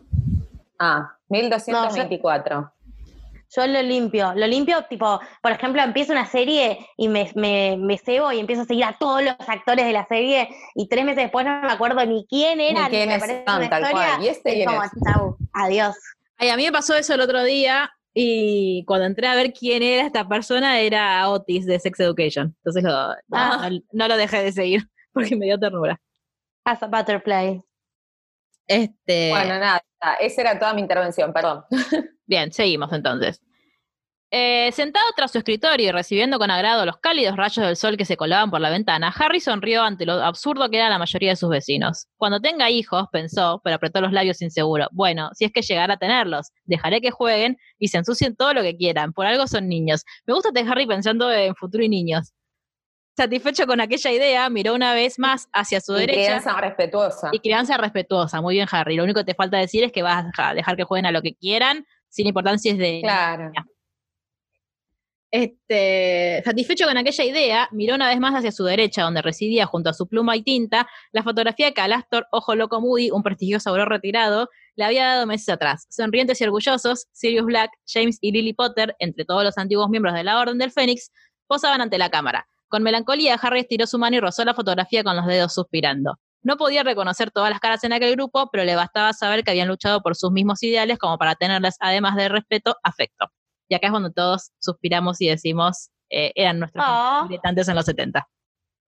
Ah, 0.77 1.17
1224. 1.29 2.60
Yo 2.60 2.71
lo 3.57 3.81
limpio, 3.81 4.33
lo 4.35 4.47
limpio 4.47 4.83
tipo, 4.89 5.19
por 5.41 5.51
ejemplo, 5.51 5.81
empiezo 5.81 6.13
una 6.13 6.25
serie 6.25 6.79
y 6.97 7.07
me, 7.09 7.29
me, 7.35 7.75
me 7.77 7.97
cebo 7.97 8.31
y 8.31 8.39
empiezo 8.39 8.61
a 8.61 8.65
seguir 8.65 8.85
a 8.85 8.97
todos 8.97 9.23
los 9.23 9.35
actores 9.47 9.85
de 9.85 9.91
la 9.91 10.05
serie 10.07 10.49
y 10.75 10.87
tres 10.87 11.03
meses 11.05 11.23
después 11.23 11.45
no 11.45 11.61
me 11.61 11.71
acuerdo 11.71 12.05
ni 12.05 12.25
quién 12.29 12.61
era, 12.61 12.83
Ni 12.83 12.85
ni, 12.85 12.89
quiénes 13.05 13.27
me 13.27 13.33
una 13.33 13.43
tal 13.45 13.63
historia, 13.83 13.91
cual. 13.91 14.23
¿Y 14.23 14.27
este 14.29 14.49
es 14.49 14.55
quién 14.55 14.67
como, 14.69 14.83
es? 14.83 14.91
chau, 15.05 15.37
adiós. 15.53 15.95
Ay, 16.37 16.49
a 16.49 16.55
mí 16.57 16.63
me 16.63 16.71
pasó 16.71 16.95
eso 16.95 17.13
el 17.13 17.21
otro 17.21 17.43
día 17.43 17.91
y 18.13 18.83
cuando 18.85 19.05
entré 19.05 19.27
a 19.27 19.35
ver 19.35 19.53
quién 19.53 19.83
era 19.83 20.05
esta 20.05 20.27
persona 20.27 20.79
era 20.79 21.29
Otis 21.29 21.65
de 21.65 21.79
Sex 21.79 21.99
Education. 21.99 22.55
Entonces 22.63 22.83
lo- 22.83 23.15
Ah. 23.31 23.69
no- 23.69 23.79
no 23.91 24.07
lo 24.07 24.17
dejé 24.17 24.43
de 24.43 24.51
seguir 24.51 24.87
porque 25.13 25.35
me 25.35 25.45
dio 25.45 25.59
ternura. 25.59 25.99
As 26.65 26.81
a 26.83 26.87
butterfly. 26.87 27.61
Este, 28.67 29.30
Bueno, 29.30 29.60
nada, 29.60 29.84
esa 30.19 30.41
era 30.41 30.60
toda 30.60 30.74
mi 30.74 30.82
intervención, 30.82 31.34
perdón. 31.34 31.63
Bien, 32.26 32.52
seguimos 32.52 32.91
entonces. 32.93 33.41
Eh, 34.34 34.71
sentado 34.71 35.06
tras 35.13 35.34
su 35.34 35.39
escritorio 35.39 35.89
y 35.89 35.91
recibiendo 35.91 36.39
con 36.39 36.50
agrado 36.50 36.86
los 36.86 37.00
cálidos 37.00 37.36
rayos 37.36 37.65
del 37.65 37.76
sol 37.76 37.97
que 37.97 38.06
se 38.06 38.15
colaban 38.15 38.50
por 38.50 38.62
la 38.62 38.69
ventana, 38.69 39.13
Harry 39.19 39.41
sonrió 39.41 39.84
ante 39.84 40.06
lo 40.06 40.13
absurdo 40.24 40.69
que 40.69 40.78
era 40.78 40.89
la 40.89 40.97
mayoría 40.97 41.32
de 41.32 41.36
sus 41.36 41.50
vecinos. 41.50 42.08
Cuando 42.15 42.39
tenga 42.39 42.69
hijos, 42.69 43.08
pensó, 43.12 43.60
pero 43.62 43.76
apretó 43.76 44.00
los 44.00 44.13
labios 44.13 44.41
inseguro. 44.41 44.88
Bueno, 44.93 45.32
si 45.34 45.43
es 45.43 45.52
que 45.52 45.62
llegara 45.62 45.95
a 45.95 45.97
tenerlos, 45.97 46.52
dejaré 46.63 47.02
que 47.02 47.12
jueguen 47.12 47.58
y 47.78 47.89
se 47.89 47.97
ensucien 47.97 48.38
todo 48.38 48.54
lo 48.54 48.62
que 48.62 48.78
quieran. 48.78 49.12
Por 49.12 49.26
algo 49.26 49.47
son 49.47 49.67
niños. 49.67 50.06
Me 50.26 50.34
gusta 50.34 50.50
este 50.56 50.62
Harry 50.71 50.88
pensando 50.88 51.30
en 51.30 51.54
futuro 51.56 51.84
y 51.84 51.89
niños. 51.89 52.32
Satisfecho 53.23 53.67
con 53.67 53.79
aquella 53.81 54.12
idea, 54.12 54.49
miró 54.49 54.73
una 54.73 54.93
vez 54.93 55.19
más 55.19 55.47
hacia 55.53 55.79
su 55.79 55.95
Y 55.95 55.99
derecha 56.01 56.21
crianza 56.39 56.60
respetuosa. 56.62 57.29
y 57.31 57.39
crianza 57.39 57.77
respetuosa. 57.77 58.41
Muy 58.41 58.55
bien, 58.55 58.67
Harry. 58.71 58.95
Lo 58.95 59.03
único 59.03 59.19
que 59.19 59.25
te 59.25 59.36
falta 59.36 59.57
decir 59.57 59.84
es 59.84 59.91
que 59.91 60.01
vas 60.01 60.25
a 60.38 60.53
dejar- 60.53 60.75
que 60.75 60.84
jueguen 60.84 61.05
a 61.05 61.12
lo 61.12 61.21
que 61.21 61.36
quieran, 61.36 61.86
sin 62.10 62.25
importancia 62.27 62.71
es 62.71 62.77
de 62.77 62.99
Claro. 63.03 63.51
este, 65.34 66.41
satisfecho 66.43 66.86
con 66.86 66.97
aquella 66.97 67.23
idea, 67.23 67.69
miró 67.71 67.95
una 67.95 68.10
vez 68.10 68.19
más 68.19 68.34
hacia 68.34 68.51
su 68.51 68.65
derecha, 68.65 69.03
donde 69.03 69.21
residía 69.21 69.65
junto 69.65 69.89
a 69.89 69.93
su 69.93 70.05
pluma 70.07 70.36
y 70.36 70.41
tinta 70.43 70.89
la 71.13 71.23
fotografía 71.23 71.71
que 71.71 71.79
Alastor, 71.79 72.27
Ojo 72.31 72.53
Loco 72.55 72.81
Moody, 72.81 73.12
un 73.12 73.23
prestigioso 73.23 73.69
auror 73.69 73.88
retirado, 73.88 74.49
le 74.75 74.84
había 74.84 75.05
dado 75.07 75.25
meses 75.27 75.47
atrás. 75.47 75.88
Sonrientes 75.89 76.41
y 76.41 76.43
orgullosos, 76.43 77.07
Sirius 77.13 77.45
Black, 77.45 77.71
James 77.88 78.17
y 78.19 78.31
Lily 78.34 78.53
Potter, 78.53 78.93
entre 78.99 79.23
todos 79.23 79.43
los 79.45 79.57
antiguos 79.57 79.89
miembros 79.89 80.13
de 80.15 80.23
la 80.25 80.38
Orden 80.38 80.57
del 80.57 80.71
Fénix, 80.71 81.12
posaban 81.47 81.79
ante 81.81 81.97
la 81.97 82.10
cámara. 82.10 82.45
Con 82.71 82.84
melancolía, 82.84 83.36
Harry 83.36 83.60
estiró 83.60 83.86
su 83.86 83.99
mano 83.99 84.15
y 84.15 84.19
rozó 84.21 84.45
la 84.45 84.53
fotografía 84.53 85.03
con 85.03 85.17
los 85.17 85.25
dedos 85.27 85.53
suspirando. 85.53 86.17
No 86.41 86.55
podía 86.55 86.84
reconocer 86.84 87.29
todas 87.29 87.49
las 87.49 87.60
caras 87.60 87.84
en 87.84 87.91
aquel 87.91 88.15
grupo, 88.15 88.49
pero 88.49 88.63
le 88.63 88.75
bastaba 88.75 89.12
saber 89.12 89.43
que 89.43 89.51
habían 89.51 89.67
luchado 89.67 90.01
por 90.01 90.15
sus 90.15 90.31
mismos 90.31 90.63
ideales 90.63 90.97
como 90.97 91.17
para 91.17 91.36
tenerles, 91.36 91.75
además 91.81 92.15
de 92.15 92.29
respeto, 92.29 92.77
afecto. 92.81 93.27
Y 93.67 93.75
acá 93.75 93.88
es 93.88 93.91
cuando 93.91 94.10
todos 94.12 94.51
suspiramos 94.57 95.19
y 95.19 95.27
decimos, 95.27 95.89
eh, 96.10 96.31
eran 96.34 96.60
nuestros 96.60 96.84
Ah. 96.88 97.25
militantes 97.27 97.67
en 97.67 97.75
los 97.75 97.86
70. 97.86 98.25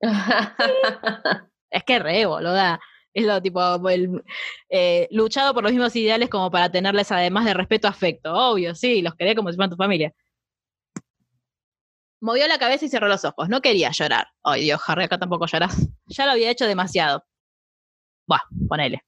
Es 1.69 1.83
que 1.83 1.99
re, 1.99 2.25
boluda. 2.25 2.79
Es 3.13 3.25
lo 3.25 3.41
tipo, 3.41 3.89
el, 3.89 4.23
eh, 4.69 5.07
luchado 5.11 5.53
por 5.53 5.63
los 5.63 5.71
mismos 5.71 5.95
ideales 5.95 6.29
como 6.29 6.49
para 6.51 6.71
tenerles, 6.71 7.11
además 7.11 7.45
de 7.45 7.53
respeto, 7.53 7.87
afecto. 7.87 8.33
Obvio, 8.33 8.73
sí, 8.75 9.01
los 9.01 9.13
querés 9.15 9.35
como 9.35 9.49
si 9.49 9.55
fueran 9.55 9.69
tu 9.71 9.75
familia. 9.75 10.11
Movió 12.23 12.47
la 12.47 12.57
cabeza 12.57 12.85
y 12.85 12.87
cerró 12.87 13.09
los 13.09 13.25
ojos. 13.25 13.49
No 13.49 13.59
quería 13.59 13.91
llorar. 13.91 14.27
Ay, 14.45 14.63
Dios, 14.63 14.79
Harry, 14.87 15.03
acá 15.03 15.17
tampoco 15.17 15.45
llorás. 15.45 15.75
Ya 16.05 16.25
lo 16.25 16.31
había 16.31 16.51
hecho 16.51 16.65
demasiado. 16.65 17.25
Buah, 18.25 18.39
ponele. 18.69 19.03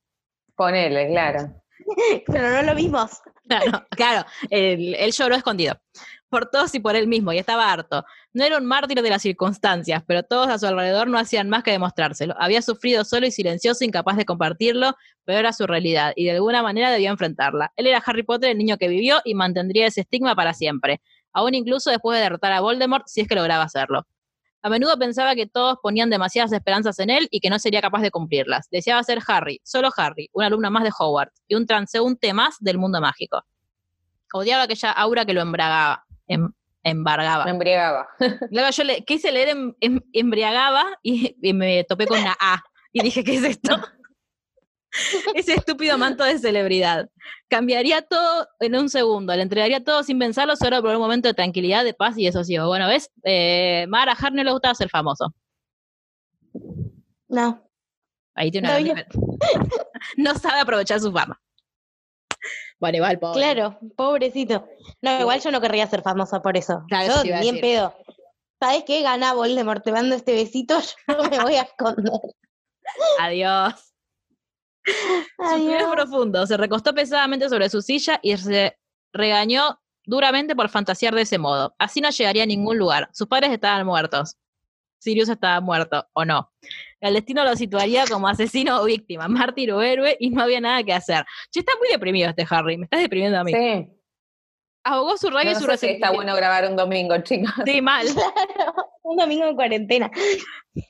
Ponele, 0.53 1.07
claro. 1.07 1.63
Pero 2.27 2.49
no 2.49 2.61
lo 2.63 2.75
vimos. 2.75 3.21
Claro, 3.47 3.85
claro, 3.91 4.25
él, 4.49 4.95
él 4.95 5.11
lloró 5.13 5.35
escondido. 5.35 5.79
Por 6.27 6.49
todos 6.49 6.75
y 6.75 6.81
por 6.81 6.97
él 6.97 7.07
mismo, 7.07 7.31
y 7.31 7.37
estaba 7.37 7.71
harto. 7.71 8.03
No 8.33 8.43
era 8.43 8.57
un 8.57 8.65
mártir 8.65 9.01
de 9.01 9.09
las 9.09 9.21
circunstancias, 9.21 10.03
pero 10.05 10.23
todos 10.23 10.49
a 10.49 10.59
su 10.59 10.65
alrededor 10.65 11.07
no 11.07 11.17
hacían 11.17 11.47
más 11.47 11.63
que 11.63 11.71
demostrárselo. 11.71 12.35
Había 12.37 12.61
sufrido 12.61 13.05
solo 13.05 13.27
y 13.27 13.31
silencioso, 13.31 13.85
incapaz 13.85 14.17
de 14.17 14.25
compartirlo, 14.25 14.93
pero 15.23 15.39
era 15.39 15.53
su 15.53 15.65
realidad, 15.67 16.11
y 16.17 16.25
de 16.25 16.31
alguna 16.31 16.61
manera 16.61 16.91
debía 16.91 17.11
enfrentarla. 17.11 17.71
Él 17.77 17.87
era 17.87 18.03
Harry 18.05 18.23
Potter, 18.23 18.49
el 18.49 18.57
niño 18.57 18.77
que 18.77 18.89
vivió, 18.89 19.21
y 19.23 19.35
mantendría 19.35 19.87
ese 19.87 20.01
estigma 20.01 20.35
para 20.35 20.53
siempre, 20.53 21.01
aún 21.35 21.53
incluso 21.53 21.91
después 21.91 22.17
de 22.17 22.23
derrotar 22.23 22.51
a 22.53 22.61
Voldemort, 22.61 23.03
si 23.05 23.21
es 23.21 23.27
que 23.27 23.35
lograba 23.35 23.63
hacerlo. 23.63 24.07
A 24.63 24.69
menudo 24.69 24.97
pensaba 24.97 25.35
que 25.35 25.45
todos 25.45 25.77
ponían 25.83 26.09
demasiadas 26.09 26.51
esperanzas 26.51 26.97
en 26.97 27.11
él 27.11 27.27
y 27.29 27.39
que 27.39 27.51
no 27.51 27.59
sería 27.59 27.81
capaz 27.81 28.01
de 28.01 28.09
cumplirlas. 28.09 28.67
Deseaba 28.71 29.03
ser 29.03 29.19
Harry, 29.27 29.61
solo 29.63 29.91
Harry, 29.95 30.27
un 30.33 30.43
alumno 30.43 30.71
más 30.71 30.83
de 30.83 30.91
Hogwarts 30.97 31.43
y 31.47 31.53
un 31.53 31.67
transeúnte 31.67 32.33
más 32.33 32.55
del 32.59 32.79
mundo 32.79 32.99
mágico. 32.99 33.43
Odiaba 34.33 34.63
aquella 34.63 34.91
aura 34.91 35.23
que 35.25 35.33
lo 35.33 35.41
embragaba. 35.41 36.03
Em- 36.27 36.51
embargaba. 36.81 37.45
Me 37.45 37.51
embriagaba. 37.51 38.07
Luego 38.51 38.69
yo 38.69 38.83
le 38.83 39.03
quise 39.03 39.31
leer 39.31 39.49
em- 39.49 39.73
em- 39.81 40.01
embriagaba 40.13 40.85
y, 41.03 41.35
y 41.41 41.53
me 41.53 41.83
topé 41.83 42.07
con 42.07 42.19
una 42.19 42.35
A. 42.39 42.63
Y 42.91 43.03
dije, 43.03 43.23
¿qué 43.23 43.35
es 43.35 43.43
esto? 43.43 43.75
Ese 45.35 45.53
estúpido 45.55 45.97
manto 45.97 46.23
de 46.23 46.37
celebridad. 46.39 47.09
Cambiaría 47.47 48.01
todo 48.01 48.47
en 48.59 48.75
un 48.75 48.89
segundo, 48.89 49.35
le 49.35 49.41
entregaría 49.41 49.83
todo 49.83 50.03
sin 50.03 50.19
pensarlo, 50.19 50.55
solo 50.55 50.81
por 50.81 50.93
un 50.95 51.01
momento 51.01 51.27
de 51.27 51.33
tranquilidad, 51.33 51.83
de 51.83 51.93
paz 51.93 52.15
y 52.17 52.25
desosiego. 52.25 52.67
Bueno, 52.67 52.87
¿ves? 52.87 53.09
Eh, 53.23 53.85
Mara 53.89 54.13
a 54.13 54.15
Harry 54.15 54.35
no 54.35 54.43
le 54.43 54.51
gustaba 54.51 54.75
ser 54.75 54.89
famoso. 54.89 55.33
No. 57.27 57.61
Ahí 58.35 58.51
tiene 58.51 58.67
una 58.69 58.77
diferencia. 58.77 59.07
No 60.17 60.35
sabe 60.35 60.59
aprovechar 60.59 60.99
su 60.99 61.11
fama. 61.11 61.41
Bueno, 62.79 62.97
igual, 62.97 63.17
pobre. 63.17 63.39
Claro, 63.41 63.79
pobrecito. 63.95 64.67
No, 65.01 65.19
igual 65.21 65.41
yo 65.41 65.49
no 65.51 65.61
querría 65.61 65.87
ser 65.87 66.01
famosa 66.03 66.41
por 66.41 66.57
eso. 66.57 66.83
Claro, 66.89 67.15
yo 67.15 67.21
te 67.21 67.27
iba 67.29 67.37
a 67.37 67.41
ni 67.41 67.49
en 67.49 67.55
decir. 67.55 67.69
pedo. 67.71 67.95
¿Sabes 68.59 68.83
qué? 68.85 69.01
Gana 69.01 69.33
Voldemort, 69.33 69.83
te 69.83 69.91
mando 69.91 70.15
este 70.15 70.33
besito, 70.33 70.77
yo 71.07 71.29
me 71.29 71.39
voy 71.39 71.55
a 71.55 71.63
esconder. 71.63 72.19
Adiós. 73.19 73.94
Suspiró 75.37 75.77
Adiós. 75.77 75.91
profundo, 75.91 76.45
se 76.47 76.57
recostó 76.57 76.93
pesadamente 76.93 77.49
sobre 77.49 77.69
su 77.69 77.81
silla 77.81 78.19
y 78.21 78.35
se 78.37 78.77
regañó 79.13 79.79
duramente 80.05 80.55
por 80.55 80.69
fantasear 80.69 81.15
de 81.15 81.21
ese 81.21 81.37
modo. 81.37 81.75
Así 81.79 82.01
no 82.01 82.09
llegaría 82.09 82.43
a 82.43 82.47
ningún 82.47 82.77
lugar. 82.77 83.09
Sus 83.13 83.27
padres 83.27 83.51
estaban 83.51 83.85
muertos. 83.85 84.37
Sirius 84.99 85.29
estaba 85.29 85.61
muerto, 85.61 86.07
o 86.13 86.25
no. 86.25 86.51
El 86.99 87.13
destino 87.13 87.43
lo 87.43 87.55
situaría 87.55 88.05
como 88.07 88.27
asesino 88.27 88.81
o 88.81 88.85
víctima, 88.85 89.27
mártir 89.27 89.71
o 89.71 89.81
héroe, 89.81 90.17
y 90.19 90.31
no 90.31 90.41
había 90.43 90.59
nada 90.59 90.83
que 90.83 90.93
hacer. 90.93 91.23
Che, 91.51 91.59
está 91.59 91.73
muy 91.77 91.89
deprimido 91.89 92.29
este 92.29 92.45
Harry, 92.49 92.77
me 92.77 92.85
estás 92.85 93.01
deprimiendo 93.01 93.37
a 93.37 93.43
mí. 93.43 93.51
Sí. 93.51 93.87
Ahogó 94.87 95.17
su 95.17 95.29
rabia 95.31 95.51
y 95.51 95.53
No 95.55 95.59
su 95.59 95.65
sé 95.65 95.71
si 95.77 95.85
está 95.87 96.09
resentimiento. 96.11 96.13
bueno 96.15 96.35
grabar 96.35 96.69
un 96.69 96.75
domingo, 96.75 97.17
chicos. 97.23 97.51
Sí, 97.65 97.81
mal. 97.81 98.07
Un 99.07 99.17
domingo 99.17 99.45
en 99.45 99.55
cuarentena. 99.55 100.09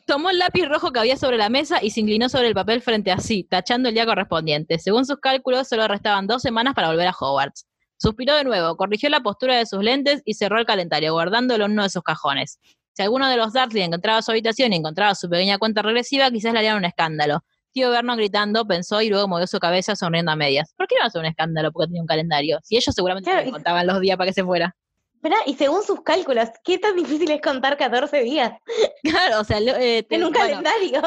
Tomó 0.07 0.29
el 0.29 0.39
lápiz 0.39 0.65
rojo 0.67 0.91
que 0.93 0.99
había 0.99 1.17
sobre 1.17 1.37
la 1.37 1.49
mesa 1.49 1.79
y 1.83 1.89
se 1.89 1.99
inclinó 1.99 2.29
sobre 2.29 2.47
el 2.47 2.53
papel 2.53 2.81
frente 2.81 3.11
a 3.11 3.17
sí, 3.17 3.43
tachando 3.43 3.89
el 3.89 3.95
día 3.95 4.05
correspondiente. 4.05 4.79
Según 4.79 5.05
sus 5.05 5.17
cálculos, 5.17 5.67
solo 5.67 5.85
restaban 5.87 6.25
dos 6.25 6.41
semanas 6.41 6.75
para 6.75 6.87
volver 6.87 7.07
a 7.07 7.11
Hogwarts. 7.19 7.65
Suspiró 7.97 8.35
de 8.35 8.45
nuevo, 8.45 8.77
corrigió 8.77 9.09
la 9.09 9.19
postura 9.19 9.57
de 9.57 9.65
sus 9.65 9.83
lentes 9.83 10.21
y 10.23 10.35
cerró 10.35 10.59
el 10.59 10.65
calendario, 10.65 11.11
guardándolo 11.11 11.65
en 11.65 11.71
uno 11.71 11.83
de 11.83 11.89
sus 11.89 12.03
cajones. 12.03 12.59
Si 12.93 13.01
alguno 13.03 13.27
de 13.29 13.35
los 13.35 13.51
Dursley 13.51 13.83
encontraba 13.83 14.21
su 14.21 14.31
habitación 14.31 14.71
y 14.71 14.77
encontraba 14.77 15.13
su 15.13 15.29
pequeña 15.29 15.57
cuenta 15.57 15.81
regresiva, 15.81 16.31
quizás 16.31 16.53
le 16.53 16.59
harían 16.59 16.77
un 16.77 16.85
escándalo. 16.85 17.43
Tío 17.75 17.89
Vernon 17.89 18.15
gritando, 18.15 18.65
pensó 18.65 19.01
y 19.01 19.09
luego 19.09 19.27
movió 19.27 19.45
su 19.47 19.59
cabeza 19.59 19.97
sonriendo 19.97 20.31
a 20.31 20.37
medias. 20.37 20.73
¿Por 20.77 20.87
qué 20.87 20.95
no 20.97 21.05
hacer 21.05 21.19
un 21.19 21.25
escándalo 21.25 21.73
porque 21.73 21.87
tenía 21.87 22.01
un 22.01 22.07
calendario? 22.07 22.57
Si 22.63 22.77
ellos 22.77 22.95
seguramente 22.95 23.29
Claro, 23.29 23.45
le 23.45 23.51
contaban 23.51 23.85
los 23.85 23.99
días 23.99 24.15
para 24.17 24.29
que 24.29 24.33
se 24.33 24.45
fuera. 24.45 24.73
Esperá, 25.15 25.35
y 25.45 25.55
según 25.55 25.83
sus 25.83 26.01
cálculos, 26.01 26.47
¿qué 26.63 26.77
tan 26.79 26.95
difícil 26.95 27.29
es 27.31 27.41
contar 27.41 27.75
14 27.75 28.21
días 28.23 28.53
Claro, 29.03 29.41
o 29.41 29.43
sea, 29.43 29.57
eh, 29.59 30.03
te- 30.03 30.15
en 30.15 30.23
un 30.23 30.31
bueno, 30.31 30.47
calendario? 30.47 31.01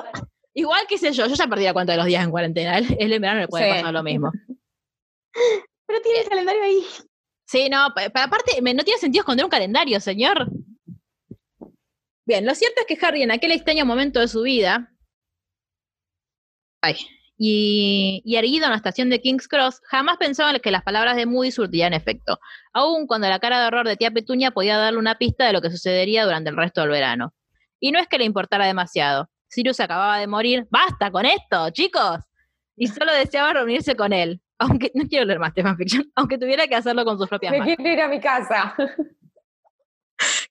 Igual 0.53 0.83
que 0.87 0.99
sé 0.99 1.11
yo, 1.13 1.25
yo 1.27 1.35
ya 1.35 1.47
perdí 1.47 1.65
la 1.65 1.73
cuenta 1.73 1.93
de 1.93 1.97
los 1.99 2.07
días 2.07 2.23
en 2.23 2.31
cuarentena. 2.31 2.77
Él 2.77 3.13
en 3.15 3.23
verano 3.23 3.41
le 3.41 3.49
puede 3.49 3.65
Sí. 3.65 3.71
pasar 3.79 3.95
lo 3.95 4.03
mismo. 4.03 4.31
Pero 5.87 6.03
tiene 6.03 6.21
el 6.21 6.29
calendario 6.29 6.63
ahí. 6.65 6.85
Sí, 7.47 7.71
no, 7.71 7.89
pa- 7.95 8.11
pero 8.11 8.27
aparte, 8.27 8.61
no 8.61 8.85
tiene 8.85 9.01
sentido 9.01 9.23
esconder 9.23 9.47
un 9.47 9.51
calendario, 9.51 9.99
señor. 10.01 10.51
Bien, 12.27 12.45
lo 12.45 12.55
cierto 12.55 12.83
es 12.83 12.87
que 12.87 13.07
Harry 13.07 13.23
en 13.23 13.31
aquel 13.31 13.53
extraño 13.53 13.87
momento 13.87 14.21
de 14.21 14.29
su 14.29 14.43
vida, 14.43 14.93
ay, 16.81 16.97
y, 17.37 18.21
y 18.25 18.37
erguido 18.37 18.65
en 18.65 18.71
la 18.71 18.77
estación 18.77 19.11
de 19.11 19.21
King's 19.21 19.47
Cross, 19.47 19.81
jamás 19.85 20.17
pensaba 20.17 20.51
en 20.51 20.59
que 20.61 20.71
las 20.71 20.83
palabras 20.83 21.17
de 21.17 21.27
Moody 21.27 21.53
surtirían 21.53 21.95
efecto, 21.95 22.41
aun 22.73 23.07
cuando 23.07 23.29
la 23.29 23.39
cara 23.39 23.61
de 23.61 23.67
horror 23.69 23.87
de 23.87 23.97
tía 23.97 24.11
Petunia 24.11 24.51
podía 24.51 24.77
darle 24.77 24.99
una 24.99 25.17
pista 25.19 25.47
de 25.47 25.53
lo 25.53 25.61
que 25.61 25.71
sucedería 25.71 26.25
durante 26.25 26.51
el 26.51 26.57
resto 26.57 26.81
del 26.81 26.91
verano. 26.91 27.33
Y 27.81 27.93
no 27.93 28.01
es 28.01 28.09
que 28.09 28.19
le 28.19 28.25
importara 28.25 28.67
demasiado. 28.67 29.31
Sirius 29.47 29.79
acababa 29.81 30.19
de 30.19 30.27
morir. 30.27 30.67
¡Basta 30.69 31.11
con 31.13 31.25
esto, 31.27 31.71
chicos! 31.71 32.19
Y 32.77 32.89
solo 32.89 33.13
deseaba 33.13 33.53
reunirse 33.53 33.95
con 33.95 34.13
él. 34.13 34.43
Aunque, 34.59 34.91
no 34.95 35.05
quiero 35.09 35.25
leer 35.25 35.39
más 35.39 35.55
de 35.55 35.63
fanfiction, 35.63 36.11
aunque 36.17 36.37
tuviera 36.39 36.67
que 36.67 36.75
hacerlo 36.75 37.05
con 37.05 37.17
sus 37.17 37.29
propias 37.29 37.53
Me 37.53 37.61
manos. 37.61 37.77
quiero 37.77 37.93
ir 37.93 38.01
a 38.01 38.09
mi 38.09 38.21
casa. 38.21 38.75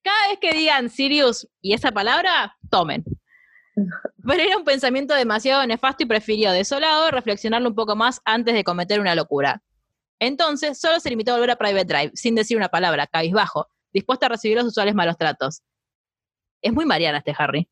Cada 0.02 0.30
vez 0.30 0.40
que 0.40 0.54
digan 0.54 0.90
Sirius 0.90 1.48
y 1.62 1.74
esa 1.74 1.92
palabra, 1.92 2.56
tomen. 2.72 3.04
Pero 4.28 4.42
era 4.42 4.58
un 4.58 4.64
pensamiento 4.64 5.14
demasiado 5.14 5.66
nefasto 5.66 6.04
y 6.04 6.08
prefirió, 6.08 6.52
desolado, 6.52 7.12
reflexionarlo 7.12 7.70
un 7.70 7.76
poco 7.76 7.96
más 7.96 8.22
antes 8.26 8.54
de 8.54 8.64
cometer 8.64 9.00
una 9.00 9.16
locura. 9.16 9.62
Entonces, 10.20 10.80
solo 10.80 11.00
se 11.00 11.10
limitó 11.10 11.32
a 11.32 11.36
volver 11.36 11.52
a 11.52 11.56
Private 11.58 11.86
Drive, 11.86 12.12
sin 12.16 12.36
decir 12.36 12.58
una 12.58 12.70
palabra, 12.70 13.08
cabizbajo, 13.08 13.68
dispuesta 13.94 14.26
a 14.26 14.30
recibir 14.30 14.58
los 14.58 14.66
usuales 14.66 14.96
malos 14.96 15.18
tratos. 15.18 15.62
Es 16.62 16.74
muy 16.74 16.86
mariana 16.86 17.20
este 17.20 17.36
Harry. 17.38 17.70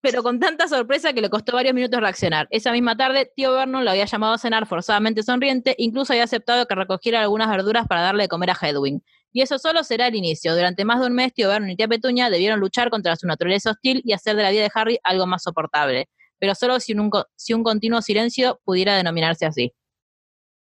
Pero 0.00 0.24
con 0.24 0.40
tanta 0.40 0.66
sorpresa 0.66 1.12
que 1.12 1.20
le 1.20 1.30
costó 1.30 1.52
varios 1.52 1.74
minutos 1.74 2.00
reaccionar. 2.00 2.48
Esa 2.50 2.72
misma 2.72 2.96
tarde, 2.96 3.30
tío 3.36 3.52
Vernon 3.52 3.84
lo 3.84 3.90
había 3.92 4.04
llamado 4.04 4.32
a 4.32 4.38
cenar 4.38 4.66
forzadamente 4.66 5.22
sonriente, 5.22 5.76
incluso 5.78 6.12
había 6.12 6.24
aceptado 6.24 6.66
que 6.66 6.74
recogiera 6.74 7.22
algunas 7.22 7.48
verduras 7.48 7.86
para 7.86 8.00
darle 8.00 8.24
de 8.24 8.28
comer 8.28 8.50
a 8.50 8.58
Hedwig. 8.60 9.00
Y 9.32 9.40
eso 9.40 9.58
solo 9.58 9.82
será 9.82 10.08
el 10.08 10.14
inicio. 10.14 10.54
Durante 10.54 10.84
más 10.84 11.00
de 11.00 11.06
un 11.06 11.14
mes, 11.14 11.32
tío 11.32 11.48
Vernon 11.48 11.70
y 11.70 11.76
tía 11.76 11.88
Petunia 11.88 12.28
debieron 12.28 12.60
luchar 12.60 12.90
contra 12.90 13.16
su 13.16 13.26
naturaleza 13.26 13.70
hostil 13.70 14.02
y 14.04 14.12
hacer 14.12 14.36
de 14.36 14.42
la 14.42 14.50
vida 14.50 14.62
de 14.62 14.70
Harry 14.74 14.98
algo 15.02 15.26
más 15.26 15.42
soportable. 15.42 16.08
Pero 16.38 16.54
solo 16.54 16.78
si 16.80 16.92
un, 16.92 17.62
continuo 17.62 18.02
silencio 18.02 18.60
pudiera 18.64 18.96
denominarse 18.96 19.46
así. 19.46 19.72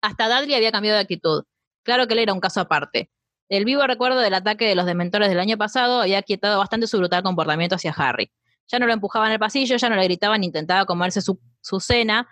Hasta 0.02 0.28
Dudley 0.28 0.56
había 0.56 0.72
cambiado 0.72 0.98
de 0.98 1.04
actitud. 1.04 1.44
Claro 1.84 2.08
que 2.08 2.14
él 2.14 2.20
era 2.20 2.34
un 2.34 2.40
caso 2.40 2.60
aparte. 2.60 3.10
El 3.50 3.66
vivo 3.66 3.86
recuerdo 3.88 4.20
del 4.20 4.34
ataque 4.34 4.68
de 4.68 4.76
los 4.76 4.86
dementores 4.86 5.30
del 5.30 5.40
año 5.40 5.58
pasado 5.58 6.02
había 6.02 6.22
quietado 6.22 6.60
bastante 6.60 6.88
su 6.88 6.98
brutal 6.98 7.24
comportamiento 7.24 7.76
hacia 7.76 7.92
Harry. 7.92 8.32
Ya 8.68 8.78
no 8.78 8.86
lo 8.86 8.94
empujaba 8.94 9.26
en 9.28 9.34
el 9.34 9.40
pasillo, 9.40 9.78
ya 9.78 9.90
no 9.90 9.96
le 9.96 10.04
gritaba 10.04 10.38
ni 10.38 10.48
intentaba 10.48 10.86
comerse 10.86 11.22
su, 11.22 11.40
su 11.62 11.80
cena, 11.80 12.28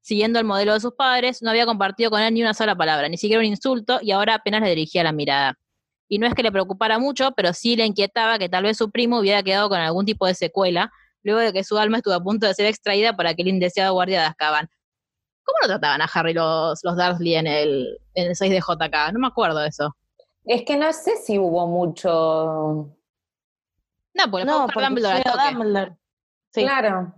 siguiendo 0.00 0.38
el 0.38 0.44
modelo 0.44 0.74
de 0.74 0.80
sus 0.80 0.94
padres, 0.94 1.42
no 1.42 1.50
había 1.50 1.66
compartido 1.66 2.10
con 2.10 2.20
él 2.20 2.32
ni 2.34 2.42
una 2.42 2.54
sola 2.54 2.76
palabra, 2.76 3.08
ni 3.08 3.16
siquiera 3.16 3.40
un 3.40 3.46
insulto, 3.46 3.98
y 4.02 4.12
ahora 4.12 4.34
apenas 4.34 4.62
le 4.62 4.70
dirigía 4.70 5.02
la 5.02 5.12
mirada. 5.12 5.58
Y 6.12 6.18
no 6.18 6.26
es 6.26 6.34
que 6.34 6.42
le 6.42 6.50
preocupara 6.50 6.98
mucho, 6.98 7.30
pero 7.36 7.52
sí 7.52 7.76
le 7.76 7.86
inquietaba 7.86 8.36
que 8.36 8.48
tal 8.48 8.64
vez 8.64 8.76
su 8.76 8.90
primo 8.90 9.20
hubiera 9.20 9.44
quedado 9.44 9.68
con 9.68 9.78
algún 9.78 10.04
tipo 10.04 10.26
de 10.26 10.34
secuela, 10.34 10.90
luego 11.22 11.38
de 11.38 11.52
que 11.52 11.62
su 11.62 11.78
alma 11.78 11.98
estuvo 11.98 12.14
a 12.14 12.20
punto 12.20 12.48
de 12.48 12.54
ser 12.54 12.66
extraída 12.66 13.14
por 13.14 13.28
aquel 13.28 13.46
indeseado 13.46 13.92
guardia 13.94 14.20
de 14.20 14.26
Azkaban. 14.26 14.68
¿Cómo 15.44 15.56
lo 15.62 15.68
trataban 15.68 16.02
a 16.02 16.06
Harry 16.12 16.34
los, 16.34 16.80
los 16.82 16.96
Dursley 16.96 17.36
en 17.36 17.46
el, 17.46 17.96
en 18.14 18.26
el 18.28 18.34
6 18.36 18.50
de 18.50 18.58
JK? 18.58 19.12
No 19.12 19.20
me 19.20 19.28
acuerdo 19.28 19.60
de 19.60 19.68
eso. 19.68 19.96
Es 20.44 20.64
que 20.64 20.76
no 20.76 20.92
sé 20.92 21.16
si 21.16 21.38
hubo 21.38 21.68
mucho. 21.68 22.10
No, 24.14 24.30
porque 24.32 24.44
No, 24.44 24.66
porque 24.66 24.86
Dumbledore 24.88 25.22
Dumbledore. 25.52 25.96
Sí. 26.52 26.62
Claro. 26.62 27.14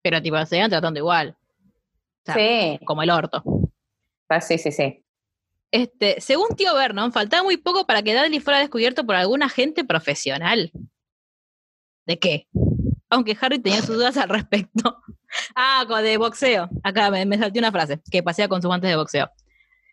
pero 0.00 0.22
tipo, 0.22 0.38
se 0.38 0.46
seguían 0.46 0.70
tratando 0.70 0.98
igual, 0.98 1.36
sea, 2.24 2.34
Sí. 2.34 2.80
como 2.86 3.02
el 3.02 3.10
orto. 3.10 3.42
Ah, 4.30 4.40
sí, 4.40 4.56
sí, 4.56 4.72
sí. 4.72 5.04
Este, 5.72 6.20
según 6.20 6.56
tío 6.56 6.74
Vernon, 6.74 7.12
faltaba 7.12 7.42
muy 7.42 7.56
poco 7.56 7.86
para 7.86 8.02
que 8.02 8.14
Dudley 8.14 8.40
fuera 8.40 8.58
descubierto 8.58 9.06
por 9.06 9.14
algún 9.14 9.42
agente 9.42 9.84
profesional. 9.84 10.72
¿De 12.06 12.18
qué? 12.18 12.48
Aunque 13.08 13.36
Harry 13.40 13.58
tenía 13.60 13.80
sus 13.80 13.96
dudas 13.96 14.16
al 14.16 14.28
respecto. 14.28 14.96
Ah, 15.54 15.86
de 16.02 16.16
boxeo. 16.16 16.68
Acá 16.82 17.08
me, 17.08 17.24
me 17.24 17.38
salté 17.38 17.60
una 17.60 17.70
frase, 17.70 18.00
que 18.10 18.20
pasea 18.20 18.48
con 18.48 18.60
sus 18.60 18.66
guantes 18.66 18.90
de 18.90 18.96
boxeo. 18.96 19.30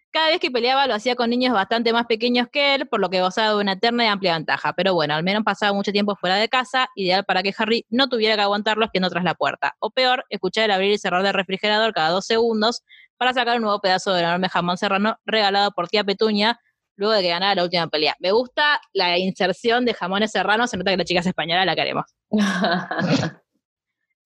Cada 0.09 0.29
vez 0.29 0.39
que 0.39 0.49
peleaba 0.49 0.87
lo 0.87 0.95
hacía 0.95 1.15
con 1.15 1.29
niños 1.29 1.53
bastante 1.53 1.93
más 1.93 2.07
pequeños 2.07 2.47
que 2.51 2.73
él, 2.73 2.87
por 2.87 2.99
lo 2.99 3.11
que 3.11 3.21
gozaba 3.21 3.49
de 3.49 3.61
una 3.61 3.73
eterna 3.73 4.03
y 4.03 4.07
amplia 4.07 4.33
ventaja. 4.33 4.73
Pero 4.73 4.95
bueno, 4.95 5.13
al 5.13 5.21
menos 5.21 5.43
pasaba 5.43 5.73
mucho 5.73 5.91
tiempo 5.91 6.15
fuera 6.15 6.37
de 6.37 6.49
casa, 6.49 6.89
ideal 6.95 7.23
para 7.23 7.43
que 7.43 7.53
Harry 7.55 7.85
no 7.89 8.09
tuviera 8.09 8.35
que 8.35 8.41
aguantarlo 8.41 8.83
espiando 8.83 9.11
tras 9.11 9.23
la 9.23 9.35
puerta. 9.35 9.75
O 9.77 9.91
peor, 9.91 10.25
escuchar 10.29 10.65
el 10.65 10.71
abrir 10.71 10.91
y 10.91 10.97
cerrar 10.97 11.21
del 11.21 11.35
refrigerador 11.35 11.93
cada 11.93 12.09
dos 12.09 12.25
segundos 12.25 12.81
para 13.17 13.33
sacar 13.33 13.57
un 13.57 13.63
nuevo 13.63 13.79
pedazo 13.79 14.13
del 14.13 14.25
enorme 14.25 14.49
jamón 14.49 14.77
serrano 14.77 15.17
regalado 15.25 15.71
por 15.71 15.87
tía 15.87 16.03
Petunia 16.03 16.59
luego 16.95 17.13
de 17.13 17.21
que 17.21 17.29
ganara 17.29 17.55
la 17.55 17.63
última 17.63 17.87
pelea. 17.87 18.15
Me 18.19 18.31
gusta 18.31 18.81
la 18.91 19.17
inserción 19.17 19.85
de 19.85 19.93
jamones 19.93 20.31
serranos, 20.31 20.71
se 20.71 20.77
nota 20.77 20.91
que 20.91 20.97
la 20.97 21.05
chica 21.05 21.19
es 21.19 21.27
española, 21.27 21.65
la 21.65 21.75
queremos. 21.75 22.05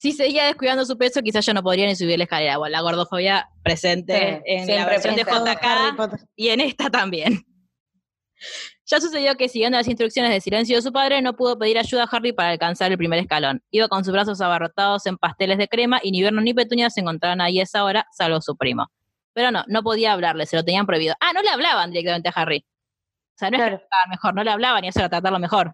Si 0.02 0.14
seguía 0.14 0.46
descuidando 0.46 0.84
su 0.84 0.98
peso, 0.98 1.22
quizás 1.22 1.46
ya 1.46 1.54
no 1.54 1.62
podría 1.62 1.86
ni 1.86 1.96
subir 1.96 2.18
la 2.18 2.24
escalera. 2.24 2.58
Bueno, 2.58 2.72
la 2.72 2.82
gordofobia 2.82 3.48
presente 3.62 4.42
Sí, 4.44 4.72
en 4.72 4.76
la 4.76 4.88
versión 4.88 5.16
de 5.16 5.22
JK 5.22 6.26
y 6.36 6.50
en 6.50 6.60
esta 6.60 6.90
también. 6.90 7.46
Ya 8.92 9.00
sucedió 9.00 9.38
que 9.38 9.48
siguiendo 9.48 9.78
las 9.78 9.88
instrucciones 9.88 10.32
de 10.32 10.42
silencio 10.42 10.76
de 10.76 10.82
su 10.82 10.92
padre, 10.92 11.22
no 11.22 11.34
pudo 11.38 11.58
pedir 11.58 11.78
ayuda 11.78 12.04
a 12.04 12.08
Harry 12.12 12.34
para 12.34 12.50
alcanzar 12.50 12.92
el 12.92 12.98
primer 12.98 13.20
escalón. 13.20 13.64
Iba 13.72 13.88
con 13.88 14.04
sus 14.04 14.12
brazos 14.12 14.42
abarrotados 14.42 15.06
en 15.06 15.18
pasteles 15.18 15.58
de 15.58 15.70
crema 15.70 16.02
y 16.04 16.12
ni 16.12 16.22
Vernon 16.22 16.44
ni 16.44 16.54
Petunia 16.54 16.90
se 16.90 17.00
encontraban 17.00 17.40
ahí 17.40 17.62
a 17.62 17.64
esa 17.64 17.86
hora, 17.86 18.06
salvo 18.12 18.42
su 18.42 18.58
primo. 18.58 18.92
Pero 19.32 19.50
no, 19.50 19.64
no 19.68 19.82
podía 19.82 20.12
hablarle, 20.12 20.46
se 20.46 20.58
lo 20.58 20.66
tenían 20.66 20.86
prohibido. 20.86 21.16
Ah, 21.22 21.32
no 21.34 21.42
le 21.42 21.48
hablaban 21.50 21.90
directamente 21.92 22.28
a 22.28 22.34
Harry. 22.36 22.66
O 23.34 23.38
sea, 23.38 23.50
no 23.50 23.56
es 23.56 23.64
que 23.64 23.70
Claro. 23.70 23.78
trataban 23.80 24.10
mejor, 24.10 24.34
no 24.36 24.44
le 24.44 24.52
hablaban 24.52 24.84
y 24.84 24.90
eso 24.90 25.00
era 25.00 25.08
tratarlo 25.08 25.40
mejor. 25.40 25.74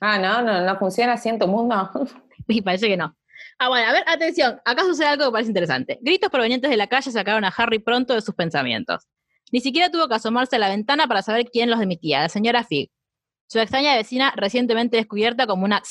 ah, 0.00 0.18
no, 0.18 0.42
no, 0.42 0.60
no 0.62 0.78
funciona 0.80 1.12
así 1.12 1.28
en 1.28 1.38
tu 1.38 1.46
mundo. 1.46 1.90
Y 2.48 2.60
parece 2.62 2.88
que 2.88 2.96
no. 2.96 3.14
Ah, 3.58 3.68
bueno, 3.68 3.88
a 3.88 3.92
ver, 3.92 4.02
atención, 4.08 4.60
acá 4.64 4.82
sucede 4.82 5.06
algo 5.08 5.26
que 5.26 5.30
parece 5.32 5.50
interesante. 5.50 5.98
Gritos 6.02 6.28
provenientes 6.30 6.70
de 6.70 6.76
la 6.76 6.88
calle 6.88 7.12
sacaron 7.12 7.44
a 7.44 7.48
Harry 7.56 7.78
pronto 7.78 8.14
de 8.14 8.20
sus 8.20 8.34
pensamientos. 8.34 9.06
Ni 9.52 9.60
siquiera 9.60 9.90
tuvo 9.90 10.08
que 10.08 10.14
asomarse 10.14 10.56
a 10.56 10.58
la 10.58 10.68
ventana 10.68 11.06
para 11.06 11.22
saber 11.22 11.46
quién 11.50 11.70
los 11.70 11.80
emitía, 11.80 12.20
la 12.22 12.28
señora 12.28 12.64
Fig, 12.64 12.90
su 13.46 13.58
extraña 13.58 13.94
vecina 13.96 14.32
recientemente 14.36 14.96
descubierta 14.96 15.46
como 15.46 15.64
una 15.64 15.82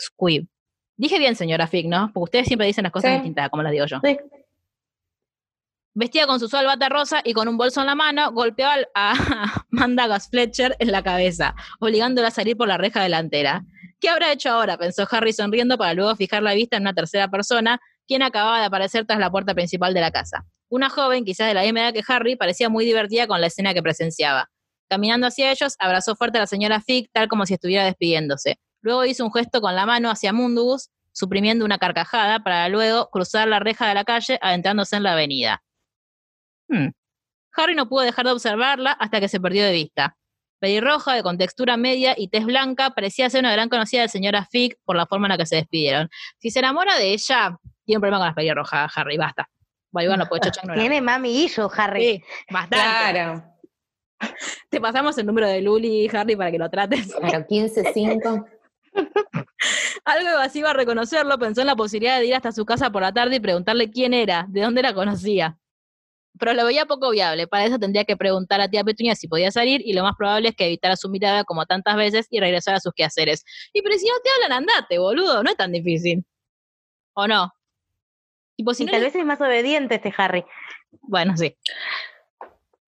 squib. 0.00 0.46
Dije 0.96 1.18
bien, 1.18 1.36
señora 1.36 1.66
Fig, 1.66 1.88
¿no? 1.88 2.10
Porque 2.14 2.24
ustedes 2.24 2.46
siempre 2.46 2.66
dicen 2.66 2.84
las 2.84 2.92
cosas 2.92 3.10
Sí. 3.10 3.14
distintas, 3.16 3.50
como 3.50 3.62
las 3.62 3.72
digo 3.72 3.86
yo. 3.86 4.00
Sí. 4.02 4.18
Vestida 5.94 6.26
con 6.26 6.38
su 6.40 6.46
usual 6.46 6.64
bata 6.64 6.88
rosa 6.88 7.20
y 7.22 7.34
con 7.34 7.48
un 7.48 7.58
bolso 7.58 7.80
en 7.80 7.86
la 7.86 7.94
mano, 7.94 8.32
golpeaba 8.32 8.76
a 8.94 9.12
Amanda 9.72 10.06
Gus 10.06 10.28
Fletcher 10.30 10.74
en 10.78 10.90
la 10.90 11.02
cabeza, 11.02 11.54
obligándola 11.80 12.28
a 12.28 12.30
salir 12.30 12.56
por 12.56 12.66
la 12.68 12.78
reja 12.78 13.02
delantera. 13.02 13.64
¿Qué 14.00 14.08
habrá 14.08 14.32
hecho 14.32 14.50
ahora? 14.50 14.78
pensó 14.78 15.06
Harry 15.10 15.34
sonriendo 15.34 15.76
para 15.76 15.92
luego 15.92 16.16
fijar 16.16 16.42
la 16.42 16.54
vista 16.54 16.76
en 16.78 16.84
una 16.84 16.94
tercera 16.94 17.28
persona, 17.28 17.78
quien 18.08 18.22
acababa 18.22 18.58
de 18.60 18.64
aparecer 18.66 19.04
tras 19.06 19.18
la 19.18 19.30
puerta 19.30 19.54
principal 19.54 19.92
de 19.92 20.00
la 20.00 20.10
casa. 20.10 20.46
Una 20.72 20.88
joven, 20.88 21.26
quizás 21.26 21.48
de 21.48 21.52
la 21.52 21.60
misma 21.64 21.80
edad 21.80 21.92
que 21.92 22.02
Harry, 22.08 22.34
parecía 22.34 22.70
muy 22.70 22.86
divertida 22.86 23.26
con 23.26 23.42
la 23.42 23.48
escena 23.48 23.74
que 23.74 23.82
presenciaba. 23.82 24.48
Caminando 24.88 25.26
hacia 25.26 25.52
ellos, 25.52 25.76
abrazó 25.78 26.16
fuerte 26.16 26.38
a 26.38 26.40
la 26.40 26.46
señora 26.46 26.80
Fig, 26.80 27.10
tal 27.12 27.28
como 27.28 27.44
si 27.44 27.52
estuviera 27.52 27.84
despidiéndose. 27.84 28.58
Luego 28.80 29.04
hizo 29.04 29.22
un 29.22 29.30
gesto 29.34 29.60
con 29.60 29.76
la 29.76 29.84
mano 29.84 30.08
hacia 30.10 30.32
Mundus, 30.32 30.88
suprimiendo 31.12 31.66
una 31.66 31.76
carcajada, 31.76 32.42
para 32.42 32.70
luego 32.70 33.10
cruzar 33.10 33.48
la 33.48 33.58
reja 33.58 33.86
de 33.86 33.92
la 33.92 34.04
calle, 34.04 34.38
adentrándose 34.40 34.96
en 34.96 35.02
la 35.02 35.12
avenida. 35.12 35.62
Hmm. 36.68 36.88
Harry 37.54 37.74
no 37.74 37.86
pudo 37.86 38.00
dejar 38.00 38.24
de 38.24 38.32
observarla 38.32 38.92
hasta 38.92 39.20
que 39.20 39.28
se 39.28 39.40
perdió 39.40 39.66
de 39.66 39.72
vista. 39.72 40.16
Pelirroja, 40.58 41.12
de 41.12 41.22
contextura 41.22 41.76
media 41.76 42.14
y 42.16 42.28
tez 42.28 42.46
blanca, 42.46 42.92
parecía 42.94 43.28
ser 43.28 43.40
una 43.40 43.52
gran 43.52 43.68
conocida 43.68 44.00
de 44.00 44.08
señora 44.08 44.48
Fig 44.50 44.78
por 44.86 44.96
la 44.96 45.04
forma 45.04 45.26
en 45.26 45.32
la 45.32 45.36
que 45.36 45.44
se 45.44 45.56
despidieron. 45.56 46.08
Si 46.38 46.50
se 46.50 46.60
enamora 46.60 46.96
de 46.96 47.12
ella, 47.12 47.58
tiene 47.84 47.98
un 47.98 48.00
problema 48.00 48.20
con 48.20 48.26
las 48.28 48.34
pelirrojas, 48.34 48.90
Harry, 48.96 49.18
basta. 49.18 49.50
No 50.64 50.74
Tiene 50.74 51.00
mami 51.00 51.48
yo, 51.48 51.70
Harry. 51.76 52.02
Sí, 52.02 52.24
bastante. 52.50 52.76
Claro. 52.76 53.44
Te 54.70 54.80
pasamos 54.80 55.16
el 55.18 55.26
número 55.26 55.48
de 55.48 55.60
Luli, 55.60 56.08
Harry, 56.12 56.36
para 56.36 56.50
que 56.50 56.58
lo 56.58 56.70
trates. 56.70 57.14
Claro, 57.14 57.46
15-5. 57.46 58.46
Algo 60.04 60.28
evasivo 60.28 60.68
a 60.68 60.72
reconocerlo, 60.72 61.38
pensó 61.38 61.60
en 61.60 61.68
la 61.68 61.76
posibilidad 61.76 62.18
de 62.18 62.26
ir 62.26 62.34
hasta 62.34 62.52
su 62.52 62.64
casa 62.64 62.90
por 62.90 63.02
la 63.02 63.12
tarde 63.12 63.36
y 63.36 63.40
preguntarle 63.40 63.90
quién 63.90 64.14
era, 64.14 64.46
de 64.48 64.62
dónde 64.62 64.82
la 64.82 64.94
conocía. 64.94 65.58
Pero 66.38 66.54
lo 66.54 66.64
veía 66.64 66.86
poco 66.86 67.10
viable, 67.10 67.46
para 67.46 67.66
eso 67.66 67.78
tendría 67.78 68.04
que 68.04 68.16
preguntar 68.16 68.60
a 68.60 68.68
tía 68.68 68.82
Petunia 68.82 69.14
si 69.14 69.28
podía 69.28 69.50
salir 69.50 69.82
y 69.84 69.92
lo 69.92 70.02
más 70.02 70.16
probable 70.16 70.48
es 70.48 70.56
que 70.56 70.66
evitara 70.66 70.96
su 70.96 71.10
mirada 71.10 71.44
como 71.44 71.66
tantas 71.66 71.94
veces 71.96 72.26
y 72.30 72.40
regresara 72.40 72.78
a 72.78 72.80
sus 72.80 72.92
quehaceres. 72.94 73.44
Y 73.72 73.82
pero 73.82 73.96
si 73.96 74.06
no 74.06 74.14
te 74.24 74.30
hablan, 74.36 74.58
andate, 74.58 74.98
boludo, 74.98 75.42
no 75.42 75.50
es 75.50 75.56
tan 75.56 75.72
difícil. 75.72 76.24
¿O 77.14 77.28
no? 77.28 77.52
Tipo, 78.56 78.74
si 78.74 78.82
Y 78.82 78.86
no 78.86 78.92
tal 78.92 79.00
le- 79.00 79.06
vez 79.06 79.16
es 79.16 79.24
más 79.24 79.40
obediente 79.40 79.94
este 79.96 80.12
Harry. 80.16 80.44
Bueno, 81.02 81.36
sí. 81.36 81.56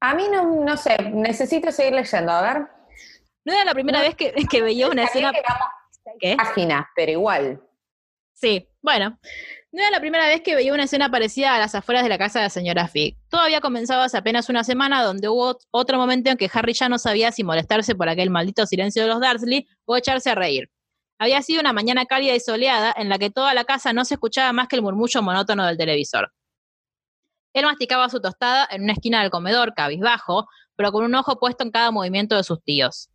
A 0.00 0.14
mí 0.14 0.28
no, 0.30 0.64
no 0.64 0.76
sé, 0.76 0.96
necesito 1.12 1.72
seguir 1.72 1.94
leyendo, 1.94 2.30
a 2.32 2.42
ver. 2.42 2.66
No 3.44 3.52
era 3.52 3.64
la 3.64 3.72
primera 3.74 4.00
vez 4.00 4.14
que, 4.14 4.32
que 4.50 4.62
veía 4.62 4.88
una 4.88 5.04
escena... 5.04 5.32
que 5.32 5.42
vamos 5.48 5.66
¿Qué? 6.20 6.36
páginas, 6.36 6.86
pero 6.94 7.12
igual. 7.12 7.62
Sí, 8.34 8.68
bueno. 8.82 9.18
No 9.72 9.80
era 9.80 9.90
la 9.90 10.00
primera 10.00 10.26
vez 10.28 10.42
que 10.42 10.54
veía 10.54 10.72
una 10.72 10.84
escena 10.84 11.10
parecida 11.10 11.54
a 11.54 11.58
las 11.58 11.74
afueras 11.74 12.04
de 12.04 12.08
la 12.08 12.18
casa 12.18 12.38
de 12.38 12.44
la 12.44 12.50
señora 12.50 12.86
Fig. 12.86 13.16
Todo 13.28 13.40
había 13.40 13.60
comenzado 13.60 14.02
hace 14.02 14.16
apenas 14.18 14.48
una 14.48 14.62
semana, 14.62 15.02
donde 15.02 15.28
hubo 15.28 15.58
otro 15.72 15.96
momento 15.98 16.30
en 16.30 16.36
que 16.36 16.48
Harry 16.52 16.74
ya 16.74 16.88
no 16.88 16.98
sabía 16.98 17.32
si 17.32 17.42
molestarse 17.42 17.94
por 17.94 18.08
aquel 18.08 18.30
maldito 18.30 18.66
silencio 18.66 19.02
de 19.02 19.08
los 19.08 19.20
Dursley 19.20 19.66
o 19.86 19.96
echarse 19.96 20.30
a 20.30 20.34
reír. 20.36 20.70
Había 21.24 21.40
sido 21.40 21.62
una 21.62 21.72
mañana 21.72 22.04
cálida 22.04 22.34
y 22.34 22.40
soleada 22.40 22.92
en 22.94 23.08
la 23.08 23.18
que 23.18 23.30
toda 23.30 23.54
la 23.54 23.64
casa 23.64 23.94
no 23.94 24.04
se 24.04 24.12
escuchaba 24.12 24.52
más 24.52 24.68
que 24.68 24.76
el 24.76 24.82
murmullo 24.82 25.22
monótono 25.22 25.64
del 25.64 25.78
televisor. 25.78 26.30
Él 27.54 27.64
masticaba 27.64 28.10
su 28.10 28.20
tostada 28.20 28.68
en 28.70 28.82
una 28.82 28.92
esquina 28.92 29.22
del 29.22 29.30
comedor, 29.30 29.72
cabizbajo, 29.72 30.46
pero 30.76 30.92
con 30.92 31.02
un 31.02 31.14
ojo 31.14 31.38
puesto 31.40 31.64
en 31.64 31.70
cada 31.70 31.90
movimiento 31.90 32.36
de 32.36 32.44
sus 32.44 32.62
tíos. 32.62 33.08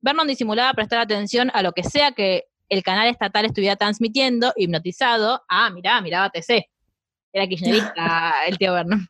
Vernon 0.00 0.26
disimulaba 0.26 0.74
prestar 0.74 0.98
atención 0.98 1.52
a 1.54 1.62
lo 1.62 1.70
que 1.70 1.84
sea 1.84 2.10
que 2.10 2.46
el 2.68 2.82
canal 2.82 3.06
estatal 3.06 3.44
estuviera 3.44 3.76
transmitiendo, 3.76 4.52
hipnotizado. 4.56 5.44
Ah, 5.48 5.70
mirá, 5.70 6.00
miraba 6.00 6.30
TC. 6.30 6.68
Era 7.32 7.46
kirchnerista 7.46 8.34
el 8.48 8.58
tío 8.58 8.72
Vernon. 8.72 9.06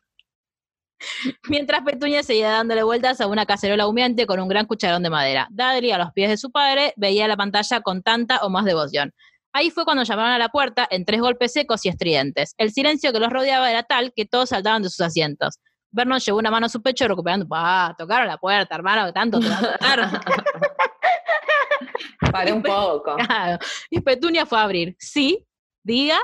Mientras 1.49 1.83
Petunia 1.83 2.23
seguía 2.23 2.49
dándole 2.49 2.83
vueltas 2.83 3.21
a 3.21 3.27
una 3.27 3.45
cacerola 3.45 3.87
humeante 3.87 4.25
con 4.25 4.39
un 4.39 4.47
gran 4.47 4.65
cucharón 4.65 5.03
de 5.03 5.09
madera. 5.09 5.47
Dudley, 5.51 5.91
a 5.91 5.97
los 5.97 6.11
pies 6.13 6.29
de 6.29 6.37
su 6.37 6.51
padre, 6.51 6.93
veía 6.95 7.27
la 7.27 7.37
pantalla 7.37 7.81
con 7.81 8.01
tanta 8.01 8.39
o 8.43 8.49
más 8.49 8.65
devoción. 8.65 9.13
Ahí 9.53 9.69
fue 9.69 9.85
cuando 9.85 10.03
llamaron 10.03 10.31
a 10.31 10.39
la 10.39 10.49
puerta 10.49 10.87
en 10.89 11.05
tres 11.05 11.21
golpes 11.21 11.53
secos 11.53 11.85
y 11.85 11.89
estridentes. 11.89 12.55
El 12.57 12.71
silencio 12.71 13.13
que 13.13 13.19
los 13.19 13.29
rodeaba 13.29 13.69
era 13.69 13.83
tal 13.83 14.11
que 14.15 14.25
todos 14.25 14.49
saltaban 14.49 14.81
de 14.81 14.89
sus 14.89 15.01
asientos. 15.01 15.59
Vernon 15.91 16.19
llevó 16.19 16.39
una 16.39 16.49
mano 16.49 16.65
a 16.65 16.69
su 16.69 16.81
pecho 16.81 17.07
recuperando. 17.07 17.45
¡Ah! 17.51 17.93
Tocaron 17.95 18.27
la 18.27 18.37
puerta, 18.37 18.73
hermano, 18.73 19.13
tanto 19.13 19.39
te. 19.39 19.47
Para 22.31 22.53
un 22.53 22.63
poco. 22.63 23.15
Claro. 23.27 23.59
Y 23.91 24.01
Petunia 24.01 24.45
fue 24.45 24.57
a 24.57 24.63
abrir. 24.63 24.95
Sí, 24.97 25.45
diga. 25.83 26.19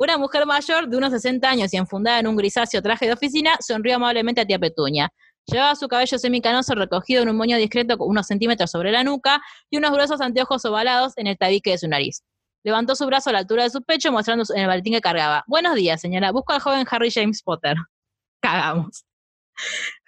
Una 0.00 0.16
mujer 0.16 0.46
mayor 0.46 0.88
de 0.88 0.96
unos 0.96 1.10
60 1.12 1.46
años 1.46 1.74
y 1.74 1.76
enfundada 1.76 2.20
en 2.20 2.26
un 2.26 2.34
grisáceo 2.34 2.80
traje 2.80 3.04
de 3.06 3.12
oficina 3.12 3.58
sonrió 3.60 3.96
amablemente 3.96 4.40
a 4.40 4.46
tía 4.46 4.58
Petunia. 4.58 5.12
Llevaba 5.44 5.76
su 5.76 5.88
cabello 5.88 6.18
semicanoso 6.18 6.74
recogido 6.74 7.22
en 7.22 7.28
un 7.28 7.36
moño 7.36 7.58
discreto 7.58 7.98
con 7.98 8.08
unos 8.08 8.26
centímetros 8.26 8.70
sobre 8.70 8.92
la 8.92 9.04
nuca 9.04 9.42
y 9.68 9.76
unos 9.76 9.90
gruesos 9.90 10.22
anteojos 10.22 10.64
ovalados 10.64 11.12
en 11.16 11.26
el 11.26 11.36
tabique 11.36 11.72
de 11.72 11.78
su 11.78 11.86
nariz. 11.86 12.22
Levantó 12.64 12.96
su 12.96 13.04
brazo 13.04 13.28
a 13.28 13.34
la 13.34 13.40
altura 13.40 13.64
de 13.64 13.70
su 13.70 13.82
pecho 13.82 14.10
mostrando 14.10 14.44
en 14.54 14.62
el 14.62 14.68
maletín 14.68 14.94
que 14.94 15.02
cargaba. 15.02 15.44
Buenos 15.46 15.74
días, 15.74 16.00
señora. 16.00 16.32
Busco 16.32 16.54
al 16.54 16.60
joven 16.60 16.86
Harry 16.90 17.10
James 17.10 17.42
Potter. 17.42 17.76
Cagamos. 18.40 19.04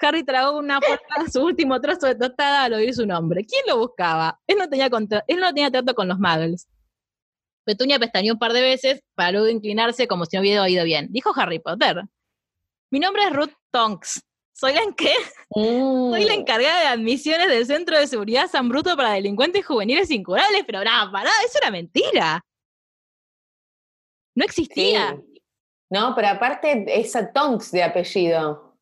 Harry 0.01 0.25
tragó 0.25 0.57
una 0.59 0.81
fuerza 0.81 1.31
su 1.31 1.43
último 1.45 1.79
trozo 1.83 2.07
de 2.07 2.15
tostada 2.15 2.65
al 2.65 2.73
oír 2.73 2.95
su 2.95 3.05
nombre. 3.07 3.45
¿Quién 3.45 3.63
lo 3.69 3.77
buscaba? 3.77 4.41
Él 4.47 4.57
no 4.57 4.67
tenía, 4.71 4.89
contra- 4.89 5.23
él 5.27 5.39
no 5.39 5.49
tenía 5.49 5.71
trato 5.71 5.95
con 5.95 6.09
los 6.09 6.19
muggles. 6.19 6.67
Petunia 7.65 7.99
pestañeó 7.99 8.35
un 8.35 8.39
par 8.39 8.53
de 8.53 8.61
veces 8.63 9.01
para 9.15 9.33
luego 9.33 9.49
inclinarse 9.49 10.09
como 10.09 10.25
si 10.27 10.37
no 10.37 10.41
hubiera 10.43 10.63
oído 10.63 10.85
bien. 10.85 11.09
Dijo 11.11 11.33
Harry 11.37 11.59
Potter. 11.59 12.03
Mi 12.91 12.99
nombre 13.01 13.25
es 13.25 13.33
Ruth 13.33 13.53
Tonks. 13.71 14.23
Soy 14.55 14.73
la, 14.75 14.83
¿qué? 14.97 15.13
Soy 15.55 16.25
la 16.25 16.35
encargada 16.35 16.81
de 16.81 16.87
admisiones 16.89 17.49
del 17.49 17.67
Centro 17.67 17.99
de 17.99 18.07
Seguridad 18.07 18.49
San 18.51 18.69
Bruto 18.69 18.97
para 18.97 19.13
Delincuentes 19.13 19.65
Juveniles 19.67 20.11
Incurables, 20.11 20.63
pero 20.67 20.85
nada, 20.85 21.11
pará, 21.11 21.31
eso 21.47 21.59
era 21.59 21.71
mentira. 21.71 22.41
No 24.35 24.43
Sí. 24.45 24.47
existía. 24.47 25.19
No, 25.91 26.15
pero 26.15 26.29
aparte 26.29 26.85
esa 26.89 27.33
Tonks 27.33 27.71
de 27.71 27.83
apellido. 27.83 28.79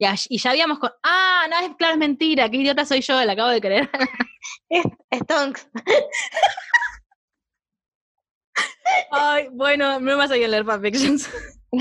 Ya- 0.00 0.14
Y, 0.28 0.38
ya 0.38 0.50
habíamos... 0.50 0.78
con- 0.78 0.92
Ah, 1.02 1.46
no, 1.50 1.58
es, 1.58 1.74
claro, 1.76 1.94
es 1.94 1.98
mentira. 1.98 2.48
Qué 2.50 2.58
idiota 2.58 2.84
soy 2.86 3.00
yo, 3.02 3.22
la 3.24 3.32
acabo 3.32 3.50
de 3.50 3.60
creer. 3.60 3.90
Stonks. 5.14 5.68
Ay, 9.10 9.48
bueno, 9.52 9.94
no 9.94 10.00
me 10.00 10.14
vas 10.14 10.30
a 10.30 10.36
ir 10.36 10.44
a 10.44 10.48
leer 10.48 10.64
fanfictions. 10.64 11.28
o 11.70 11.78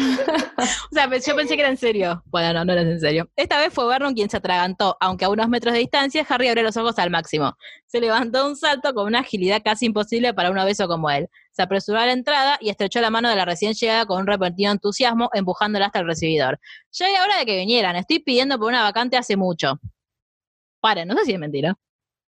sea, 0.91 1.05
yo 1.05 1.35
pensé 1.35 1.55
que 1.55 1.61
era 1.61 1.69
en 1.69 1.77
serio. 1.77 2.21
Bueno, 2.25 2.53
no, 2.53 2.65
no 2.65 2.73
era 2.73 2.81
en 2.81 2.99
serio. 2.99 3.29
Esta 3.35 3.57
vez 3.57 3.73
fue 3.73 3.87
Vernon 3.87 4.13
quien 4.13 4.29
se 4.29 4.37
atragantó, 4.37 4.97
aunque 4.99 5.25
a 5.25 5.29
unos 5.29 5.47
metros 5.47 5.73
de 5.73 5.79
distancia, 5.79 6.25
Harry 6.27 6.49
abrió 6.49 6.63
los 6.63 6.75
ojos 6.75 6.99
al 6.99 7.09
máximo. 7.09 7.55
Se 7.85 8.01
levantó 8.01 8.45
un 8.45 8.57
salto 8.57 8.93
con 8.93 9.07
una 9.07 9.19
agilidad 9.19 9.61
casi 9.63 9.85
imposible 9.85 10.33
para 10.33 10.51
un 10.51 10.57
obeso 10.57 10.87
como 10.87 11.09
él. 11.09 11.29
Se 11.51 11.61
apresuró 11.61 11.99
a 11.99 12.05
la 12.05 12.11
entrada 12.11 12.57
y 12.59 12.69
estrechó 12.69 12.99
la 12.99 13.09
mano 13.09 13.29
de 13.29 13.35
la 13.35 13.45
recién 13.45 13.73
llegada 13.73 14.05
con 14.05 14.19
un 14.19 14.27
repentino 14.27 14.71
entusiasmo, 14.71 15.29
empujándola 15.33 15.85
hasta 15.85 15.99
el 15.99 16.07
recibidor. 16.07 16.59
Ya 16.91 17.09
era 17.09 17.23
hora 17.23 17.37
de 17.37 17.45
que 17.45 17.55
vinieran. 17.55 17.95
Estoy 17.95 18.19
pidiendo 18.19 18.59
por 18.59 18.67
una 18.67 18.83
vacante 18.83 19.15
hace 19.15 19.37
mucho. 19.37 19.79
Paren, 20.81 21.07
no 21.07 21.15
sé 21.15 21.25
si 21.25 21.33
es 21.33 21.39
mentira. 21.39 21.75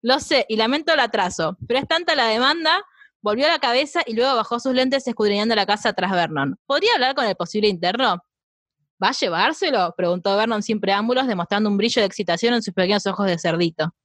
Lo 0.02 0.20
sé, 0.20 0.46
y 0.50 0.58
lamento 0.58 0.94
el 0.94 1.00
atraso, 1.00 1.58
pero 1.66 1.80
es 1.80 1.88
tanta 1.88 2.14
la 2.16 2.28
demanda 2.28 2.84
Volvió 3.24 3.48
la 3.48 3.58
cabeza 3.58 4.02
y 4.06 4.16
luego 4.16 4.36
bajó 4.36 4.60
sus 4.60 4.74
lentes 4.74 5.08
escudriñando 5.08 5.56
la 5.56 5.66
casa 5.66 5.94
tras 5.94 6.12
Vernon. 6.12 6.58
¿Podría 6.66 6.94
hablar 6.96 7.16
con 7.16 7.26
el 7.26 7.38
posible 7.38 7.70
interno? 7.70 8.22
¿Va 9.02 9.08
a 9.08 9.12
llevárselo? 9.14 9.94
preguntó 9.96 10.36
Vernon 10.36 10.62
sin 10.62 10.82
preámbulos, 10.82 11.26
demostrando 11.26 11.70
un 11.70 11.78
brillo 11.78 12.02
de 12.02 12.06
excitación 12.06 12.54
en 12.54 12.62
sus 12.62 12.74
pequeños 12.74 13.08
ojos 13.08 13.26
de 13.28 13.40
cerdito. 13.40 13.96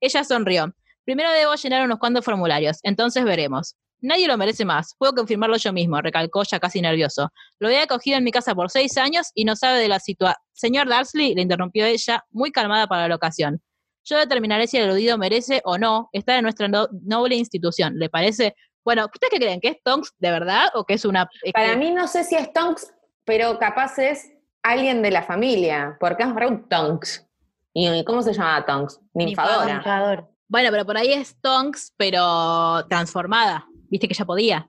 Ella 0.00 0.24
sonrió. 0.24 0.74
Primero 1.04 1.30
debo 1.30 1.54
llenar 1.54 1.84
unos 1.84 2.00
cuantos 2.00 2.24
formularios, 2.24 2.80
entonces 2.82 3.22
veremos. 3.24 3.76
Nadie 4.00 4.26
lo 4.26 4.36
merece 4.36 4.64
más. 4.64 4.96
Puedo 4.98 5.14
confirmarlo 5.14 5.56
yo 5.56 5.72
mismo, 5.72 6.00
recalcó 6.00 6.42
ya 6.42 6.58
casi 6.58 6.80
nervioso. 6.80 7.32
Lo 7.60 7.68
había 7.68 7.84
acogido 7.84 8.18
en 8.18 8.24
mi 8.24 8.32
casa 8.32 8.56
por 8.56 8.72
seis 8.72 8.98
años 8.98 9.28
y 9.34 9.44
no 9.44 9.54
sabe 9.54 9.78
de 9.78 9.86
la 9.86 10.00
situación. 10.00 10.36
Señor 10.52 10.88
Darsley, 10.88 11.36
le 11.36 11.42
interrumpió 11.42 11.86
ella, 11.86 12.24
muy 12.32 12.50
calmada 12.50 12.88
para 12.88 13.06
la 13.06 13.14
ocasión. 13.14 13.62
Yo 14.04 14.18
determinaré 14.18 14.66
si 14.66 14.76
el 14.76 14.84
eludido 14.84 15.16
merece 15.18 15.60
o 15.64 15.78
no 15.78 16.10
estar 16.12 16.36
en 16.36 16.42
nuestra 16.42 16.68
no- 16.68 16.88
noble 17.02 17.36
institución. 17.36 17.98
¿Le 17.98 18.08
parece? 18.10 18.54
Bueno, 18.84 19.06
¿ustedes 19.06 19.30
qué 19.30 19.36
creen? 19.38 19.60
¿Que 19.60 19.68
es 19.68 19.82
Tonks 19.82 20.12
de 20.18 20.30
verdad 20.30 20.66
o 20.74 20.84
que 20.84 20.94
es 20.94 21.04
una... 21.06 21.28
es 21.42 21.52
Para 21.52 21.70
que- 21.70 21.76
mí 21.76 21.90
no 21.90 22.06
sé 22.06 22.22
si 22.24 22.34
es 22.36 22.52
Tonks, 22.52 22.92
pero 23.24 23.58
capaz 23.58 23.98
es 23.98 24.30
alguien 24.62 25.00
de 25.02 25.10
la 25.10 25.22
familia, 25.22 25.96
porque 26.00 26.22
es 26.24 26.28
Ruth 26.34 26.68
Tonks. 26.68 27.26
¿Y 27.72 28.04
cómo 28.04 28.22
se 28.22 28.32
llamaba 28.34 28.64
Tonks? 28.66 29.00
Ninfadora. 29.14 29.74
Ninfadora. 29.74 30.28
Bueno, 30.48 30.68
pero 30.70 30.84
por 30.84 30.96
ahí 30.98 31.12
es 31.12 31.40
Tonks, 31.40 31.94
pero 31.96 32.86
transformada. 32.88 33.66
Viste 33.88 34.06
que 34.06 34.14
ya 34.14 34.24
podía. 34.26 34.68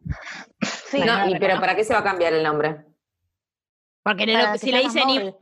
Sí, 0.89 0.99
No, 1.01 1.27
y- 1.29 1.37
pero. 1.37 1.59
¿para 1.59 1.75
qué 1.75 1.83
se 1.83 1.93
va 1.93 1.99
a 1.99 2.03
cambiar 2.03 2.33
el 2.33 2.41
nombre? 2.43 2.85
Porque 4.03 4.23
en 4.23 4.29
el- 4.29 4.35
Para 4.39 4.53
que 4.53 4.59
si 4.59 4.71
le 4.71 4.79
dicen... 4.81 5.35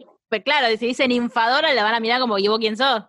claro, 0.43 0.67
si 0.77 0.87
dice 0.87 1.07
ninfadora, 1.07 1.73
la 1.73 1.83
van 1.83 1.93
a 1.93 1.99
mirar 1.99 2.19
como, 2.19 2.39
¿y 2.39 2.47
vos 2.47 2.57
quién 2.59 2.75
sos? 2.75 3.03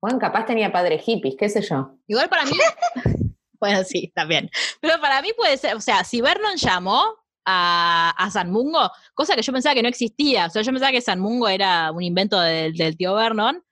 Bueno, 0.00 0.18
capaz 0.18 0.46
tenía 0.46 0.72
padre 0.72 0.98
hippies, 0.98 1.36
qué 1.38 1.48
sé 1.48 1.60
yo. 1.62 1.96
Igual 2.06 2.28
para 2.28 2.44
mí. 2.44 2.52
bueno, 3.60 3.84
sí, 3.84 4.10
también. 4.14 4.50
Pero 4.80 5.00
para 5.00 5.20
mí 5.22 5.32
puede 5.36 5.56
ser, 5.56 5.76
o 5.76 5.80
sea, 5.80 6.04
si 6.04 6.20
Vernon 6.20 6.56
llamó 6.56 7.02
a, 7.44 8.14
a 8.16 8.30
San 8.30 8.50
Mungo, 8.50 8.90
cosa 9.14 9.34
que 9.34 9.42
yo 9.42 9.52
pensaba 9.52 9.74
que 9.74 9.82
no 9.82 9.88
existía. 9.88 10.46
O 10.46 10.50
sea, 10.50 10.62
yo 10.62 10.72
pensaba 10.72 10.92
que 10.92 11.00
San 11.00 11.20
Mungo 11.20 11.48
era 11.48 11.90
un 11.92 12.02
invento 12.02 12.40
del, 12.40 12.74
del 12.74 12.96
tío 12.96 13.14
Vernon. 13.14 13.62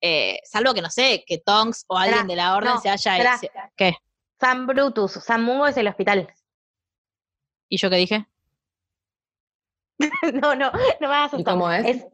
eh, 0.00 0.40
salvo 0.44 0.74
que 0.74 0.82
no 0.82 0.90
sé, 0.90 1.24
que 1.26 1.38
Tonks 1.38 1.84
o 1.88 1.96
alguien 1.96 2.26
de 2.26 2.36
la 2.36 2.56
orden 2.56 2.74
no, 2.74 2.80
se 2.80 2.90
haya. 2.90 3.38
se- 3.38 3.50
¿Qué? 3.76 3.94
San 4.40 4.66
Brutus, 4.66 5.12
San 5.12 5.42
Mungo 5.44 5.66
es 5.66 5.76
el 5.76 5.86
hospital. 5.88 6.28
¿Y 7.68 7.78
yo 7.78 7.88
qué 7.90 7.96
dije? 7.96 8.26
no, 10.42 10.54
no, 10.54 10.70
no 11.00 11.08
me 11.08 11.14
hagas 11.14 11.32
¿Y 11.32 11.36
asustar. 11.36 11.54
cómo 11.54 11.70
es? 11.70 12.04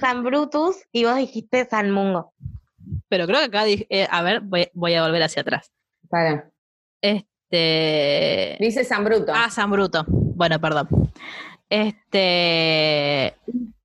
San 0.00 0.22
Brutus 0.22 0.76
y 0.92 1.04
vos 1.04 1.16
dijiste 1.16 1.64
San 1.68 1.90
Mungo. 1.90 2.34
Pero 3.08 3.26
creo 3.26 3.38
que 3.40 3.44
acá 3.46 3.64
dije. 3.64 3.86
eh, 3.90 4.06
a 4.10 4.22
ver, 4.22 4.40
voy, 4.40 4.68
voy 4.74 4.94
a 4.94 5.02
volver 5.02 5.22
hacia 5.22 5.42
atrás. 5.42 5.70
Para. 6.08 6.50
Este. 7.00 8.56
Dice 8.60 8.84
San 8.84 9.04
Bruto. 9.04 9.32
Ah, 9.34 9.50
San 9.50 9.70
Bruto. 9.70 10.04
Bueno, 10.08 10.60
perdón. 10.60 10.88
Este. 11.68 13.36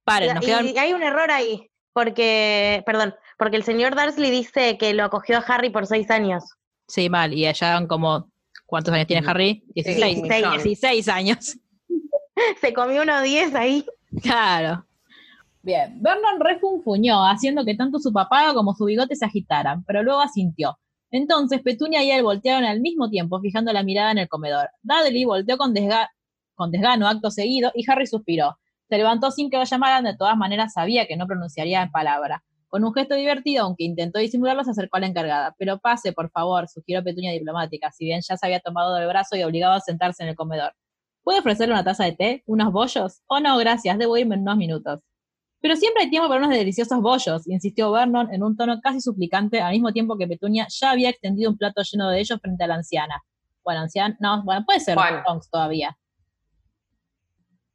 Paren, 0.03 0.35
nos 0.35 0.43
y 0.43 0.47
quedan. 0.47 0.77
hay 0.77 0.93
un 0.93 1.01
error 1.03 1.31
ahí, 1.31 1.71
porque, 1.93 2.83
perdón, 2.85 3.15
porque 3.39 3.57
el 3.57 3.63
señor 3.63 3.95
Darsley 3.95 4.29
dice 4.29 4.77
que 4.77 4.93
lo 4.93 5.03
acogió 5.03 5.37
a 5.37 5.41
Harry 5.41 5.69
por 5.71 5.87
seis 5.87 6.11
años. 6.11 6.43
Sí, 6.87 7.09
mal. 7.09 7.33
Y 7.33 7.45
allá 7.47 7.73
van 7.73 7.87
como. 7.87 8.29
¿Cuántos 8.67 8.93
años 8.93 9.07
tiene 9.07 9.27
Harry? 9.27 9.63
16. 9.75 10.17
un 10.17 10.27
millón. 10.27 10.63
16 10.63 11.07
años. 11.07 11.57
Se 12.61 12.73
comió 12.73 13.03
unos 13.03 13.21
10 13.23 13.53
ahí. 13.55 13.85
Claro. 14.23 14.85
Bien, 15.65 15.97
Vernon 15.99 16.39
refunfuñó, 16.39 17.25
haciendo 17.25 17.65
que 17.65 17.73
tanto 17.73 17.97
su 17.97 18.13
papá 18.13 18.54
como 18.54 18.75
su 18.75 18.86
bigote 18.86 19.15
se 19.15 19.25
agitaran, 19.25 19.84
pero 19.86 20.04
luego 20.04 20.21
asintió. 20.21 20.78
Entonces 21.10 21.62
Petunia 21.63 22.04
y 22.04 22.12
él 22.12 22.21
voltearon 22.21 22.65
al 22.65 22.82
mismo 22.82 23.10
tiempo, 23.10 23.39
fijando 23.41 23.73
la 23.73 23.82
mirada 23.82 24.12
en 24.12 24.19
el 24.19 24.28
comedor. 24.30 24.69
Dudley 24.84 25.25
volteó 25.25 25.58
con, 25.58 25.73
desga- 25.73 26.10
con 26.54 26.69
desgano 26.69 27.08
acto 27.08 27.32
seguido 27.32 27.71
y 27.73 27.84
Harry 27.89 28.06
suspiró. 28.06 28.60
Se 28.89 28.97
levantó 28.97 29.32
sin 29.32 29.49
que 29.49 29.58
lo 29.58 29.63
llamaran, 29.63 30.04
de 30.04 30.15
todas 30.15 30.38
maneras 30.38 30.73
sabía 30.73 31.08
que 31.08 31.17
no 31.17 31.25
pronunciaría 31.25 31.89
palabra. 31.91 32.43
Con 32.67 32.84
un 32.84 32.93
gesto 32.93 33.15
divertido, 33.15 33.63
aunque 33.63 33.86
intentó 33.86 34.19
disimularlo, 34.19 34.63
se 34.63 34.69
acercó 34.69 34.97
a 34.97 34.99
la 34.99 35.08
encargada. 35.08 35.56
Pero 35.58 35.80
pase, 35.80 36.13
por 36.13 36.30
favor, 36.30 36.67
sugirió 36.69 37.04
Petunia 37.04 37.32
diplomática, 37.32 37.91
si 37.91 38.06
bien 38.06 38.21
ya 38.21 38.38
se 38.38 38.45
había 38.45 38.60
tomado 38.60 38.93
del 38.93 39.08
brazo 39.08 39.36
y 39.36 39.41
obligado 39.41 39.73
a 39.73 39.80
sentarse 39.80 40.21
en 40.21 40.30
el 40.30 40.36
comedor. 40.36 40.73
¿Puede 41.23 41.39
ofrecerle 41.39 41.73
una 41.73 41.84
taza 41.84 42.04
de 42.04 42.12
té? 42.12 42.43
¿Unos 42.45 42.71
bollos? 42.71 43.23
Oh, 43.25 43.39
no, 43.39 43.58
gracias, 43.58 43.97
debo 43.97 44.15
irme 44.17 44.36
en 44.36 44.41
unos 44.41 44.58
minutos. 44.58 44.99
Pero 45.65 45.78
siempre 45.78 46.04
hay 46.04 46.12
tiempo 46.12 46.28
para 46.30 46.45
unos 46.45 46.56
deliciosos 46.56 47.01
bollos, 47.01 47.47
insistió 47.47 47.91
Vernon 47.91 48.32
en 48.32 48.43
un 48.43 48.56
tono 48.56 48.80
casi 48.82 49.01
suplicante, 49.01 49.62
al 49.62 49.71
mismo 49.71 49.91
tiempo 49.91 50.15
que 50.15 50.28
Petunia 50.28 50.67
ya 50.69 50.91
había 50.91 51.10
extendido 51.10 51.49
un 51.49 51.58
plato 51.58 51.82
lleno 51.82 52.08
de 52.12 52.19
ellos 52.19 52.39
frente 52.39 52.63
a 52.63 52.67
la 52.67 52.75
anciana. 52.75 53.23
Bueno, 53.63 53.82
anciana, 53.82 54.15
no, 54.19 54.43
bueno, 54.43 54.63
puede 54.63 54.80
ser 54.80 54.93
Bueno. 54.93 55.23
Tonks 55.25 55.49
todavía. 55.49 55.97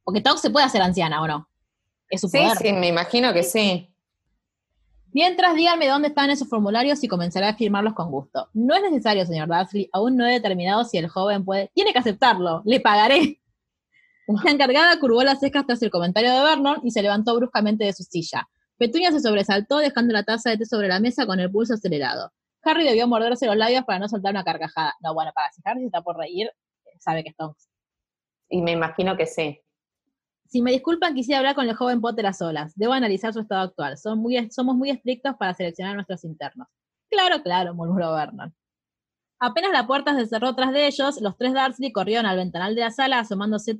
Porque 0.05 0.21
Tonks 0.21 0.39
se 0.39 0.49
puede 0.51 0.65
hacer 0.65 0.81
anciana, 0.81 1.21
¿o 1.21 1.27
no? 1.27 1.49
Es 2.09 2.21
su 2.21 2.29
sí, 2.29 2.37
poder. 2.37 2.59
sí, 2.59 2.71
me 2.71 2.87
imagino 2.87 3.33
que 3.33 3.43
sí. 3.43 3.93
Mientras, 5.11 5.53
díganme 5.53 5.89
dónde 5.89 6.07
están 6.07 6.29
esos 6.29 6.47
formularios 6.47 7.03
y 7.03 7.09
comenzaré 7.09 7.47
a 7.47 7.55
firmarlos 7.55 7.93
con 7.93 8.09
gusto. 8.09 8.47
No 8.53 8.73
es 8.73 8.83
necesario, 8.83 9.25
señor 9.25 9.49
Dursley. 9.49 9.89
Aún 9.91 10.15
no 10.15 10.25
he 10.25 10.31
determinado 10.31 10.85
si 10.85 10.97
el 10.97 11.09
joven 11.09 11.43
puede. 11.43 11.69
Tiene 11.73 11.91
que 11.91 11.99
aceptarlo. 11.99 12.61
Le 12.63 12.79
pagaré. 12.79 13.40
La 14.27 14.51
encargada 14.51 14.99
curvó 14.99 15.23
las 15.23 15.39
cejas 15.39 15.65
tras 15.65 15.81
el 15.81 15.89
comentario 15.89 16.31
de 16.33 16.41
Vernon 16.41 16.79
y 16.83 16.91
se 16.91 17.01
levantó 17.01 17.35
bruscamente 17.35 17.85
de 17.85 17.93
su 17.93 18.03
silla. 18.03 18.47
Petunia 18.77 19.11
se 19.11 19.19
sobresaltó, 19.19 19.77
dejando 19.77 20.13
la 20.13 20.23
taza 20.23 20.49
de 20.49 20.57
té 20.57 20.65
sobre 20.65 20.87
la 20.87 20.99
mesa 20.99 21.25
con 21.25 21.39
el 21.39 21.51
pulso 21.51 21.73
acelerado. 21.73 22.31
Harry 22.63 22.83
debió 22.83 23.07
morderse 23.07 23.45
los 23.45 23.55
labios 23.55 23.83
para 23.85 23.99
no 23.99 24.07
soltar 24.07 24.31
una 24.31 24.43
carcajada. 24.43 24.95
No, 25.01 25.13
bueno, 25.13 25.31
para 25.33 25.51
si 25.51 25.61
Harry 25.65 25.81
se 25.81 25.85
está 25.87 26.01
por 26.01 26.17
reír, 26.17 26.49
sabe 26.99 27.23
que 27.23 27.29
es 27.29 27.35
Tonks. 27.35 27.69
Y 28.49 28.61
me 28.61 28.71
imagino 28.71 29.17
que 29.17 29.25
sí. 29.25 29.59
Si 30.47 30.61
me 30.61 30.71
disculpan, 30.71 31.13
quisiera 31.15 31.39
hablar 31.39 31.55
con 31.55 31.67
el 31.67 31.75
joven 31.75 32.01
Potter 32.01 32.25
a 32.25 32.33
solas. 32.33 32.73
Debo 32.75 32.93
analizar 32.93 33.33
su 33.33 33.39
estado 33.39 33.61
actual. 33.61 33.97
Son 33.97 34.19
muy, 34.19 34.49
somos 34.51 34.75
muy 34.75 34.89
estrictos 34.89 35.35
para 35.37 35.53
seleccionar 35.53 35.93
a 35.93 35.95
nuestros 35.95 36.23
internos. 36.23 36.67
Claro, 37.09 37.41
claro, 37.41 37.73
murmuró 37.73 38.13
Vernon. 38.13 38.53
Apenas 39.39 39.71
la 39.71 39.87
puerta 39.87 40.15
se 40.15 40.27
cerró 40.27 40.53
tras 40.53 40.71
de 40.71 40.85
ellos, 40.85 41.19
los 41.19 41.35
tres 41.35 41.53
Dursley 41.53 41.91
corrieron 41.91 42.27
al 42.27 42.37
ventanal 42.37 42.75
de 42.75 42.81
la 42.81 42.91
sala 42.91 43.19
asomándose 43.19 43.75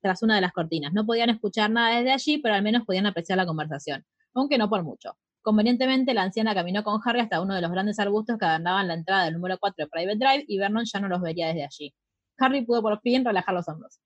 tras 0.00 0.22
una 0.22 0.34
de 0.36 0.40
las 0.40 0.52
cortinas. 0.52 0.92
No 0.92 1.04
podían 1.06 1.30
escuchar 1.30 1.70
nada 1.70 1.96
desde 1.96 2.12
allí, 2.12 2.38
pero 2.38 2.54
al 2.54 2.62
menos 2.62 2.84
podían 2.84 3.06
apreciar 3.06 3.36
la 3.36 3.46
conversación, 3.46 4.04
aunque 4.34 4.58
no 4.58 4.68
por 4.68 4.82
mucho. 4.84 5.16
Convenientemente, 5.42 6.12
la 6.14 6.22
anciana 6.22 6.54
caminó 6.54 6.82
con 6.84 7.00
Harry 7.04 7.20
hasta 7.20 7.40
uno 7.40 7.54
de 7.54 7.62
los 7.62 7.70
grandes 7.70 7.98
arbustos 7.98 8.36
que 8.38 8.44
adornaban 8.44 8.86
la 8.88 8.94
entrada 8.94 9.24
del 9.24 9.34
número 9.34 9.56
4 9.58 9.84
de 9.84 9.88
Private 9.88 10.18
Drive 10.18 10.44
y 10.46 10.58
Vernon 10.58 10.84
ya 10.84 11.00
no 11.00 11.08
los 11.08 11.20
vería 11.22 11.46
desde 11.48 11.64
allí. 11.64 11.94
Harry 12.38 12.64
pudo 12.64 12.82
por 12.82 13.00
fin 13.00 13.24
relajar 13.24 13.54
los 13.54 13.66
hombros. 13.68 13.98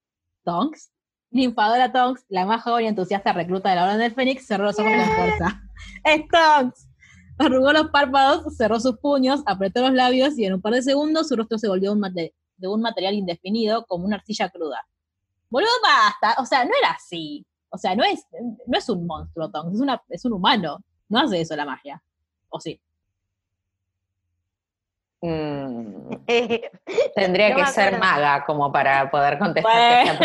¿Tonks? 0.45 0.91
Ninfadora 1.31 1.91
Tonks, 1.93 2.25
la 2.29 2.45
más 2.47 2.63
joven 2.63 2.85
y 2.85 2.89
entusiasta 2.89 3.33
recluta 3.33 3.71
de 3.71 3.77
la 3.77 3.85
Orden 3.85 3.99
del 3.99 4.13
Fénix, 4.13 4.47
cerró 4.47 4.65
los 4.65 4.79
ojos 4.79 4.93
con 4.93 5.17
fuerza. 5.17 5.63
¡Es 6.05 6.23
Tonks! 6.29 6.89
Arrugó 7.39 7.73
los 7.73 7.89
párpados, 7.89 8.57
cerró 8.57 8.79
sus 8.79 8.99
puños, 8.99 9.41
apretó 9.47 9.81
los 9.81 9.93
labios 9.95 10.39
y 10.39 10.45
en 10.45 10.53
un 10.55 10.61
par 10.61 10.75
de 10.75 10.83
segundos 10.83 11.29
su 11.29 11.37
rostro 11.37 11.59
se 11.59 11.69
volvió 11.69 11.93
un 11.93 12.01
mate- 12.01 12.35
de 12.59 12.69
un 12.69 12.83
material 12.83 13.15
indefinido 13.15 13.85
como 13.87 14.05
una 14.05 14.17
arcilla 14.17 14.51
cruda. 14.51 14.87
Boludo, 15.53 15.69
basta. 15.83 16.41
O 16.41 16.47
sea, 16.47 16.65
no 16.65 16.71
era 16.81 16.93
así. 16.93 17.45
O 17.69 17.77
sea, 17.77 17.95
no 17.95 18.03
es, 18.05 18.27
no 18.67 18.79
es 18.79 18.89
un 18.89 19.07
monstruo, 19.07 19.51
Tonks, 19.51 19.75
es, 19.75 19.81
una, 19.81 20.03
es 20.09 20.25
un 20.25 20.33
humano. 20.33 20.79
No 21.11 21.21
hace 21.21 21.43
eso 21.43 21.55
la 21.55 21.67
magia. 21.67 22.03
¿O 22.49 22.59
sí? 22.59 22.81
Mm, 25.21 26.09
tendría 27.15 27.51
No 27.51 27.57
que 27.57 27.67
ser 27.67 27.99
maga 27.99 28.45
como 28.45 28.73
para 28.73 29.11
poder 29.11 29.39
contestar. 29.39 30.17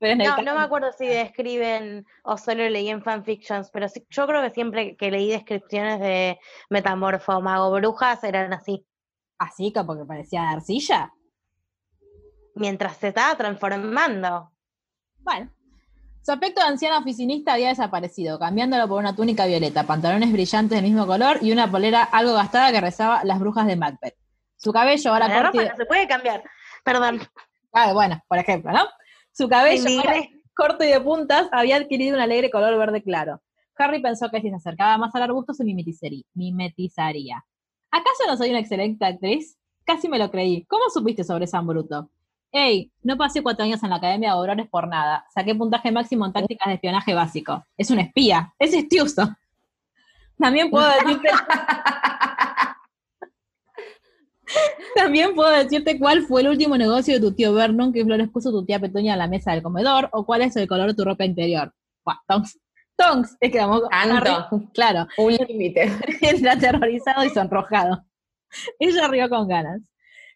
Bueno, 0.00 0.24
no, 0.24 0.30
caso- 0.30 0.42
no 0.42 0.54
me 0.56 0.62
acuerdo 0.62 0.90
si 0.92 1.06
describen 1.06 2.06
o 2.24 2.36
solo 2.36 2.68
leí 2.68 2.88
en 2.88 3.02
fanfictions, 3.02 3.70
pero 3.70 3.88
sí- 3.88 4.04
yo 4.10 4.26
creo 4.26 4.42
que 4.42 4.50
siempre 4.50 4.96
que 4.96 5.10
leí 5.10 5.30
descripciones 5.30 6.00
de 6.00 6.40
metamorfo, 6.70 7.40
mago, 7.40 7.70
brujas 7.72 8.24
eran 8.24 8.52
así. 8.52 8.84
Así 9.38 9.72
como 9.72 9.96
que 9.96 10.04
parecía 10.04 10.42
de 10.42 10.48
arcilla. 10.48 11.12
Mientras 12.54 12.96
se 12.96 13.08
estaba 13.08 13.36
transformando. 13.36 14.52
Bueno. 15.18 15.50
Su 16.22 16.32
aspecto 16.32 16.60
de 16.60 16.68
anciana 16.68 16.98
oficinista 16.98 17.54
había 17.54 17.68
desaparecido, 17.68 18.38
cambiándolo 18.38 18.86
por 18.86 18.98
una 18.98 19.16
túnica 19.16 19.46
violeta, 19.46 19.84
pantalones 19.84 20.30
brillantes 20.32 20.76
del 20.76 20.84
mismo 20.90 21.06
color 21.06 21.38
y 21.40 21.50
una 21.50 21.70
polera 21.70 22.02
algo 22.02 22.34
gastada 22.34 22.70
que 22.72 22.80
rezaba 22.80 23.24
las 23.24 23.40
brujas 23.40 23.66
de 23.66 23.76
Macbeth. 23.76 24.16
Su 24.56 24.72
cabello 24.72 25.12
ahora 25.12 25.28
La 25.28 25.42
corto 25.42 25.62
y 25.62 25.68
no 25.68 25.76
se 25.76 25.86
puede 25.86 26.06
cambiar. 26.06 26.44
Perdón. 26.84 27.20
Ah, 27.72 27.92
bueno, 27.94 28.22
por 28.28 28.38
ejemplo, 28.38 28.70
¿no? 28.72 28.84
Su 29.32 29.48
cabello 29.48 29.88
ahora 29.98 30.28
corto 30.54 30.84
y 30.84 30.88
de 30.88 31.00
puntas 31.00 31.48
había 31.52 31.76
adquirido 31.76 32.16
un 32.16 32.20
alegre 32.20 32.50
color 32.50 32.76
verde 32.76 33.02
claro. 33.02 33.40
Harry 33.76 34.02
pensó 34.02 34.30
que 34.30 34.42
si 34.42 34.50
se 34.50 34.56
acercaba 34.56 34.98
más 34.98 35.14
al 35.14 35.22
arbusto 35.22 35.54
se 35.54 35.64
mimetizaría. 35.64 37.44
¿Acaso 37.90 38.26
no 38.26 38.36
soy 38.36 38.50
una 38.50 38.58
excelente 38.58 39.06
actriz? 39.06 39.56
Casi 39.84 40.08
me 40.08 40.18
lo 40.18 40.30
creí. 40.30 40.66
¿Cómo 40.66 40.90
supiste 40.90 41.24
sobre 41.24 41.46
San 41.46 41.66
Bruto? 41.66 42.10
Ey, 42.52 42.90
no 43.02 43.16
pasé 43.16 43.42
cuatro 43.42 43.64
años 43.64 43.82
en 43.82 43.90
la 43.90 43.96
Academia 43.96 44.30
de 44.30 44.34
Aurores 44.34 44.68
por 44.68 44.88
nada. 44.88 45.24
Saqué 45.32 45.54
puntaje 45.54 45.92
máximo 45.92 46.26
en 46.26 46.32
tácticas 46.32 46.68
de 46.68 46.74
espionaje 46.74 47.14
básico. 47.14 47.64
Es 47.76 47.90
un 47.90 48.00
espía. 48.00 48.52
Es 48.58 48.74
estiuso. 48.74 49.36
También 50.38 50.70
puedo 50.70 50.88
decirte... 50.88 51.28
También 54.96 55.36
puedo 55.36 55.50
decirte 55.50 55.96
cuál 55.96 56.22
fue 56.22 56.40
el 56.40 56.48
último 56.48 56.76
negocio 56.76 57.14
de 57.14 57.20
tu 57.20 57.32
tío 57.32 57.52
Vernon 57.54 57.92
que 57.92 58.04
flores 58.04 58.28
puso 58.30 58.50
tu 58.50 58.64
tía 58.64 58.80
Petunia 58.80 59.12
en 59.12 59.20
la 59.20 59.28
mesa 59.28 59.52
del 59.52 59.62
comedor 59.62 60.08
o 60.12 60.26
cuál 60.26 60.42
es 60.42 60.56
el 60.56 60.66
color 60.66 60.88
de 60.88 60.94
tu 60.94 61.04
ropa 61.04 61.24
interior. 61.24 61.72
Buah, 62.04 62.16
tonks. 62.26 62.58
Tonks, 62.96 63.36
exclamó 63.40 63.82
Harry. 63.92 64.24
Tanto. 64.24 64.68
Claro, 64.74 65.06
Un 65.16 65.34
límite. 65.34 65.92
entre 66.20 66.50
aterrorizado 66.50 67.24
y 67.24 67.30
sonrojado. 67.30 68.04
Ella 68.80 69.06
rió 69.06 69.28
con 69.28 69.46
ganas. 69.46 69.80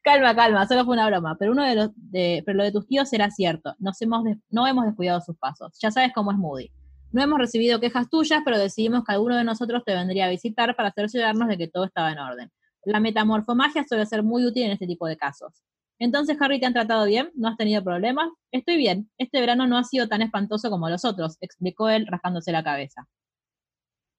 Calma, 0.05 0.37
calma, 0.37 0.67
solo 0.69 0.85
fue 0.85 0.93
una 0.93 1.07
broma, 1.07 1.35
pero 1.39 1.53
uno 1.53 1.65
de 1.65 1.75
los 1.75 1.91
de, 1.97 2.43
pero 2.45 2.59
lo 2.59 2.65
de 2.65 2.73
tus 2.73 2.87
tíos 2.87 3.11
era 3.15 3.31
cierto. 3.31 3.75
Nos 3.79 4.03
hemos 4.03 4.23
no 4.51 4.67
hemos 4.67 4.85
descuidado 4.85 5.23
sus 5.23 5.35
pasos. 5.39 5.79
Ya 5.81 5.91
sabes 5.91 6.13
cómo 6.15 6.31
es 6.31 6.37
Moody. 6.37 6.71
No 7.11 7.23
hemos 7.23 7.39
recibido 7.39 7.81
quejas 7.81 8.11
tuyas, 8.11 8.43
pero 8.45 8.59
decidimos 8.59 9.03
que 9.05 9.13
alguno 9.13 9.35
de 9.35 9.45
nosotros 9.45 9.83
te 9.87 9.95
vendría 9.95 10.27
a 10.27 10.29
visitar 10.29 10.77
para 10.77 10.93
cerciorarnos 10.93 11.49
de 11.49 11.57
que 11.57 11.69
todo 11.69 11.85
estaba 11.85 12.13
en 12.13 12.19
orden. 12.19 12.53
La 12.85 13.01
metamorfomagia 13.01 13.83
suele 13.89 14.05
ser 14.05 14.23
muy 14.23 14.45
útil 14.45 14.65
en 14.65 14.73
este 14.73 14.87
tipo 14.87 15.07
de 15.07 15.17
casos. 15.17 15.63
Entonces, 15.99 16.37
Harry, 16.39 16.61
¿te 16.61 16.67
han 16.67 16.75
tratado 16.75 17.07
bien? 17.07 17.31
¿No 17.35 17.49
has 17.49 17.57
tenido 17.57 17.83
problemas? 17.83 18.29
Estoy 18.51 18.77
bien. 18.77 19.09
Este 19.17 19.41
verano 19.41 19.67
no 19.67 19.79
ha 19.79 19.85
sido 19.85 20.07
tan 20.07 20.21
espantoso 20.21 20.69
como 20.69 20.91
los 20.91 21.07
otros, 21.07 21.39
explicó 21.41 21.89
él 21.89 22.07
rascándose 22.07 22.53
la 22.53 22.63
cabeza. 22.63 23.09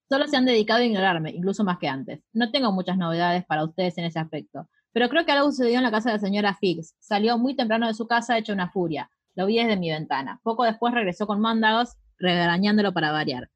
Solo 0.10 0.26
se 0.28 0.38
han 0.38 0.46
dedicado 0.46 0.80
a 0.82 0.86
ignorarme, 0.86 1.30
incluso 1.30 1.64
más 1.64 1.78
que 1.78 1.88
antes. 1.88 2.22
No 2.34 2.50
tengo 2.50 2.72
muchas 2.72 2.98
novedades 2.98 3.46
para 3.46 3.64
ustedes 3.64 4.00
en 4.00 4.06
ese 4.06 4.18
aspecto. 4.18 4.68
Pero 4.96 5.10
creo 5.10 5.26
que 5.26 5.34
algo 5.34 5.52
sucedió 5.52 5.76
en 5.76 5.84
la 5.84 5.92
casa 5.92 6.08
de 6.08 6.16
la 6.16 6.22
señora 6.22 6.56
Figgs. 6.56 6.96
Salió 7.00 7.38
muy 7.38 7.54
temprano 7.54 7.86
de 7.86 7.94
su 7.94 8.08
casa 8.08 8.38
hecha 8.38 8.54
una 8.54 8.70
furia. 8.72 9.12
Lo 9.36 9.46
vi 9.46 9.58
desde 9.58 9.76
mi 9.76 9.90
ventana. 9.90 10.40
Poco 10.42 10.64
después 10.64 10.94
regresó 10.94 11.28
con 11.28 11.42
mándagos, 11.42 11.98
regañándolo 12.18 12.94
para 12.94 13.12
variar. 13.12 13.50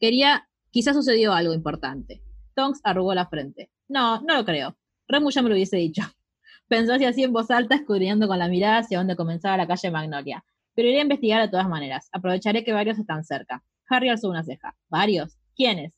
Quería, 0.00 0.48
quizás 0.70 0.96
sucedió 0.96 1.34
algo 1.34 1.52
importante. 1.52 2.22
Tonks 2.54 2.80
arrugó 2.82 3.12
la 3.12 3.26
frente. 3.26 3.70
No, 3.88 4.22
no 4.22 4.36
lo 4.36 4.46
creo. 4.46 4.78
Remus 5.06 5.34
ya 5.34 5.42
me 5.42 5.50
lo 5.50 5.54
hubiese 5.54 5.76
dicho. 5.76 6.00
Pensó 6.66 6.94
así 6.94 7.22
en 7.22 7.34
voz 7.34 7.50
alta, 7.50 7.74
escudriñando 7.74 8.26
con 8.26 8.38
la 8.38 8.48
mirada 8.48 8.78
hacia 8.78 8.96
donde 8.96 9.16
comenzaba 9.16 9.58
la 9.58 9.66
calle 9.66 9.90
Magnolia. 9.90 10.46
Pero 10.74 10.88
iré 10.88 11.00
a 11.00 11.02
investigar 11.02 11.42
de 11.42 11.48
todas 11.48 11.68
maneras. 11.68 12.08
Aprovecharé 12.10 12.64
que 12.64 12.72
varios 12.72 12.98
están 12.98 13.22
cerca. 13.22 13.62
Harry 13.90 14.08
alzó 14.08 14.30
una 14.30 14.44
ceja. 14.44 14.74
¿Varios? 14.88 15.36
¿Quiénes? 15.54 15.92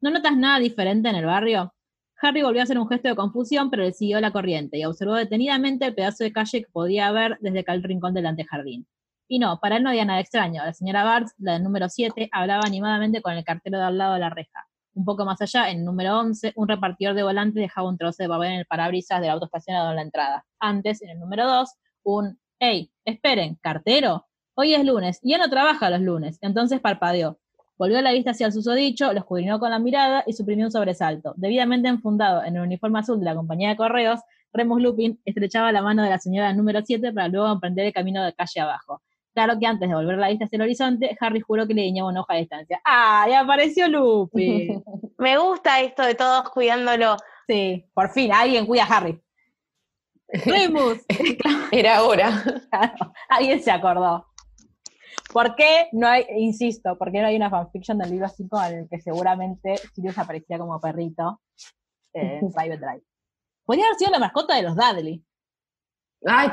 ¿No 0.00 0.10
notas 0.10 0.34
nada 0.34 0.60
diferente 0.60 1.10
en 1.10 1.16
el 1.16 1.26
barrio? 1.26 1.74
Harry 2.22 2.42
volvió 2.42 2.60
a 2.60 2.64
hacer 2.64 2.78
un 2.78 2.88
gesto 2.88 3.08
de 3.08 3.16
confusión, 3.16 3.70
pero 3.70 3.82
le 3.82 3.92
siguió 3.92 4.20
la 4.20 4.30
corriente 4.32 4.78
y 4.78 4.84
observó 4.84 5.14
detenidamente 5.14 5.86
el 5.86 5.94
pedazo 5.94 6.24
de 6.24 6.32
calle 6.32 6.62
que 6.62 6.70
podía 6.70 7.10
ver 7.12 7.38
desde 7.40 7.64
el 7.66 7.82
rincón 7.82 8.14
del 8.14 8.26
antejardín. 8.26 8.86
Y 9.28 9.38
no, 9.38 9.58
para 9.60 9.76
él 9.76 9.82
no 9.82 9.90
había 9.90 10.04
nada 10.04 10.20
extraño. 10.20 10.64
La 10.64 10.72
señora 10.72 11.04
Barnes, 11.04 11.34
la 11.38 11.54
del 11.54 11.62
número 11.62 11.88
7, 11.88 12.28
hablaba 12.32 12.62
animadamente 12.66 13.22
con 13.22 13.32
el 13.34 13.44
cartero 13.44 13.78
de 13.78 13.84
al 13.84 13.98
lado 13.98 14.14
de 14.14 14.20
la 14.20 14.30
reja. 14.30 14.66
Un 14.94 15.04
poco 15.04 15.24
más 15.24 15.40
allá, 15.40 15.70
en 15.70 15.78
el 15.78 15.84
número 15.84 16.18
11, 16.18 16.52
un 16.56 16.68
repartidor 16.68 17.14
de 17.14 17.22
volantes 17.22 17.62
dejaba 17.62 17.88
un 17.88 17.96
trozo 17.96 18.22
de 18.22 18.28
papel 18.28 18.52
en 18.52 18.58
el 18.58 18.66
parabrisas 18.66 19.20
del 19.20 19.30
auto 19.30 19.46
estacionado 19.46 19.90
en 19.90 19.96
la 19.96 20.02
entrada. 20.02 20.44
Antes, 20.58 21.00
en 21.02 21.10
el 21.10 21.20
número 21.20 21.46
2, 21.46 21.70
un 22.02 22.38
¡Ey! 22.62 22.92
Esperen, 23.06 23.56
¿cartero? 23.62 24.26
Hoy 24.54 24.74
es 24.74 24.84
lunes 24.84 25.18
y 25.22 25.32
él 25.32 25.40
no 25.40 25.48
trabaja 25.48 25.88
los 25.88 26.02
lunes. 26.02 26.36
Entonces 26.42 26.78
parpadeó. 26.78 27.39
Volvió 27.80 28.02
la 28.02 28.12
vista 28.12 28.32
hacia 28.32 28.46
el 28.46 28.52
susodicho, 28.52 29.10
lo 29.14 29.20
escudriñó 29.20 29.58
con 29.58 29.70
la 29.70 29.78
mirada 29.78 30.22
y 30.26 30.34
suprimió 30.34 30.66
un 30.66 30.70
sobresalto. 30.70 31.32
Debidamente 31.38 31.88
enfundado 31.88 32.44
en 32.44 32.56
el 32.56 32.60
uniforme 32.60 32.98
azul 32.98 33.18
de 33.18 33.24
la 33.24 33.34
compañía 33.34 33.70
de 33.70 33.76
correos, 33.76 34.20
Remus 34.52 34.82
Lupin 34.82 35.18
estrechaba 35.24 35.72
la 35.72 35.80
mano 35.80 36.02
de 36.02 36.10
la 36.10 36.18
señora 36.18 36.52
número 36.52 36.82
7 36.84 37.10
para 37.14 37.28
luego 37.28 37.50
emprender 37.50 37.86
el 37.86 37.94
camino 37.94 38.22
de 38.22 38.34
calle 38.34 38.60
abajo. 38.60 39.00
Claro 39.32 39.58
que 39.58 39.66
antes 39.66 39.88
de 39.88 39.94
volver 39.94 40.18
la 40.18 40.28
vista 40.28 40.44
hacia 40.44 40.56
el 40.56 40.62
horizonte, 40.62 41.16
Harry 41.20 41.40
juró 41.40 41.66
que 41.66 41.72
le 41.72 41.84
guiñaba 41.84 42.10
una 42.10 42.20
hoja 42.20 42.34
de 42.34 42.40
distancia. 42.40 42.82
¡Ah! 42.84 43.26
¡Y 43.30 43.32
apareció 43.32 43.88
Lupin! 43.88 44.84
Me 45.16 45.38
gusta 45.38 45.80
esto 45.80 46.02
de 46.02 46.14
todos 46.14 46.50
cuidándolo. 46.50 47.16
sí, 47.48 47.86
por 47.94 48.10
fin, 48.10 48.30
alguien 48.30 48.66
cuida 48.66 48.84
a 48.84 48.94
Harry. 48.94 49.18
Remus, 50.44 50.98
Era 51.72 52.02
hora. 52.02 52.44
Claro, 52.68 53.12
alguien 53.30 53.62
se 53.62 53.70
acordó. 53.70 54.26
¿Por 55.32 55.54
qué 55.54 55.88
no 55.92 56.08
hay, 56.08 56.24
insisto, 56.36 56.96
por 56.98 57.12
qué 57.12 57.20
no 57.20 57.28
hay 57.28 57.36
una 57.36 57.50
fanfiction 57.50 57.98
del 57.98 58.10
libro 58.10 58.28
5 58.28 58.62
en 58.64 58.78
el 58.80 58.88
que 58.88 59.00
seguramente 59.00 59.76
Sirius 59.94 60.18
aparecía 60.18 60.58
como 60.58 60.80
perrito 60.80 61.40
eh, 62.14 62.40
en 62.42 62.52
Private 62.52 62.78
Drive? 62.78 63.02
Podría 63.64 63.86
haber 63.86 63.96
sido 63.98 64.10
la 64.10 64.18
mascota 64.18 64.56
de 64.56 64.62
los 64.62 64.74
Dudley. 64.74 65.24
Ay, 66.26 66.48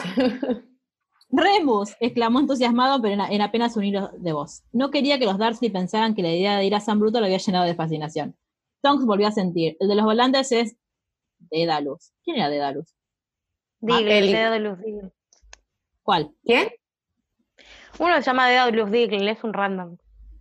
Remus, 1.30 1.94
exclamó 2.00 2.40
entusiasmado, 2.40 3.02
pero 3.02 3.16
en, 3.16 3.20
en 3.22 3.42
apenas 3.42 3.76
un 3.76 3.84
hilo 3.84 4.10
de 4.18 4.32
voz. 4.32 4.64
No 4.72 4.92
quería 4.92 5.20
que 5.20 5.26
los 5.26 5.38
Darcy 5.38 5.70
pensaran 5.70 6.16
que 6.16 6.22
la 6.24 6.30
idea 6.34 6.58
de 6.58 6.66
ir 6.66 6.74
a 6.76 6.80
San 6.80 7.00
Bruto 7.00 7.20
lo 7.20 7.26
había 7.26 7.38
llenado 7.38 7.66
de 7.66 7.76
fascinación. 7.76 8.38
Tonks 8.82 9.06
volvió 9.06 9.28
a 9.28 9.32
sentir. 9.32 9.76
El 9.80 9.90
de 9.90 9.96
los 9.96 10.06
volantes 10.06 10.52
es 10.54 10.78
Dedalus. 11.40 12.14
¿Quién 12.24 12.38
era 12.38 12.50
Dedalus? 12.50 12.96
Diggle, 13.80 14.20
el- 14.20 14.32
Daedalus 14.32 14.80
Diggle. 14.80 15.12
¿Cuál? 16.02 16.32
¿Quién? 16.44 16.70
Uno 18.00 18.16
se 18.16 18.22
llama 18.22 18.46
Daedalus 18.48 18.92
Diggle, 18.92 19.32
es 19.32 19.44
un 19.44 19.54
random. 19.54 19.98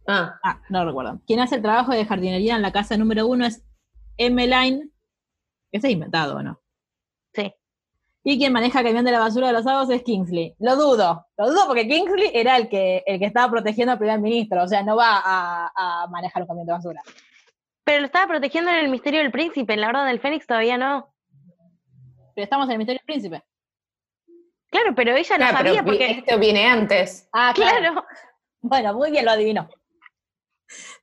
Ah, 0.06 0.38
Ah, 0.42 0.60
no 0.68 0.84
recuerdo. 0.84 1.20
Quien 1.26 1.40
hace 1.40 1.56
el 1.56 1.62
trabajo 1.62 1.92
de 1.92 2.04
jardinería 2.04 2.56
en 2.56 2.62
la 2.62 2.72
casa 2.72 2.96
número 2.96 3.26
uno 3.26 3.46
es 3.46 3.64
Emmeline. 4.18 4.90
Ese 5.72 5.88
es 5.88 5.92
inventado, 5.92 6.36
¿o 6.36 6.42
no? 6.42 6.60
Sí. 7.34 7.52
Y 8.22 8.38
quien 8.38 8.52
maneja 8.52 8.80
el 8.80 8.86
camión 8.86 9.04
de 9.04 9.12
la 9.12 9.20
basura 9.20 9.48
de 9.48 9.52
los 9.52 9.64
sábados 9.64 9.90
es 9.90 10.02
Kingsley. 10.02 10.54
Lo 10.58 10.76
dudo, 10.76 11.26
lo 11.36 11.50
dudo 11.50 11.66
porque 11.66 11.88
Kingsley 11.88 12.30
era 12.34 12.56
el 12.56 12.68
que, 12.68 13.02
el 13.06 13.18
que 13.18 13.26
estaba 13.26 13.50
protegiendo 13.50 13.92
al 13.92 13.98
primer 13.98 14.20
ministro, 14.20 14.62
o 14.62 14.68
sea, 14.68 14.82
no 14.82 14.96
va 14.96 15.20
a, 15.24 15.70
a 15.74 16.06
manejar 16.08 16.42
un 16.42 16.48
camión 16.48 16.66
de 16.66 16.72
basura. 16.72 17.02
Pero 17.84 18.00
lo 18.00 18.06
estaba 18.06 18.26
protegiendo 18.26 18.70
en 18.70 18.78
el 18.78 18.88
misterio 18.90 19.20
del 19.20 19.30
príncipe, 19.30 19.74
en 19.74 19.80
la 19.80 19.88
Orden 19.88 20.06
del 20.06 20.18
Fénix 20.20 20.46
todavía 20.46 20.76
no. 20.76 21.14
Pero 22.34 22.44
estamos 22.44 22.66
en 22.66 22.72
el 22.72 22.78
misterio 22.78 22.98
del 23.00 23.06
príncipe. 23.06 23.44
Claro, 24.70 24.94
pero 24.94 25.14
ella 25.16 25.38
no 25.38 25.46
claro, 25.48 25.56
pero 25.58 25.68
sabía 25.74 25.84
porque. 25.84 26.10
esto 26.10 26.38
viene 26.38 26.66
antes. 26.66 27.28
Ah, 27.32 27.52
Claro. 27.54 28.04
Bueno, 28.60 28.94
muy 28.94 29.10
bien, 29.10 29.24
lo 29.24 29.30
adivinó. 29.30 29.68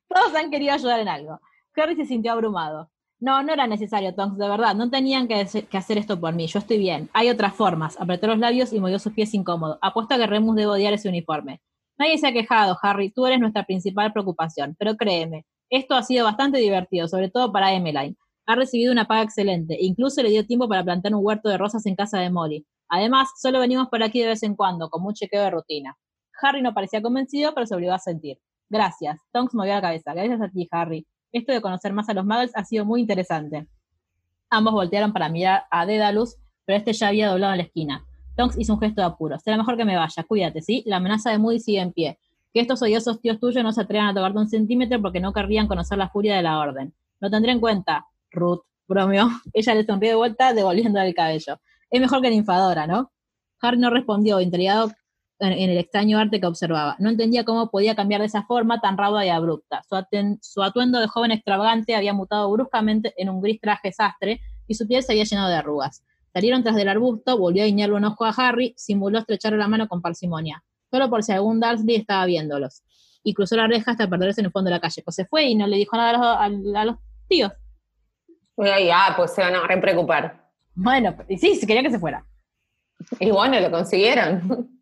Todos 0.07 0.35
han 0.35 0.51
querido 0.51 0.73
ayudar 0.73 0.99
en 0.99 1.07
algo. 1.07 1.39
Harry 1.75 1.95
se 1.95 2.05
sintió 2.05 2.33
abrumado. 2.33 2.89
No, 3.19 3.41
no 3.41 3.53
era 3.53 3.67
necesario, 3.67 4.13
Tonks, 4.13 4.37
de 4.37 4.49
verdad. 4.49 4.75
No 4.75 4.89
tenían 4.89 5.27
que, 5.27 5.35
hacer- 5.35 5.65
que 5.67 5.77
hacer 5.77 5.97
esto 5.97 6.19
por 6.19 6.33
mí. 6.33 6.45
Yo 6.47 6.59
estoy 6.59 6.77
bien. 6.77 7.09
Hay 7.13 7.29
otras 7.29 7.53
formas. 7.53 7.99
Apretó 7.99 8.27
los 8.27 8.37
labios 8.37 8.73
y 8.73 8.79
movió 8.81 8.99
sus 8.99 9.13
pies 9.13 9.33
incómodo. 9.33 9.79
Apuesto 9.81 10.13
a 10.13 10.17
que 10.17 10.27
Remus 10.27 10.55
debe 10.57 10.67
odiar 10.71 10.93
ese 10.93 11.07
uniforme. 11.07 11.61
Nadie 11.97 12.17
se 12.17 12.27
ha 12.27 12.33
quejado, 12.33 12.77
Harry. 12.81 13.11
Tú 13.11 13.25
eres 13.25 13.39
nuestra 13.39 13.63
principal 13.63 14.11
preocupación. 14.11 14.75
Pero 14.77 14.97
créeme, 14.97 15.45
esto 15.69 15.95
ha 15.95 16.03
sido 16.03 16.25
bastante 16.25 16.57
divertido, 16.57 17.07
sobre 17.07 17.29
todo 17.29 17.51
para 17.53 17.71
Emmeline. 17.73 18.17
Ha 18.45 18.55
recibido 18.55 18.91
una 18.91 19.05
paga 19.05 19.21
excelente. 19.21 19.77
Incluso 19.79 20.21
le 20.21 20.29
dio 20.29 20.45
tiempo 20.45 20.67
para 20.67 20.83
plantar 20.83 21.15
un 21.15 21.25
huerto 21.25 21.47
de 21.47 21.57
rosas 21.57 21.85
en 21.85 21.95
casa 21.95 22.19
de 22.19 22.29
Molly. 22.29 22.65
Además, 22.95 23.31
solo 23.41 23.59
venimos 23.59 23.87
por 23.89 24.03
aquí 24.03 24.19
de 24.19 24.27
vez 24.27 24.43
en 24.43 24.55
cuando, 24.55 24.87
como 24.91 25.07
un 25.07 25.15
chequeo 25.15 25.41
de 25.41 25.49
rutina. 25.49 25.97
Harry 26.39 26.61
no 26.61 26.75
parecía 26.75 27.01
convencido, 27.01 27.51
pero 27.55 27.65
se 27.65 27.73
obligó 27.73 27.93
a 27.93 27.97
sentir. 27.97 28.37
Gracias. 28.69 29.19
Tonks 29.31 29.55
movió 29.55 29.73
la 29.73 29.81
cabeza. 29.81 30.13
Gracias 30.13 30.39
a 30.39 30.47
ti, 30.49 30.67
Harry. 30.69 31.07
Esto 31.31 31.53
de 31.53 31.59
conocer 31.59 31.91
más 31.91 32.07
a 32.09 32.13
los 32.13 32.23
Muggles 32.23 32.51
ha 32.53 32.63
sido 32.63 32.85
muy 32.85 33.01
interesante. 33.01 33.67
Ambos 34.51 34.73
voltearon 34.73 35.11
para 35.11 35.27
mirar 35.27 35.63
a 35.71 35.87
Dedalus, 35.87 36.35
pero 36.65 36.77
este 36.77 36.93
ya 36.93 37.07
había 37.07 37.29
doblado 37.29 37.53
en 37.53 37.57
la 37.57 37.63
esquina. 37.63 38.05
Tonks 38.37 38.59
hizo 38.59 38.75
un 38.75 38.79
gesto 38.79 39.01
de 39.01 39.07
apuro. 39.07 39.39
Será 39.39 39.57
mejor 39.57 39.75
que 39.75 39.85
me 39.85 39.95
vaya. 39.95 40.23
Cuídate, 40.27 40.61
¿sí? 40.61 40.83
La 40.85 40.97
amenaza 40.97 41.31
de 41.31 41.39
Moody 41.39 41.61
sigue 41.61 41.79
en 41.79 41.93
pie. 41.93 42.19
Que 42.53 42.59
estos 42.59 42.79
odiosos 42.83 43.19
tíos 43.21 43.39
tuyos 43.39 43.63
no 43.63 43.71
se 43.71 43.81
atrevan 43.81 44.09
a 44.09 44.13
tocarte 44.13 44.37
un 44.37 44.47
centímetro 44.47 45.01
porque 45.01 45.19
no 45.19 45.33
querrían 45.33 45.67
conocer 45.67 45.97
la 45.97 46.09
furia 46.09 46.35
de 46.35 46.43
la 46.43 46.59
orden. 46.59 46.93
Lo 47.19 47.31
tendré 47.31 47.53
en 47.53 47.59
cuenta, 47.59 48.05
Ruth, 48.29 48.61
bromeó. 48.87 49.29
Ella 49.53 49.73
le 49.73 49.83
sonrió 49.83 50.11
de 50.11 50.15
vuelta, 50.15 50.53
devolviéndole 50.53 51.07
el 51.07 51.15
cabello. 51.15 51.59
Es 51.93 52.01
mejor 52.01 52.23
que 52.23 52.31
ninfadora, 52.31 52.87
¿no? 52.87 53.11
Harry 53.61 53.77
no 53.77 53.91
respondió, 53.91 54.41
intrigado 54.41 54.91
en, 55.37 55.51
el 55.69 55.77
extraño 55.77 56.17
arte 56.17 56.41
que 56.41 56.47
observaba. 56.47 56.95
No 56.97 57.11
entendía 57.11 57.45
cómo 57.45 57.69
podía 57.69 57.93
cambiar 57.95 58.21
de 58.21 58.25
esa 58.25 58.41
forma 58.43 58.81
tan 58.81 58.97
rauda 58.97 59.23
y 59.23 59.29
abrupta. 59.29 59.83
Su, 60.41 60.63
atuendo 60.63 60.99
de 60.99 61.07
joven 61.07 61.29
extravagante 61.29 61.95
había 61.95 62.13
mutado 62.13 62.49
bruscamente 62.49 63.13
en 63.15 63.29
un 63.29 63.41
gris 63.41 63.61
traje 63.61 63.91
sastre 63.91 64.41
y 64.67 64.73
su 64.73 64.87
piel 64.87 65.03
se 65.03 65.11
había 65.11 65.23
llenado 65.23 65.49
de 65.49 65.55
arrugas. 65.57 66.03
Salieron 66.33 66.63
tras 66.63 66.75
del 66.75 66.89
arbusto, 66.89 67.37
volvió 67.37 67.61
a 67.61 67.67
guiñarle 67.67 67.93
un 67.95 68.05
ojo 68.05 68.25
a 68.25 68.29
Harry, 68.35 68.73
simuló 68.75 69.19
estrecharle 69.19 69.59
la 69.59 69.67
mano 69.67 69.87
con 69.87 70.01
parsimonia, 70.01 70.63
solo 70.89 71.11
por 71.11 71.21
si 71.21 71.31
algún 71.31 71.59
Dursley 71.59 71.97
estaba 71.97 72.25
viéndolos. 72.25 72.81
Y 73.21 73.35
cruzó 73.35 73.55
la 73.55 73.67
reja 73.67 73.91
hasta 73.91 74.09
perderse 74.09 74.41
en 74.41 74.45
el 74.47 74.51
fondo 74.51 74.69
de 74.69 74.75
la 74.77 74.81
calle. 74.81 75.03
Pues 75.05 75.15
se 75.15 75.25
fue 75.25 75.45
y 75.45 75.53
no 75.53 75.67
le 75.67 75.77
dijo 75.77 75.95
nada 75.95 76.09
a 76.09 76.49
los, 76.49 76.75
a- 76.75 76.81
a 76.81 76.85
los 76.85 76.95
tíos. 77.29 77.51
Ay, 78.57 78.89
ah, 78.91 79.13
pues 79.15 79.31
se 79.35 79.41
van 79.41 79.53
a 79.53 79.67
re 79.67 79.77
preocupar. 79.79 80.42
Bueno, 80.75 81.15
y 81.29 81.37
sí, 81.37 81.55
sí, 81.55 81.65
quería 81.67 81.83
que 81.83 81.91
se 81.91 81.99
fuera. 81.99 82.25
Y 83.19 83.31
bueno, 83.31 83.59
lo 83.59 83.69
consiguieron. 83.71 84.79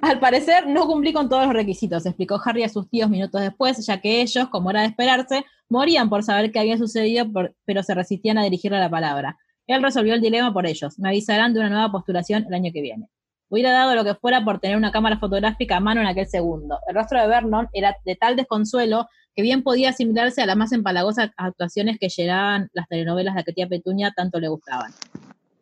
Al 0.00 0.20
parecer 0.20 0.66
no 0.68 0.86
cumplí 0.86 1.12
con 1.12 1.28
todos 1.28 1.44
los 1.46 1.52
requisitos, 1.54 2.06
explicó 2.06 2.40
Harry 2.44 2.62
a 2.62 2.68
sus 2.68 2.88
tíos 2.88 3.10
minutos 3.10 3.40
después, 3.40 3.84
ya 3.84 4.00
que 4.00 4.22
ellos, 4.22 4.48
como 4.48 4.70
era 4.70 4.82
de 4.82 4.86
esperarse, 4.86 5.44
morían 5.68 6.08
por 6.08 6.22
saber 6.22 6.52
qué 6.52 6.60
había 6.60 6.78
sucedido, 6.78 7.30
por- 7.32 7.54
pero 7.64 7.82
se 7.82 7.94
resistían 7.94 8.38
a 8.38 8.44
dirigirle 8.44 8.78
la 8.78 8.88
palabra. 8.90 9.36
Él 9.66 9.82
resolvió 9.82 10.14
el 10.14 10.20
dilema 10.20 10.52
por 10.52 10.66
ellos. 10.66 10.98
Me 11.00 11.08
avisarán 11.08 11.52
de 11.52 11.60
una 11.60 11.70
nueva 11.70 11.90
postulación 11.90 12.44
el 12.46 12.54
año 12.54 12.70
que 12.72 12.80
viene. 12.80 13.08
Hubiera 13.48 13.72
dado 13.72 13.96
lo 13.96 14.04
que 14.04 14.14
fuera 14.14 14.44
por 14.44 14.60
tener 14.60 14.76
una 14.76 14.92
cámara 14.92 15.18
fotográfica 15.18 15.76
a 15.76 15.80
mano 15.80 16.00
en 16.00 16.06
aquel 16.06 16.26
segundo. 16.26 16.78
El 16.88 16.94
rostro 16.94 17.20
de 17.20 17.26
Vernon 17.26 17.68
era 17.72 17.96
de 18.04 18.14
tal 18.14 18.36
desconsuelo 18.36 19.08
que 19.36 19.42
bien 19.42 19.62
podía 19.62 19.90
asimilarse 19.90 20.40
a 20.40 20.46
las 20.46 20.56
más 20.56 20.72
empalagosas 20.72 21.30
actuaciones 21.36 21.98
que 22.00 22.08
llegaban 22.08 22.70
las 22.72 22.88
telenovelas 22.88 23.34
de 23.34 23.44
que 23.44 23.52
tía 23.52 23.68
Petunia 23.68 24.10
tanto 24.16 24.40
le 24.40 24.48
gustaban. 24.48 24.92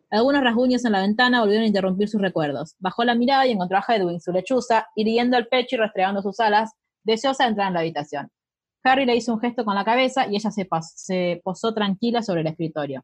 Algunos 0.09 0.41
rasguños 0.41 0.85
en 0.85 0.93
la 0.93 1.01
ventana 1.01 1.41
volvieron 1.41 1.65
a 1.65 1.67
interrumpir 1.67 2.07
sus 2.07 2.21
recuerdos. 2.21 2.75
Bajó 2.79 3.03
la 3.03 3.15
mirada 3.15 3.45
y 3.45 3.51
encontró 3.51 3.77
a 3.77 3.83
Hedwig, 3.85 4.21
su 4.21 4.31
lechuza, 4.31 4.87
irguiendo 4.95 5.35
el 5.35 5.47
pecho 5.47 5.75
y 5.75 5.79
restregando 5.79 6.21
sus 6.21 6.39
alas, 6.39 6.71
deseosa 7.03 7.43
de 7.43 7.49
entrar 7.49 7.67
en 7.67 7.73
la 7.73 7.81
habitación. 7.81 8.29
Harry 8.81 9.05
le 9.05 9.17
hizo 9.17 9.33
un 9.33 9.41
gesto 9.41 9.65
con 9.65 9.75
la 9.75 9.83
cabeza 9.83 10.25
y 10.25 10.37
ella 10.37 10.51
se, 10.51 10.69
se 10.95 11.41
posó 11.43 11.73
tranquila 11.73 12.21
sobre 12.21 12.41
el 12.41 12.47
escritorio. 12.47 13.03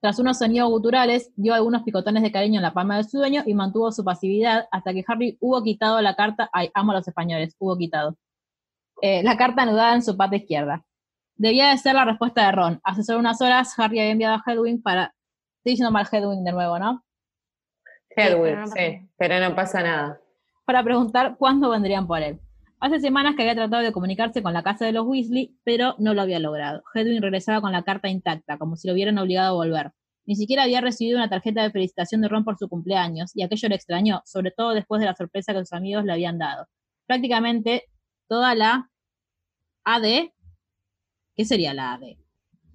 Tras 0.00 0.18
unos 0.18 0.38
sonidos 0.38 0.70
guturales, 0.70 1.30
dio 1.36 1.52
algunos 1.52 1.82
picotones 1.82 2.22
de 2.22 2.32
cariño 2.32 2.58
en 2.58 2.62
la 2.62 2.72
palma 2.72 2.96
de 2.96 3.04
su 3.04 3.18
dueño 3.18 3.42
y 3.44 3.52
mantuvo 3.52 3.92
su 3.92 4.02
pasividad 4.02 4.66
hasta 4.72 4.94
que 4.94 5.04
Harry 5.06 5.36
hubo 5.40 5.62
quitado 5.62 6.00
la 6.00 6.16
carta. 6.16 6.48
Ay, 6.54 6.70
amo 6.74 6.92
a 6.92 6.96
los 6.96 7.06
españoles, 7.06 7.54
hubo 7.58 7.76
quitado. 7.76 8.16
Eh, 9.02 9.20
la 9.24 9.36
carta 9.36 9.62
anudada 9.62 9.96
en 9.96 10.02
su 10.02 10.16
pata 10.16 10.36
izquierda. 10.36 10.84
Debía 11.34 11.70
de 11.70 11.78
ser 11.78 11.96
la 11.96 12.04
respuesta 12.04 12.46
de 12.46 12.52
Ron. 12.52 12.80
Hace 12.84 13.02
solo 13.02 13.18
unas 13.18 13.40
horas, 13.40 13.76
Harry 13.76 13.98
había 13.98 14.12
enviado 14.12 14.36
a 14.36 14.42
Hedwig 14.46 14.80
para. 14.80 15.12
Estoy 15.58 15.72
diciendo 15.72 15.90
mal 15.90 16.06
Hedwig 16.10 16.38
de 16.44 16.52
nuevo, 16.52 16.78
¿no? 16.78 17.04
Hedwig, 18.10 18.42
pero 18.42 18.60
no 18.60 18.66
sí, 18.68 19.08
pero 19.16 19.40
no 19.40 19.56
pasa 19.56 19.82
nada. 19.82 20.20
Para 20.64 20.84
preguntar 20.84 21.36
cuándo 21.36 21.70
vendrían 21.70 22.06
por 22.06 22.22
él. 22.22 22.38
Hace 22.78 23.00
semanas 23.00 23.34
que 23.34 23.42
había 23.42 23.56
tratado 23.56 23.82
de 23.82 23.90
comunicarse 23.90 24.40
con 24.40 24.52
la 24.52 24.62
casa 24.62 24.84
de 24.84 24.92
los 24.92 25.04
Weasley, 25.04 25.56
pero 25.64 25.96
no 25.98 26.14
lo 26.14 26.22
había 26.22 26.38
logrado. 26.38 26.84
Hedwig 26.94 27.20
regresaba 27.20 27.60
con 27.60 27.72
la 27.72 27.82
carta 27.82 28.08
intacta, 28.08 28.56
como 28.56 28.76
si 28.76 28.86
lo 28.86 28.94
hubieran 28.94 29.18
obligado 29.18 29.48
a 29.48 29.64
volver. 29.64 29.90
Ni 30.26 30.36
siquiera 30.36 30.62
había 30.62 30.80
recibido 30.80 31.18
una 31.18 31.28
tarjeta 31.28 31.64
de 31.64 31.72
felicitación 31.72 32.20
de 32.20 32.28
Ron 32.28 32.44
por 32.44 32.56
su 32.56 32.68
cumpleaños, 32.68 33.32
y 33.34 33.42
aquello 33.42 33.68
le 33.68 33.74
extrañó, 33.74 34.22
sobre 34.24 34.52
todo 34.52 34.74
después 34.74 35.00
de 35.00 35.06
la 35.06 35.16
sorpresa 35.16 35.52
que 35.52 35.58
sus 35.58 35.72
amigos 35.72 36.04
le 36.04 36.12
habían 36.12 36.38
dado. 36.38 36.68
Prácticamente 37.08 37.88
toda 38.28 38.54
la 38.54 38.91
AD. 39.84 40.30
¿Qué 41.34 41.44
sería 41.44 41.72
la 41.74 41.94
AD? 41.94 42.02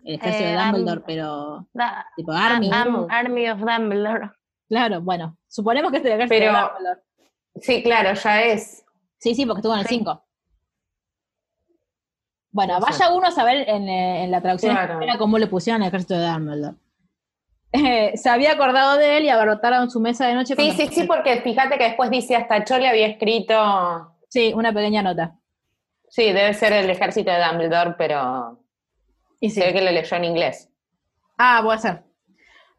El 0.03 0.15
ejército 0.15 0.45
Eh, 0.45 0.51
de 0.51 0.57
Dumbledore, 0.57 0.97
Am- 0.99 1.03
pero 1.05 1.67
Da- 1.73 2.05
tipo 2.15 2.31
Army. 2.31 2.69
Am- 2.71 3.07
Army 3.09 3.49
of 3.49 3.59
Dumbledore. 3.59 4.31
Claro, 4.69 5.01
bueno, 5.01 5.37
suponemos 5.47 5.91
que 5.91 5.97
es 5.97 6.05
el 6.05 6.11
ejército 6.13 6.29
Pero- 6.39 6.53
de 6.53 6.59
Dumbledore. 6.59 7.01
Sí, 7.61 7.83
claro, 7.83 8.13
ya 8.13 8.41
es. 8.43 8.85
Sí, 9.19 9.33
sí, 9.35 9.45
porque 9.45 9.59
estuvo 9.59 9.73
en 9.73 9.79
el 9.81 9.87
5. 9.87 10.23
Bueno, 12.51 12.79
vaya 12.79 13.13
uno 13.13 13.27
a 13.27 13.31
saber 13.31 13.67
en, 13.69 13.87
eh, 13.87 14.23
en 14.23 14.31
la 14.31 14.41
traducción 14.41 14.73
Claro. 14.73 14.93
española 14.93 15.17
cómo 15.17 15.37
le 15.37 15.47
pusieron 15.47 15.81
el 15.81 15.89
ejército 15.89 16.15
de 16.17 16.27
Dumbledore. 16.27 16.77
Eh, 17.73 18.15
se 18.15 18.29
había 18.29 18.53
acordado 18.53 18.97
de 18.97 19.17
él 19.17 19.25
y 19.25 19.29
abarrotaron 19.29 19.89
su 19.91 19.99
mesa 19.99 20.25
de 20.25 20.33
noche. 20.33 20.55
Sí, 20.55 20.71
sí, 20.71 20.87
sí, 20.87 21.03
porque 21.03 21.41
fíjate 21.41 21.77
que 21.77 21.83
después 21.83 22.09
dice 22.09 22.35
hasta 22.35 22.63
yo 22.63 22.77
le 22.79 22.87
había 22.87 23.07
escrito. 23.07 24.15
Sí, 24.29 24.53
una 24.55 24.71
pequeña 24.73 25.01
nota. 25.03 25.37
Sí, 26.17 26.33
debe 26.33 26.51
ser 26.55 26.73
el 26.73 26.89
ejército 26.89 27.29
de 27.29 27.37
Dumbledore, 27.37 27.93
pero 27.95 28.59
Y 29.39 29.51
sí. 29.51 29.61
se 29.61 29.67
ve 29.67 29.73
que 29.73 29.81
lo 29.81 29.91
leyó 29.91 30.17
en 30.17 30.23
inglés. 30.23 30.67
Ah, 31.37 31.61
puede 31.63 31.77
ser. 31.77 32.05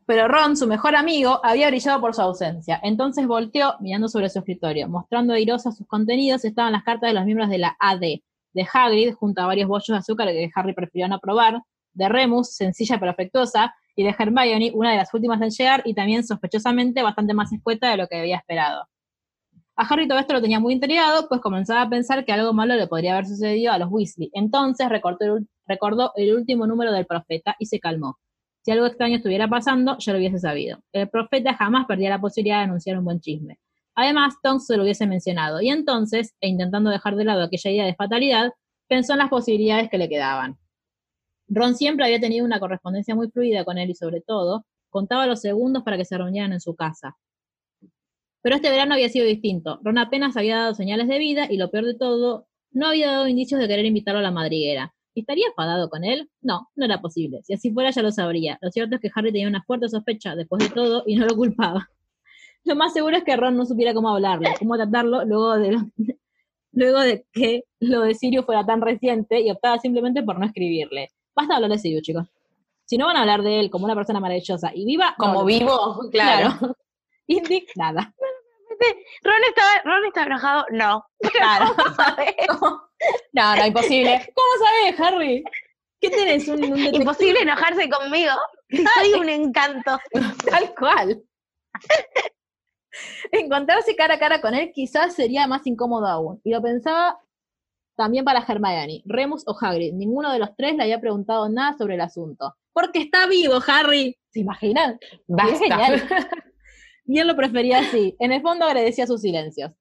Pero 0.06 0.26
Ron, 0.26 0.56
su 0.56 0.66
mejor 0.66 0.96
amigo, 0.96 1.38
había 1.44 1.68
brillado 1.68 2.00
por 2.00 2.16
su 2.16 2.20
ausencia. 2.20 2.80
Entonces 2.82 3.28
volteó 3.28 3.76
mirando 3.78 4.08
sobre 4.08 4.28
su 4.28 4.40
escritorio. 4.40 4.88
Mostrando 4.88 5.34
airosa 5.34 5.70
sus 5.70 5.86
contenidos 5.86 6.44
estaban 6.44 6.72
las 6.72 6.82
cartas 6.82 7.10
de 7.10 7.14
los 7.14 7.24
miembros 7.26 7.48
de 7.48 7.58
la 7.58 7.76
AD, 7.78 8.00
de 8.00 8.66
Hagrid, 8.74 9.14
junto 9.14 9.40
a 9.40 9.46
varios 9.46 9.68
bollos 9.68 9.86
de 9.86 9.98
azúcar 9.98 10.26
que 10.26 10.50
Harry 10.56 10.72
prefirió 10.72 11.06
no 11.06 11.20
probar, 11.20 11.62
de 11.92 12.08
Remus, 12.08 12.56
sencilla 12.56 12.98
pero 12.98 13.12
afectuosa, 13.12 13.72
y 13.94 14.02
de 14.02 14.16
Hermione, 14.18 14.72
una 14.74 14.90
de 14.90 14.96
las 14.96 15.14
últimas 15.14 15.40
en 15.42 15.50
llegar 15.50 15.82
y 15.84 15.94
también 15.94 16.26
sospechosamente 16.26 17.04
bastante 17.04 17.34
más 17.34 17.52
escueta 17.52 17.88
de 17.88 17.98
lo 17.98 18.08
que 18.08 18.18
había 18.18 18.38
esperado. 18.38 18.88
A 19.80 19.84
Harry 19.84 20.08
todo 20.08 20.18
esto 20.18 20.32
lo 20.32 20.42
tenía 20.42 20.58
muy 20.58 20.74
intrigado, 20.74 21.28
pues 21.28 21.40
comenzaba 21.40 21.82
a 21.82 21.88
pensar 21.88 22.24
que 22.24 22.32
algo 22.32 22.52
malo 22.52 22.74
le 22.74 22.88
podría 22.88 23.12
haber 23.12 23.26
sucedido 23.26 23.70
a 23.70 23.78
los 23.78 23.88
Weasley. 23.88 24.28
Entonces 24.34 24.88
recordó 24.88 26.12
el, 26.16 26.34
último 26.34 26.66
número 26.66 26.90
del 26.90 27.06
profeta 27.06 27.54
y 27.60 27.66
se 27.66 27.78
calmó. 27.78 28.18
Si 28.64 28.72
algo 28.72 28.86
extraño 28.86 29.18
estuviera 29.18 29.46
pasando, 29.46 29.96
ya 29.98 30.12
lo 30.12 30.18
hubiese 30.18 30.40
sabido. 30.40 30.80
El 30.90 31.08
profeta 31.08 31.54
jamás 31.54 31.86
perdía 31.86 32.10
la 32.10 32.20
posibilidad 32.20 32.58
de 32.58 32.64
anunciar 32.64 32.98
un 32.98 33.04
buen 33.04 33.20
chisme. 33.20 33.60
Además, 33.94 34.34
Tonks 34.42 34.66
se 34.66 34.76
lo 34.76 34.82
hubiese 34.82 35.06
mencionado, 35.06 35.60
y 35.60 35.68
entonces, 35.68 36.34
e 36.40 36.48
intentando 36.48 36.90
dejar 36.90 37.14
de 37.14 37.24
lado 37.24 37.44
aquella 37.44 37.70
idea 37.70 37.86
de 37.86 37.94
fatalidad, 37.94 38.50
pensó 38.88 39.12
en 39.12 39.20
las 39.20 39.28
posibilidades 39.28 39.88
que 39.88 39.98
le 39.98 40.08
quedaban. 40.08 40.58
Ron 41.46 41.76
siempre 41.76 42.04
había 42.04 42.18
tenido 42.18 42.44
una 42.44 42.58
correspondencia 42.58 43.14
muy 43.14 43.30
fluida 43.30 43.64
con 43.64 43.78
él 43.78 43.90
y 43.90 43.94
sobre 43.94 44.22
todo, 44.22 44.66
contaba 44.90 45.28
los 45.28 45.40
segundos 45.40 45.84
para 45.84 45.96
que 45.96 46.04
se 46.04 46.18
reunieran 46.18 46.52
en 46.52 46.60
su 46.60 46.74
casa. 46.74 47.16
Pero 48.42 48.56
este 48.56 48.70
verano 48.70 48.94
había 48.94 49.08
sido 49.08 49.26
distinto. 49.26 49.80
Ron 49.82 49.98
apenas 49.98 50.36
había 50.36 50.58
dado 50.58 50.74
señales 50.74 51.08
de 51.08 51.18
vida 51.18 51.46
y 51.50 51.56
lo 51.56 51.70
peor 51.70 51.84
de 51.84 51.94
todo, 51.94 52.46
no 52.70 52.88
había 52.88 53.10
dado 53.12 53.28
indicios 53.28 53.60
de 53.60 53.66
querer 53.68 53.84
invitarlo 53.84 54.20
a 54.20 54.22
la 54.22 54.30
madriguera. 54.30 54.94
¿Estaría 55.14 55.48
enfadado 55.48 55.90
con 55.90 56.04
él? 56.04 56.30
No, 56.42 56.68
no 56.76 56.84
era 56.84 57.00
posible. 57.00 57.40
Si 57.42 57.52
así 57.52 57.72
fuera 57.72 57.90
ya 57.90 58.02
lo 58.02 58.12
sabría. 58.12 58.56
Lo 58.62 58.70
cierto 58.70 58.94
es 58.94 59.00
que 59.00 59.10
Harry 59.14 59.32
tenía 59.32 59.48
una 59.48 59.62
fuerte 59.64 59.88
sospecha 59.88 60.36
después 60.36 60.62
de 60.62 60.74
todo 60.74 61.02
y 61.06 61.16
no 61.16 61.26
lo 61.26 61.34
culpaba. 61.34 61.88
Lo 62.64 62.76
más 62.76 62.92
seguro 62.92 63.16
es 63.16 63.24
que 63.24 63.36
Ron 63.36 63.56
no 63.56 63.64
supiera 63.64 63.94
cómo 63.94 64.10
hablarle, 64.10 64.50
cómo 64.58 64.76
tratarlo 64.76 65.24
luego 65.24 65.56
de, 65.56 65.72
lo- 65.72 65.86
luego 66.72 67.00
de 67.00 67.24
que 67.32 67.64
lo 67.80 68.02
de 68.02 68.14
Sirius 68.14 68.44
fuera 68.44 68.66
tan 68.66 68.80
reciente 68.82 69.40
y 69.40 69.50
optaba 69.50 69.78
simplemente 69.78 70.22
por 70.22 70.38
no 70.38 70.44
escribirle. 70.46 71.08
Basta 71.34 71.56
hablar 71.56 71.70
de 71.70 71.78
Sirius, 71.78 72.02
chicos. 72.02 72.26
Si 72.84 72.98
no 72.98 73.06
van 73.06 73.16
a 73.16 73.20
hablar 73.22 73.42
de 73.42 73.60
él 73.60 73.70
como 73.70 73.84
una 73.86 73.94
persona 73.94 74.20
maravillosa 74.20 74.70
y 74.74 74.84
viva, 74.84 75.14
Como 75.18 75.44
vivo, 75.44 75.98
claro. 76.10 76.54
Claro. 76.58 76.76
indignada. 77.26 78.14
Ron 79.22 79.44
estaba, 79.48 79.82
Ron 79.84 80.06
estaba 80.06 80.26
enojado. 80.26 80.66
No. 80.70 81.04
Claro. 81.32 81.74
No, 83.32 83.56
no, 83.56 83.66
imposible. 83.66 84.32
¿Cómo 84.34 84.66
sabes, 84.66 85.00
Harry? 85.00 85.44
¿Qué 86.00 86.10
tenés? 86.10 86.48
Un? 86.48 86.64
Imposible 86.94 87.40
enojarse 87.40 87.88
conmigo. 87.88 88.32
Soy 88.70 89.12
un 89.14 89.28
encanto. 89.28 89.98
Tal 90.50 90.74
cual. 90.74 91.22
Encontrarse 93.32 93.96
cara 93.96 94.14
a 94.14 94.18
cara 94.18 94.40
con 94.40 94.54
él 94.54 94.70
quizás 94.72 95.14
sería 95.14 95.46
más 95.46 95.66
incómodo 95.66 96.06
aún. 96.06 96.40
Y 96.44 96.52
lo 96.52 96.62
pensaba 96.62 97.18
también 97.96 98.24
para 98.24 98.44
Hermione, 98.46 99.02
Remus 99.06 99.42
o 99.46 99.56
Hagrid. 99.60 99.92
Ninguno 99.92 100.32
de 100.32 100.38
los 100.38 100.54
tres 100.56 100.76
le 100.76 100.84
había 100.84 101.00
preguntado 101.00 101.48
nada 101.48 101.76
sobre 101.76 101.94
el 101.94 102.00
asunto. 102.00 102.54
Porque 102.72 103.00
está 103.00 103.26
vivo, 103.26 103.58
Harry. 103.66 104.16
¿Se 104.30 104.40
imaginan? 104.40 105.00
Basta. 105.26 105.58
genial. 105.58 106.08
Y 107.08 107.18
él 107.18 107.26
lo 107.26 107.34
prefería 107.34 107.78
así. 107.78 108.14
En 108.20 108.32
el 108.32 108.42
fondo 108.42 108.66
agradecía 108.66 109.06
sus 109.06 109.22
silencios. 109.22 109.72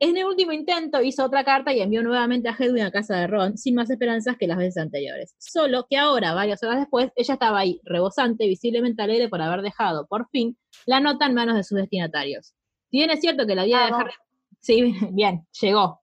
En 0.00 0.16
el 0.16 0.24
último 0.24 0.50
intento 0.50 1.00
hizo 1.00 1.24
otra 1.24 1.44
carta 1.44 1.72
y 1.72 1.80
envió 1.80 2.02
nuevamente 2.02 2.48
a 2.48 2.56
Hedwig 2.58 2.82
a 2.82 2.90
casa 2.90 3.14
de 3.16 3.28
Ron, 3.28 3.56
sin 3.56 3.76
más 3.76 3.88
esperanzas 3.88 4.36
que 4.36 4.48
las 4.48 4.58
veces 4.58 4.78
anteriores. 4.78 5.36
Solo 5.38 5.86
que 5.88 5.96
ahora, 5.96 6.34
varias 6.34 6.60
horas 6.64 6.80
después, 6.80 7.12
ella 7.14 7.34
estaba 7.34 7.60
ahí, 7.60 7.80
rebosante, 7.84 8.48
visiblemente 8.48 9.00
alegre 9.00 9.28
por 9.28 9.40
haber 9.40 9.62
dejado, 9.62 10.08
por 10.08 10.28
fin, 10.30 10.58
la 10.86 10.98
nota 10.98 11.26
en 11.26 11.34
manos 11.34 11.54
de 11.54 11.62
sus 11.62 11.78
destinatarios. 11.78 12.52
Si 12.90 12.98
bien 12.98 13.10
es 13.10 13.20
cierto 13.20 13.46
que 13.46 13.54
la 13.54 13.64
vida 13.64 13.84
de 13.84 13.90
Vamos. 13.92 14.06
Harry... 14.06 14.12
Sí, 14.58 14.92
bien, 15.12 15.46
llegó. 15.60 16.02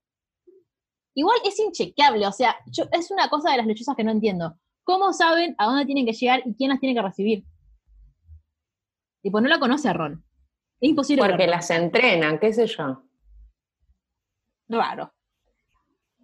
Igual 1.14 1.38
es 1.44 1.60
inchequeable, 1.60 2.26
o 2.26 2.32
sea, 2.32 2.56
yo, 2.68 2.86
es 2.94 3.12
una 3.12 3.30
cosa 3.30 3.52
de 3.52 3.58
las 3.58 3.68
lechuzas 3.68 3.98
que 3.98 4.06
no 4.06 4.12
entiendo. 4.12 4.58
¿Cómo 4.86 5.12
saben 5.12 5.56
a 5.58 5.66
dónde 5.66 5.86
tienen 5.86 6.06
que 6.06 6.14
llegar 6.14 6.42
y 6.46 6.56
quién 6.56 6.70
las 6.70 6.80
tiene 6.80 6.96
que 6.96 7.02
recibir? 7.02 7.44
Tipo, 9.22 9.42
no 9.42 9.50
la 9.50 9.60
conoce 9.60 9.90
a 9.90 9.94
Ron. 9.94 10.24
Es 10.82 10.90
imposible. 10.90 11.22
Porque 11.22 11.38
verlo. 11.38 11.56
las 11.56 11.70
entrenan, 11.70 12.40
qué 12.40 12.54
sé 12.54 12.68
yo. 12.68 13.04
Raro. 14.68 15.14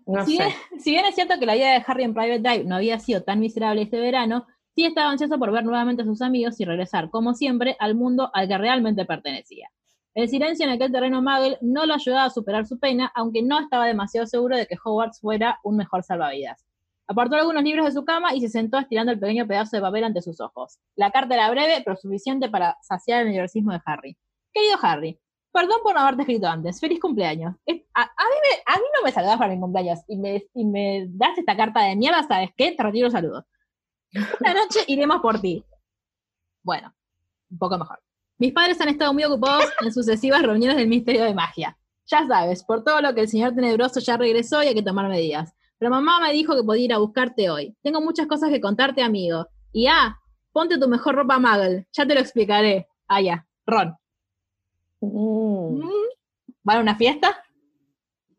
No 0.06 0.26
si, 0.26 0.38
sé. 0.38 0.44
bien, 0.44 0.56
si 0.80 0.92
bien 0.92 1.06
es 1.06 1.16
cierto 1.16 1.40
que 1.40 1.46
la 1.46 1.56
vida 1.56 1.74
de 1.74 1.84
Harry 1.86 2.04
en 2.04 2.14
Private 2.14 2.40
Drive 2.40 2.64
no 2.66 2.76
había 2.76 3.00
sido 3.00 3.24
tan 3.24 3.40
miserable 3.40 3.82
este 3.82 4.00
verano, 4.00 4.46
sí 4.76 4.86
estaba 4.86 5.10
ansioso 5.10 5.40
por 5.40 5.52
ver 5.52 5.64
nuevamente 5.64 6.04
a 6.04 6.06
sus 6.06 6.22
amigos 6.22 6.60
y 6.60 6.66
regresar, 6.66 7.10
como 7.10 7.34
siempre, 7.34 7.76
al 7.80 7.96
mundo 7.96 8.30
al 8.34 8.48
que 8.48 8.58
realmente 8.58 9.06
pertenecía. 9.06 9.70
El 10.14 10.30
silencio 10.30 10.66
en 10.66 10.72
aquel 10.72 10.92
terreno 10.92 11.22
Muggle 11.22 11.58
no 11.62 11.86
lo 11.86 11.96
ayudaba 11.96 12.26
a 12.26 12.30
superar 12.30 12.66
su 12.66 12.80
pena, 12.80 13.12
aunque 13.16 13.42
no 13.42 13.60
estaba 13.60 13.86
demasiado 13.86 14.28
seguro 14.28 14.56
de 14.56 14.66
que 14.68 14.78
Hogwarts 14.82 15.20
fuera 15.20 15.60
un 15.64 15.76
mejor 15.76 16.04
salvavidas. 16.04 16.66
Apartó 17.08 17.36
algunos 17.36 17.64
libros 17.64 17.86
de 17.86 17.92
su 17.92 18.06
cama 18.06 18.34
y 18.34 18.42
se 18.42 18.50
sentó 18.50 18.80
estirando 18.80 19.12
el 19.12 19.20
pequeño 19.20 19.46
pedazo 19.46 19.76
de 19.76 19.82
papel 19.82 20.06
ante 20.06 20.22
sus 20.22 20.40
ojos. 20.40 20.80
La 20.96 21.12
carta 21.12 21.36
era 21.36 21.52
breve, 21.52 21.82
pero 21.84 21.98
suficiente 21.98 22.50
para 22.50 22.78
saciar 22.82 23.22
el 23.22 23.34
nerviosismo 23.34 23.74
de 23.74 23.82
Harry. 23.86 24.18
Querido 24.56 24.78
Harry, 24.82 25.20
perdón 25.52 25.82
por 25.84 25.94
no 25.94 26.00
haberte 26.00 26.22
escrito 26.22 26.48
antes. 26.48 26.80
Feliz 26.80 26.98
cumpleaños. 27.02 27.56
A, 27.94 28.04
mí, 28.06 28.86
no 28.96 29.04
me 29.04 29.12
saludás 29.12 29.38
para 29.38 29.54
mi 29.54 29.60
cumpleaños 29.60 30.00
y 30.08 30.16
me, 30.18 31.08
das 31.10 31.38
esta 31.38 31.58
carta 31.58 31.82
de 31.82 31.98
mierda, 31.98 32.24
¿sabes 32.24 32.52
qué? 32.56 32.72
Te 32.72 32.82
retiro 32.82 33.12
saludos. 33.12 33.44
Esta 34.12 34.54
noche 34.54 34.80
iremos 34.88 35.20
por 35.20 35.42
ti. 35.42 35.62
Bueno, 36.64 36.96
un 37.52 37.58
poco 37.58 37.78
mejor. 37.78 38.02
Mis 38.38 38.54
padres 38.54 38.80
han 38.80 38.88
estado 38.88 39.14
muy 39.14 39.26
ocupados 39.26 39.66
en 39.82 39.92
sucesivas 39.92 40.42
reuniones 40.42 40.78
del 40.78 40.88
Ministerio 40.88 41.26
de 41.26 41.34
Magia. 41.34 41.78
Ya 42.06 42.26
sabes, 42.26 42.64
por 42.64 42.86
todo 42.86 43.02
lo 43.02 43.14
que 43.14 43.22
el 43.22 43.28
señor 43.28 43.54
Tenebroso 43.56 44.00
ya 44.00 44.16
regresó 44.16 44.64
y 44.64 44.68
hay 44.68 44.76
que 44.76 44.84
tomar 44.84 45.10
medidas. 45.10 45.54
Pero 45.78 45.92
mamá 45.92 46.22
me 46.22 46.32
dijo 46.32 46.56
que 46.56 46.64
podía 46.64 46.86
ir 46.86 46.94
a 46.94 47.00
buscarte 47.00 47.50
hoy. 47.50 47.76
Tengo 47.84 48.00
muchas 48.00 48.28
cosas 48.28 48.50
que 48.52 48.62
contarte, 48.62 49.04
amigo. 49.04 49.48
Y 49.74 49.88
ah, 49.88 50.18
ponte 50.54 50.78
tu 50.78 50.88
mejor 50.88 51.16
ropa 51.16 51.40
Muggle. 51.40 51.88
Ya 51.92 52.08
te 52.08 52.14
lo 52.14 52.22
explicaré. 52.22 52.88
Ah, 53.10 53.20
ya. 53.20 53.46
Ron. 53.66 53.98
Mm, 55.14 55.80
Mm. 55.84 55.90
¿Van 56.64 56.78
a 56.78 56.82
una 56.82 56.96
fiesta? 56.96 57.44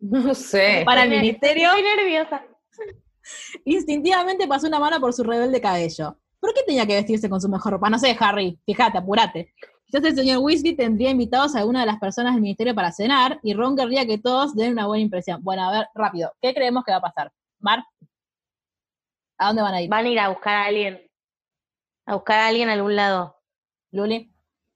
no 0.01 0.35
sé. 0.35 0.83
Para 0.85 1.05
el 1.05 1.11
ministerio. 1.11 1.69
Estoy 1.69 1.83
nerviosa. 1.83 2.45
Instintivamente 3.65 4.47
pasó 4.47 4.67
una 4.69 4.79
mano 4.79 5.01
por 5.01 5.13
su 5.13 5.23
rebelde 5.25 5.61
cabello. 5.61 6.19
¿Por 6.39 6.53
qué 6.55 6.63
tenía 6.65 6.87
que 6.87 6.95
vestirse 6.95 7.29
con 7.29 7.41
su 7.41 7.49
mejor 7.49 7.73
ropa? 7.73 7.91
No 7.91 7.99
sé, 7.99 8.17
Harry. 8.21 8.59
Fíjate, 8.67 8.99
apúrate. 8.99 9.53
Quizás 9.87 10.05
el 10.05 10.15
señor 10.17 10.39
Weasley 10.39 10.75
tendría 10.77 11.11
invitados 11.11 11.55
a 11.55 11.61
alguna 11.61 11.81
de 11.81 11.87
las 11.87 11.99
personas 11.99 12.35
del 12.35 12.43
ministerio 12.43 12.75
para 12.75 12.93
cenar 12.93 13.39
y 13.43 13.55
Ron 13.55 13.77
querría 13.77 14.07
que 14.07 14.19
todos 14.19 14.55
den 14.55 14.73
una 14.73 14.87
buena 14.87 15.03
impresión. 15.03 15.43
Bueno, 15.43 15.63
a 15.69 15.73
ver, 15.73 15.87
rápido. 15.95 16.33
¿Qué 16.41 16.53
creemos 16.55 16.85
que 16.85 16.93
va 16.93 16.99
a 16.99 17.03
pasar? 17.03 17.33
¿Mar? 17.61 17.85
¿A 19.39 19.47
dónde 19.49 19.63
van 19.63 19.75
a 19.75 19.83
ir? 19.83 19.89
Van 19.91 20.05
a 20.05 20.09
ir 20.09 20.19
a 20.19 20.29
buscar 20.29 20.55
a 20.55 20.65
alguien. 20.65 21.01
A 22.07 22.15
buscar 22.15 22.41
a 22.41 22.47
alguien 22.49 22.69
a 22.69 22.73
algún 22.75 22.97
lado. 22.97 23.37
¿Luli? 23.93 24.33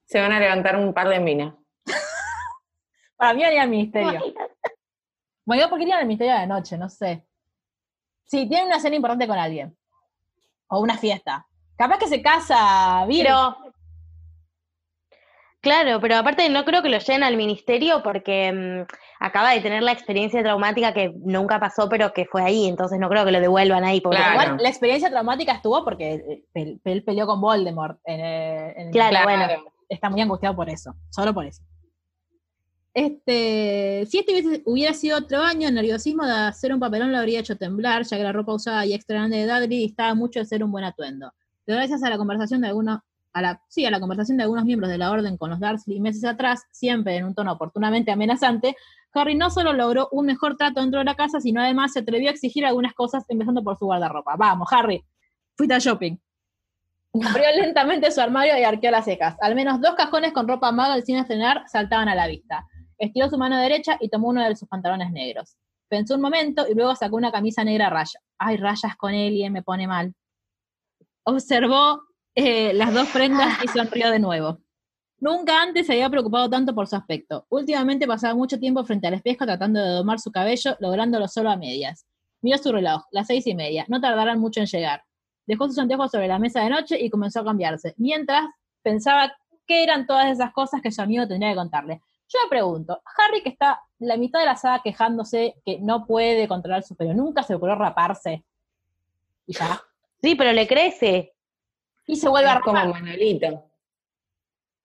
Se 0.06 0.20
van 0.20 0.32
a 0.32 0.40
levantar 0.40 0.76
un 0.76 0.92
par 0.94 1.08
de 1.08 1.20
minas. 1.20 1.54
Para 3.20 3.34
mí 3.34 3.44
haría 3.44 3.62
al 3.62 3.68
ministerio. 3.68 4.18
Bueno, 5.44 5.62
yo 5.62 5.68
porque 5.68 5.84
irían 5.84 5.98
al 5.98 6.06
ministerio 6.06 6.32
de 6.32 6.38
la 6.40 6.46
noche, 6.46 6.78
no 6.78 6.88
sé. 6.88 7.22
Sí, 8.24 8.48
tienen 8.48 8.68
una 8.68 8.80
cena 8.80 8.96
importante 8.96 9.26
con 9.28 9.38
alguien. 9.38 9.76
O 10.68 10.80
una 10.80 10.96
fiesta. 10.96 11.46
Capaz 11.76 11.98
que 11.98 12.06
se 12.08 12.22
casa 12.22 13.04
Vir. 13.06 13.24
Pero. 13.24 13.56
Claro, 15.60 16.00
pero 16.00 16.16
aparte 16.16 16.48
no 16.48 16.64
creo 16.64 16.80
que 16.82 16.88
lo 16.88 16.96
lleven 16.98 17.22
al 17.22 17.36
ministerio 17.36 18.02
porque 18.02 18.50
mm, 18.50 18.86
acaba 19.22 19.50
de 19.50 19.60
tener 19.60 19.82
la 19.82 19.92
experiencia 19.92 20.42
traumática 20.42 20.94
que 20.94 21.12
nunca 21.18 21.60
pasó, 21.60 21.90
pero 21.90 22.14
que 22.14 22.24
fue 22.24 22.42
ahí, 22.42 22.66
entonces 22.66 22.98
no 22.98 23.10
creo 23.10 23.26
que 23.26 23.32
lo 23.32 23.40
devuelvan 23.40 23.84
ahí. 23.84 24.00
Porque 24.00 24.16
Claro. 24.16 24.32
Igual 24.40 24.62
la 24.62 24.68
experiencia 24.70 25.10
traumática 25.10 25.52
estuvo 25.52 25.84
porque 25.84 26.14
eh, 26.14 26.44
él, 26.54 26.80
él 26.82 27.04
peleó 27.04 27.26
con 27.26 27.42
Voldemort. 27.42 27.98
En, 28.04 28.20
eh, 28.20 28.74
en- 28.76 28.90
Claro, 28.92 29.18
bueno. 29.24 29.46
Está 29.90 30.08
muy 30.08 30.22
angustiado 30.22 30.56
por 30.56 30.70
eso. 30.70 30.94
Solo 31.10 31.34
por 31.34 31.44
eso. 31.44 31.62
Este, 32.92 34.04
si 34.06 34.18
este 34.18 34.62
hubiera 34.64 34.92
sido 34.94 35.18
otro 35.18 35.42
año, 35.42 35.68
el 35.68 35.74
nerviosismo 35.74 36.26
de 36.26 36.32
hacer 36.32 36.74
un 36.74 36.80
papelón 36.80 37.12
lo 37.12 37.18
habría 37.18 37.40
hecho 37.40 37.56
temblar, 37.56 38.04
ya 38.04 38.16
que 38.16 38.24
la 38.24 38.32
ropa 38.32 38.54
usada 38.54 38.84
y 38.84 38.94
extra 38.94 39.18
grande 39.18 39.38
de 39.38 39.46
Dudley 39.46 39.78
distaba 39.78 40.14
mucho 40.14 40.40
de 40.40 40.46
ser 40.46 40.64
un 40.64 40.72
buen 40.72 40.84
atuendo. 40.84 41.32
Pero 41.64 41.78
gracias 41.78 42.02
a 42.02 42.10
la 42.10 42.18
conversación 42.18 42.62
de 42.62 42.68
algunos, 42.68 42.98
a 43.32 43.42
la, 43.42 43.62
sí, 43.68 43.86
a 43.86 43.90
la 43.90 44.00
conversación 44.00 44.38
de 44.38 44.42
algunos 44.42 44.64
miembros 44.64 44.90
de 44.90 44.98
la 44.98 45.10
orden 45.12 45.36
con 45.36 45.50
los 45.50 45.60
Dursley 45.60 46.00
meses 46.00 46.24
atrás, 46.24 46.64
siempre 46.72 47.16
en 47.16 47.26
un 47.26 47.34
tono 47.34 47.52
oportunamente 47.52 48.10
amenazante, 48.10 48.76
Harry 49.12 49.34
no 49.36 49.50
solo 49.50 49.72
logró 49.72 50.08
un 50.12 50.26
mejor 50.26 50.56
trato 50.56 50.80
dentro 50.80 50.98
de 50.98 51.04
la 51.04 51.14
casa, 51.14 51.40
sino 51.40 51.60
además 51.60 51.92
se 51.92 52.00
atrevió 52.00 52.28
a 52.28 52.32
exigir 52.32 52.64
algunas 52.66 52.94
cosas, 52.94 53.24
empezando 53.28 53.62
por 53.62 53.78
su 53.78 53.86
guardarropa. 53.86 54.36
Vamos, 54.36 54.68
Harry, 54.72 55.04
fuiste 55.56 55.74
al 55.74 55.80
shopping. 55.80 56.16
Abrió 57.24 57.46
lentamente 57.56 58.10
su 58.12 58.20
armario 58.20 58.56
y 58.56 58.62
arqueó 58.62 58.90
las 58.90 59.04
secas. 59.04 59.36
Al 59.40 59.56
menos 59.56 59.80
dos 59.80 59.94
cajones 59.96 60.32
con 60.32 60.46
ropa 60.46 60.70
maga 60.70 61.00
sin 61.02 61.16
estrenar 61.16 61.64
saltaban 61.68 62.08
a 62.08 62.14
la 62.14 62.28
vista. 62.28 62.66
Estiró 63.00 63.30
su 63.30 63.38
mano 63.38 63.58
derecha 63.58 63.96
y 63.98 64.10
tomó 64.10 64.28
uno 64.28 64.46
de 64.46 64.54
sus 64.54 64.68
pantalones 64.68 65.10
negros. 65.10 65.56
Pensó 65.88 66.14
un 66.14 66.20
momento 66.20 66.66
y 66.68 66.74
luego 66.74 66.94
sacó 66.94 67.16
una 67.16 67.32
camisa 67.32 67.64
negra 67.64 67.86
a 67.86 67.90
raya. 67.90 68.20
Ay, 68.38 68.58
rayas 68.58 68.94
con 68.96 69.14
Elie, 69.14 69.48
me 69.48 69.62
pone 69.62 69.88
mal. 69.88 70.12
Observó 71.24 72.02
eh, 72.34 72.74
las 72.74 72.92
dos 72.92 73.08
prendas 73.08 73.64
y 73.64 73.68
sonrió 73.68 74.10
de 74.10 74.18
nuevo. 74.18 74.58
Nunca 75.18 75.62
antes 75.62 75.86
se 75.86 75.94
había 75.94 76.10
preocupado 76.10 76.50
tanto 76.50 76.74
por 76.74 76.88
su 76.88 76.96
aspecto. 76.96 77.46
Últimamente 77.48 78.06
pasaba 78.06 78.34
mucho 78.34 78.58
tiempo 78.58 78.84
frente 78.84 79.06
al 79.06 79.14
espejo 79.14 79.46
tratando 79.46 79.80
de 79.80 79.90
domar 79.92 80.20
su 80.20 80.30
cabello, 80.30 80.76
lográndolo 80.78 81.26
solo 81.26 81.50
a 81.50 81.56
medias. 81.56 82.06
Miró 82.42 82.58
su 82.58 82.70
reloj, 82.70 83.04
las 83.12 83.26
seis 83.26 83.46
y 83.46 83.54
media. 83.54 83.86
No 83.88 84.00
tardarán 84.00 84.38
mucho 84.40 84.60
en 84.60 84.66
llegar. 84.66 85.02
Dejó 85.46 85.66
sus 85.68 85.78
anteojos 85.78 86.10
sobre 86.10 86.28
la 86.28 86.38
mesa 86.38 86.62
de 86.62 86.70
noche 86.70 87.00
y 87.00 87.08
comenzó 87.08 87.40
a 87.40 87.44
cambiarse, 87.44 87.94
mientras 87.96 88.44
pensaba 88.82 89.32
qué 89.66 89.82
eran 89.82 90.06
todas 90.06 90.30
esas 90.30 90.52
cosas 90.52 90.82
que 90.82 90.92
su 90.92 91.00
amigo 91.00 91.26
tendría 91.26 91.50
que 91.50 91.56
contarle. 91.56 92.02
Yo 92.32 92.38
me 92.44 92.48
pregunto, 92.48 93.02
Harry 93.18 93.42
que 93.42 93.48
está 93.48 93.82
la 93.98 94.16
mitad 94.16 94.38
de 94.38 94.46
la 94.46 94.56
saga 94.56 94.82
quejándose 94.82 95.56
que 95.64 95.80
no 95.80 96.06
puede 96.06 96.46
controlar 96.46 96.84
su 96.84 96.94
pelo, 96.94 97.12
nunca 97.12 97.42
se 97.42 97.52
le 97.52 97.56
ocurrió 97.56 97.74
raparse. 97.74 98.44
Y 99.46 99.52
ya. 99.52 99.82
Sí, 100.22 100.36
pero 100.36 100.52
le 100.52 100.68
crece. 100.68 101.34
Y 102.06 102.14
se 102.14 102.28
vuelve 102.28 102.48
a 102.48 102.54
Es 102.54 102.60
como 102.60 102.76
rapar. 102.76 103.02
Manolito. 103.02 103.64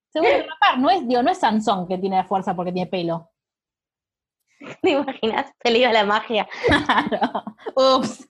Se 0.09 0.19
vuelve 0.19 0.41
a 0.41 0.47
rapar. 0.47 0.79
No 0.79 0.89
es, 0.89 1.07
digo, 1.07 1.21
no 1.21 1.31
es 1.31 1.37
Sansón 1.37 1.87
que 1.87 1.99
tiene 1.99 2.23
fuerza 2.23 2.55
porque 2.55 2.71
tiene 2.71 2.89
pelo. 2.89 3.29
¿Te 4.81 4.91
imaginas? 4.91 5.51
Se 5.61 5.69
le 5.69 5.79
iba 5.79 5.93
la 5.93 6.03
magia. 6.03 6.47
Claro. 6.67 7.43
Ups. 7.75 8.27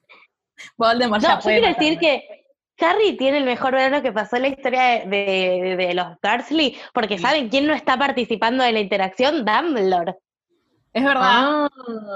Voldemort 0.77 1.21
No, 1.21 1.27
ya 1.27 1.35
yo 1.35 1.41
puede 1.41 1.59
quiero 1.59 1.73
decir 1.73 1.99
que 1.99 2.44
Harry 2.79 3.15
tiene 3.17 3.37
el 3.37 3.45
mejor 3.45 3.73
verano 3.73 4.01
que 4.01 4.11
pasó 4.11 4.35
en 4.35 4.41
la 4.43 4.47
historia 4.49 4.81
de, 4.83 5.05
de- 5.07 5.75
de 5.77 5.93
los 5.93 6.07
Dursley, 6.21 6.77
porque 6.93 7.17
¿saben 7.17 7.49
quién 7.49 7.67
no 7.67 7.73
está 7.73 7.97
participando 7.97 8.63
de 8.63 8.71
la 8.73 8.79
interacción? 8.79 9.45
Dumbledore. 9.45 10.15
Es 10.93 11.03
verdad. 11.03 11.21
Ah, 11.23 11.69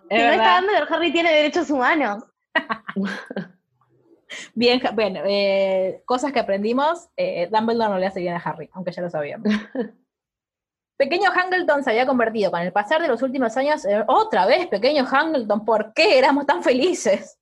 es 0.10 0.22
si 0.22 0.28
no 0.28 0.34
está. 0.34 0.60
Dumbledore, 0.62 0.94
Harry 0.96 1.12
tiene 1.12 1.32
derechos 1.34 1.70
humanos. 1.70 2.24
Bien, 4.54 4.80
bueno, 4.94 5.22
eh, 5.26 6.04
cosas 6.06 6.32
que 6.32 6.40
aprendimos. 6.40 7.08
eh, 7.18 7.48
Dumbledore 7.52 7.90
no 7.90 7.98
le 7.98 8.06
hace 8.06 8.20
bien 8.20 8.36
a 8.36 8.40
Harry, 8.40 8.70
aunque 8.74 8.92
ya 8.92 9.02
lo 9.02 9.10
sabíamos. 9.10 9.48
Pequeño 10.98 11.32
Hangleton 11.32 11.84
se 11.84 11.92
había 11.92 12.06
convertido 12.06 12.52
con 12.52 12.60
el 12.62 12.72
pasar 12.74 13.02
de 13.02 13.08
los 13.08 13.22
últimos 13.24 13.56
años 13.58 13.86
en 13.86 14.04
otra 14.08 14.46
vez 14.46 14.68
Pequeño 14.68 15.06
Hangleton. 15.06 15.64
¿Por 15.66 15.94
qué 15.94 16.20
éramos 16.20 16.46
tan 16.46 16.62
felices? 16.62 17.39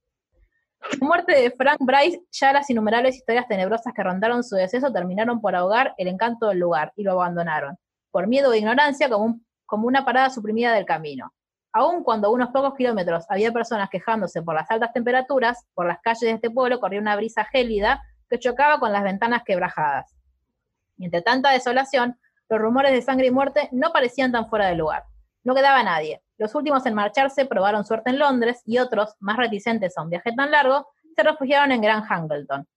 La 0.80 1.05
muerte 1.05 1.34
de 1.34 1.51
Frank 1.51 1.80
Bryce, 1.80 2.21
ya 2.32 2.53
las 2.53 2.69
innumerables 2.69 3.15
historias 3.15 3.47
tenebrosas 3.47 3.93
que 3.93 4.03
rondaron 4.03 4.43
su 4.43 4.55
deceso 4.55 4.91
terminaron 4.91 5.41
por 5.41 5.55
ahogar 5.55 5.93
el 5.97 6.07
encanto 6.07 6.47
del 6.47 6.59
lugar 6.59 6.93
y 6.95 7.03
lo 7.03 7.13
abandonaron, 7.13 7.78
por 8.11 8.28
miedo 8.28 8.53
e 8.53 8.59
ignorancia, 8.59 9.09
como, 9.09 9.39
como 9.65 9.88
una 9.88 10.05
parada 10.05 10.30
suprimida 10.30 10.73
del 10.73 10.86
camino. 10.86 11.34
Aun 11.73 12.03
cuando 12.03 12.28
a 12.28 12.32
unos 12.32 12.49
pocos 12.49 12.73
kilómetros 12.75 13.25
había 13.30 13.51
personas 13.51 13.89
quejándose 13.89 14.41
por 14.41 14.55
las 14.55 14.69
altas 14.71 14.93
temperaturas, 14.93 15.65
por 15.73 15.88
las 15.88 15.99
calles 16.01 16.21
de 16.21 16.32
este 16.32 16.49
pueblo 16.49 16.80
corría 16.80 17.01
una 17.01 17.15
brisa 17.15 17.43
gélida 17.45 18.01
que 18.30 18.39
chocaba 18.39 18.80
con 18.80 18.91
las 18.91 19.03
ventanas 19.03 19.43
quebrajadas. 19.45 20.15
Y 20.97 21.05
entre 21.05 21.21
tanta 21.21 21.51
desolación, 21.51 22.19
los 22.49 22.59
rumores 22.59 22.93
de 22.93 23.01
sangre 23.01 23.28
y 23.28 23.32
muerte 23.32 23.69
no 23.71 23.91
parecían 23.91 24.32
tan 24.32 24.49
fuera 24.49 24.67
de 24.67 24.75
lugar. 24.75 25.03
No 25.43 25.53
quedaba 25.53 25.84
nadie. 25.84 26.21
Los 26.38 26.54
últimos 26.54 26.86
en 26.86 26.94
marcharse 26.94 27.46
probaron 27.46 27.84
suerte 27.84 28.12
en 28.12 28.20
Londres 28.20 28.62
y 28.66 28.78
otros, 28.78 29.16
más 29.20 29.38
reticentes 29.38 29.98
a 29.98 30.04
un 30.04 30.10
viaje 30.10 30.32
tan 30.34 30.52
largo, 30.52 30.88
se 31.16 31.24
refugiaron 31.24 31.72
en 31.72 31.82
Gran 31.82 32.04
Hangleton. 32.04 32.68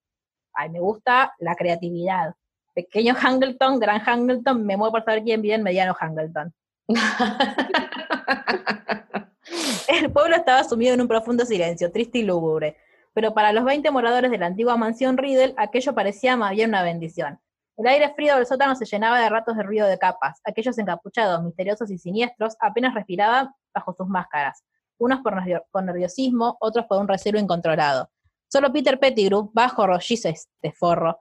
Ay, 0.54 0.70
me 0.70 0.80
gusta 0.80 1.34
la 1.38 1.54
creatividad. 1.54 2.34
Pequeño 2.74 3.14
Hangleton, 3.14 3.78
Gran 3.78 4.00
Hangleton, 4.00 4.64
me 4.64 4.78
muevo 4.78 4.92
por 4.92 5.04
saber 5.04 5.22
quién 5.22 5.42
vive 5.42 5.56
en 5.56 5.62
Mediano 5.62 5.94
Hangleton. 5.94 6.54
El 9.88 10.10
pueblo 10.10 10.36
estaba 10.36 10.64
sumido 10.64 10.94
en 10.94 11.02
un 11.02 11.08
profundo 11.08 11.44
silencio, 11.44 11.92
triste 11.92 12.18
y 12.18 12.22
lúgubre. 12.22 12.78
Pero 13.12 13.34
para 13.34 13.52
los 13.52 13.64
20 13.64 13.90
moradores 13.90 14.30
de 14.30 14.38
la 14.38 14.46
antigua 14.46 14.76
mansión 14.76 15.18
Riddle, 15.18 15.54
aquello 15.56 15.94
parecía 15.94 16.36
más 16.36 16.52
bien 16.52 16.70
una 16.70 16.82
bendición. 16.82 17.40
El 17.80 17.86
aire 17.86 18.12
frío 18.14 18.36
del 18.36 18.44
sótano 18.44 18.74
se 18.74 18.84
llenaba 18.84 19.18
de 19.20 19.30
ratos 19.30 19.56
de 19.56 19.62
ruido 19.62 19.86
de 19.86 19.96
capas. 19.96 20.38
Aquellos 20.44 20.76
encapuchados, 20.76 21.42
misteriosos 21.42 21.90
y 21.90 21.96
siniestros 21.96 22.54
apenas 22.60 22.92
respiraban 22.94 23.48
bajo 23.72 23.94
sus 23.94 24.06
máscaras. 24.06 24.62
Unos 24.98 25.20
por, 25.22 25.32
nervio- 25.34 25.64
por 25.70 25.82
nerviosismo, 25.82 26.58
otros 26.60 26.84
por 26.84 27.00
un 27.00 27.08
recelo 27.08 27.38
incontrolado. 27.38 28.10
Solo 28.48 28.70
Peter 28.70 29.00
Pettigrew, 29.00 29.50
bajo, 29.54 29.86
rollizo 29.86 30.28
este 30.28 30.72
forro, 30.72 31.20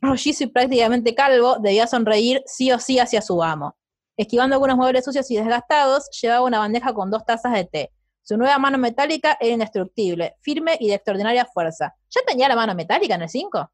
rollizo 0.00 0.44
y 0.44 0.46
prácticamente 0.46 1.14
calvo, 1.14 1.58
debía 1.58 1.86
sonreír 1.86 2.42
sí 2.46 2.72
o 2.72 2.78
sí 2.78 2.98
hacia 2.98 3.20
su 3.20 3.42
amo. 3.42 3.76
Esquivando 4.16 4.54
algunos 4.56 4.78
muebles 4.78 5.04
sucios 5.04 5.30
y 5.30 5.36
desgastados, 5.36 6.08
llevaba 6.22 6.40
una 6.46 6.58
bandeja 6.60 6.94
con 6.94 7.10
dos 7.10 7.26
tazas 7.26 7.52
de 7.52 7.64
té. 7.66 7.92
Su 8.22 8.38
nueva 8.38 8.56
mano 8.58 8.78
metálica 8.78 9.36
era 9.38 9.52
indestructible, 9.52 10.36
firme 10.40 10.78
y 10.80 10.88
de 10.88 10.94
extraordinaria 10.94 11.44
fuerza. 11.44 11.94
¿Ya 12.08 12.22
tenía 12.26 12.48
la 12.48 12.56
mano 12.56 12.74
metálica 12.74 13.14
en 13.16 13.22
el 13.22 13.28
5? 13.28 13.70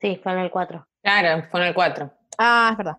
Sí, 0.00 0.18
fue 0.20 0.32
en 0.32 0.38
el 0.40 0.50
4. 0.50 0.84
Claro, 1.04 1.44
fue 1.50 1.60
en 1.60 1.66
el 1.66 1.74
4. 1.74 2.10
Ah, 2.38 2.70
es 2.72 2.78
verdad. 2.78 2.96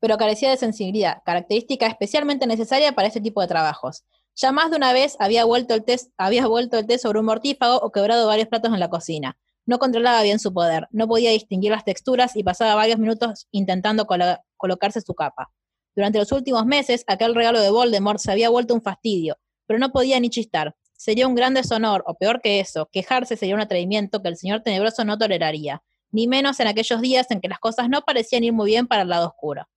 Pero 0.00 0.18
carecía 0.18 0.50
de 0.50 0.56
sensibilidad, 0.56 1.22
característica 1.24 1.86
especialmente 1.86 2.46
necesaria 2.46 2.92
para 2.92 3.08
este 3.08 3.20
tipo 3.20 3.40
de 3.40 3.46
trabajos. 3.46 4.04
Ya 4.34 4.52
más 4.52 4.70
de 4.70 4.76
una 4.76 4.92
vez 4.92 5.16
había 5.20 5.44
vuelto 5.46 5.72
el 5.72 5.84
té, 5.84 5.96
había 6.18 6.46
vuelto 6.46 6.76
el 6.78 6.86
té 6.86 6.98
sobre 6.98 7.20
un 7.20 7.26
mortífago 7.26 7.76
o 7.76 7.90
quebrado 7.92 8.26
varios 8.26 8.48
platos 8.48 8.74
en 8.74 8.80
la 8.80 8.90
cocina. 8.90 9.38
No 9.64 9.78
controlaba 9.78 10.22
bien 10.22 10.38
su 10.40 10.52
poder, 10.52 10.88
no 10.90 11.08
podía 11.08 11.30
distinguir 11.30 11.70
las 11.70 11.84
texturas 11.84 12.36
y 12.36 12.42
pasaba 12.44 12.74
varios 12.74 12.98
minutos 12.98 13.46
intentando 13.52 14.06
colo- 14.06 14.38
colocarse 14.56 15.00
su 15.00 15.14
capa. 15.14 15.50
Durante 15.94 16.18
los 16.18 16.30
últimos 16.32 16.66
meses, 16.66 17.04
aquel 17.06 17.34
regalo 17.34 17.60
de 17.60 17.70
Voldemort 17.70 18.18
se 18.18 18.30
había 18.32 18.50
vuelto 18.50 18.74
un 18.74 18.82
fastidio, 18.82 19.38
pero 19.66 19.78
no 19.78 19.90
podía 19.92 20.20
ni 20.20 20.28
chistar. 20.28 20.76
Sería 20.96 21.26
un 21.28 21.34
gran 21.34 21.54
deshonor, 21.54 22.02
o 22.06 22.14
peor 22.14 22.40
que 22.42 22.60
eso, 22.60 22.88
quejarse 22.92 23.36
sería 23.36 23.54
un 23.54 23.60
atrevimiento 23.62 24.20
que 24.22 24.28
el 24.28 24.36
señor 24.36 24.62
tenebroso 24.62 25.04
no 25.04 25.16
toleraría, 25.16 25.82
ni 26.16 26.26
menos 26.26 26.58
en 26.60 26.66
aquellos 26.66 26.98
días 27.02 27.30
en 27.30 27.42
que 27.42 27.48
las 27.48 27.58
cosas 27.58 27.90
no 27.90 28.00
parecían 28.00 28.42
ir 28.42 28.54
muy 28.54 28.70
bien 28.70 28.86
para 28.86 29.02
el 29.02 29.10
lado 29.10 29.26
oscuro. 29.28 29.68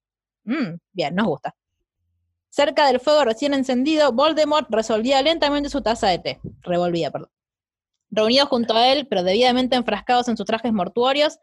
Mm, 0.46 0.76
bien, 0.94 1.14
nos 1.14 1.28
gusta. 1.28 1.54
Cerca 2.48 2.88
del 2.88 3.02
fuego 3.02 3.26
recién 3.26 3.54
encendido, 3.54 4.14
Voldemort 4.14 4.66
resolvía 4.70 5.22
lentamente 5.22 5.70
su 5.70 5.82
taza 5.82 6.08
de 6.08 6.20
té. 6.20 6.40
Revolvía, 6.62 7.12
perdón. 7.12 7.30
Reunidos 8.10 8.48
junto 8.48 8.74
a 8.74 8.88
él, 8.88 9.06
pero 9.08 9.22
debidamente 9.22 9.76
enfrascados 9.76 10.30
en 10.30 10.38
sus 10.38 10.46
trajes 10.46 10.72
mortuorios, 10.72 11.40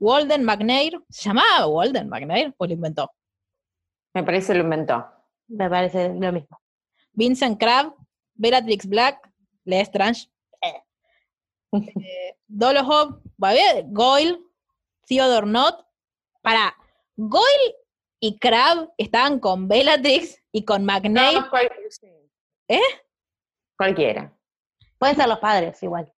Walden 0.00 0.42
McNair, 0.42 1.00
¿se 1.08 1.28
llamaba 1.28 1.68
Walden 1.68 2.08
McNair 2.08 2.52
o 2.56 2.66
lo 2.66 2.72
inventó? 2.72 3.12
Me 4.12 4.24
parece 4.24 4.54
lo 4.54 4.64
inventó. 4.64 5.06
Me 5.46 5.70
parece 5.70 6.08
lo 6.08 6.32
mismo. 6.32 6.60
Vincent 7.12 7.60
Crabbe, 7.60 7.94
Bellatrix 8.34 8.86
Black, 8.86 9.32
Lestrange, 9.64 10.31
eh, 11.72 12.36
Dolohov, 12.46 13.20
Goyle, 13.38 14.38
Theodore 15.06 15.46
Nott. 15.46 15.86
Para, 16.42 16.76
Goyle 17.16 17.76
y 18.20 18.38
Crabbe 18.38 18.88
estaban 18.98 19.38
con 19.38 19.68
Bellatrix 19.68 20.42
y 20.52 20.64
con 20.64 20.84
McNair. 20.84 21.40
No, 21.40 21.50
cual- 21.50 21.70
sí. 21.90 22.08
¿Eh? 22.68 22.80
Cualquiera. 23.76 24.36
Pueden 24.98 25.16
ser 25.16 25.28
los 25.28 25.38
padres 25.38 25.82
igual. 25.82 26.12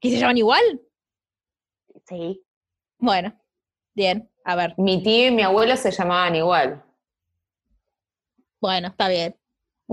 ¿Que 0.00 0.10
se 0.10 0.18
llaman 0.18 0.38
igual? 0.38 0.80
Sí. 2.06 2.44
Bueno, 2.98 3.38
bien, 3.94 4.30
a 4.44 4.56
ver. 4.56 4.74
Mi 4.78 5.02
tío 5.02 5.28
y 5.28 5.30
mi 5.30 5.42
abuelo 5.42 5.76
se 5.76 5.90
llamaban 5.90 6.34
igual. 6.36 6.84
Bueno, 8.60 8.88
está 8.88 9.08
bien. 9.08 9.36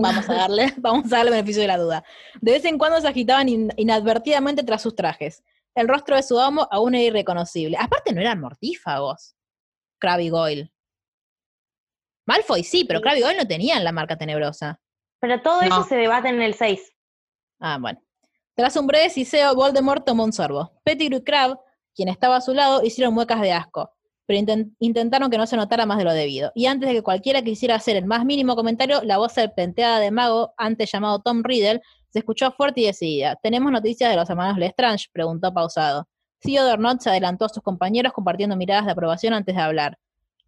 Vamos 0.02 0.28
a 0.28 0.34
darle, 0.34 0.74
vamos 0.78 1.06
a 1.06 1.16
darle 1.16 1.30
el 1.30 1.34
beneficio 1.36 1.62
de 1.62 1.68
la 1.68 1.76
duda. 1.78 2.04
De 2.40 2.52
vez 2.52 2.64
en 2.64 2.78
cuando 2.78 3.00
se 3.00 3.08
agitaban 3.08 3.48
in- 3.48 3.72
inadvertidamente 3.76 4.62
tras 4.62 4.82
sus 4.82 4.94
trajes. 4.94 5.42
El 5.74 5.88
rostro 5.88 6.16
de 6.16 6.22
su 6.22 6.38
amo 6.40 6.66
aún 6.70 6.94
era 6.94 7.04
irreconocible. 7.04 7.76
Aparte 7.78 8.12
no 8.12 8.20
eran 8.20 8.40
mortífagos. 8.40 9.34
Crabbe 10.00 10.24
y 10.24 10.28
Goyle. 10.30 10.72
Malfoy 12.26 12.62
sí, 12.64 12.84
pero 12.84 13.00
Crabbe 13.00 13.18
y 13.18 13.22
Goyle 13.22 13.38
no 13.38 13.46
tenían 13.46 13.84
la 13.84 13.92
marca 13.92 14.16
tenebrosa. 14.16 14.80
Pero 15.20 15.40
todo 15.42 15.60
No. 15.62 15.66
eso 15.80 15.84
se 15.84 15.96
debate 15.96 16.28
en 16.28 16.40
el 16.42 16.54
6. 16.54 16.92
Ah, 17.60 17.78
bueno. 17.80 18.00
Tras 18.54 18.76
un 18.76 18.86
breve 18.86 19.10
siseo, 19.10 19.54
Voldemort 19.54 20.04
tomó 20.04 20.24
un 20.24 20.32
sorbo. 20.32 20.72
Pettigrew 20.84 21.18
y 21.20 21.24
Crabbe, 21.24 21.56
quien 21.94 22.08
estaba 22.08 22.36
a 22.36 22.40
su 22.40 22.52
lado, 22.54 22.82
hicieron 22.84 23.14
muecas 23.14 23.40
de 23.40 23.52
asco. 23.52 23.92
Pero 24.30 24.38
inten- 24.38 24.76
intentaron 24.78 25.28
que 25.28 25.36
no 25.38 25.44
se 25.44 25.56
notara 25.56 25.86
más 25.86 25.98
de 25.98 26.04
lo 26.04 26.12
debido. 26.12 26.52
Y 26.54 26.66
antes 26.66 26.88
de 26.88 26.94
que 26.94 27.02
cualquiera 27.02 27.42
quisiera 27.42 27.74
hacer 27.74 27.96
el 27.96 28.04
más 28.04 28.24
mínimo 28.24 28.54
comentario, 28.54 29.02
la 29.02 29.18
voz 29.18 29.32
serpenteada 29.32 29.98
de 29.98 30.12
mago, 30.12 30.54
antes 30.56 30.88
llamado 30.92 31.18
Tom 31.18 31.42
Riddle, 31.42 31.80
se 32.10 32.20
escuchó 32.20 32.52
fuerte 32.52 32.82
y 32.82 32.84
decidida. 32.84 33.34
¿Tenemos 33.42 33.72
noticias 33.72 34.08
de 34.08 34.14
los 34.14 34.30
hermanos 34.30 34.56
Lestrange? 34.56 35.06
preguntó 35.12 35.52
pausado. 35.52 36.06
Theodore 36.38 36.76
Knott 36.78 37.00
se 37.00 37.10
adelantó 37.10 37.46
a 37.46 37.48
sus 37.48 37.60
compañeros 37.60 38.12
compartiendo 38.12 38.54
miradas 38.54 38.86
de 38.86 38.92
aprobación 38.92 39.34
antes 39.34 39.52
de 39.52 39.60
hablar. 39.62 39.98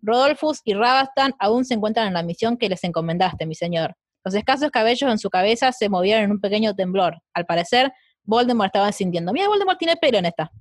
Rodolphus 0.00 0.60
y 0.64 0.74
Rabastan 0.74 1.32
aún 1.40 1.64
se 1.64 1.74
encuentran 1.74 2.06
en 2.06 2.14
la 2.14 2.22
misión 2.22 2.56
que 2.58 2.68
les 2.68 2.84
encomendaste, 2.84 3.46
mi 3.46 3.56
señor. 3.56 3.96
Los 4.22 4.36
escasos 4.36 4.70
cabellos 4.70 5.10
en 5.10 5.18
su 5.18 5.28
cabeza 5.28 5.72
se 5.72 5.88
movieron 5.88 6.22
en 6.22 6.30
un 6.30 6.40
pequeño 6.40 6.76
temblor. 6.76 7.20
Al 7.34 7.46
parecer, 7.46 7.92
Voldemort 8.22 8.68
estaba 8.68 8.92
sintiendo. 8.92 9.32
Mira, 9.32 9.48
Voldemort 9.48 9.80
tiene 9.80 9.96
pelo 9.96 10.18
en 10.18 10.26
esta. 10.26 10.52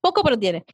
Poco, 0.00 0.22
pero 0.22 0.38
tiene. 0.38 0.64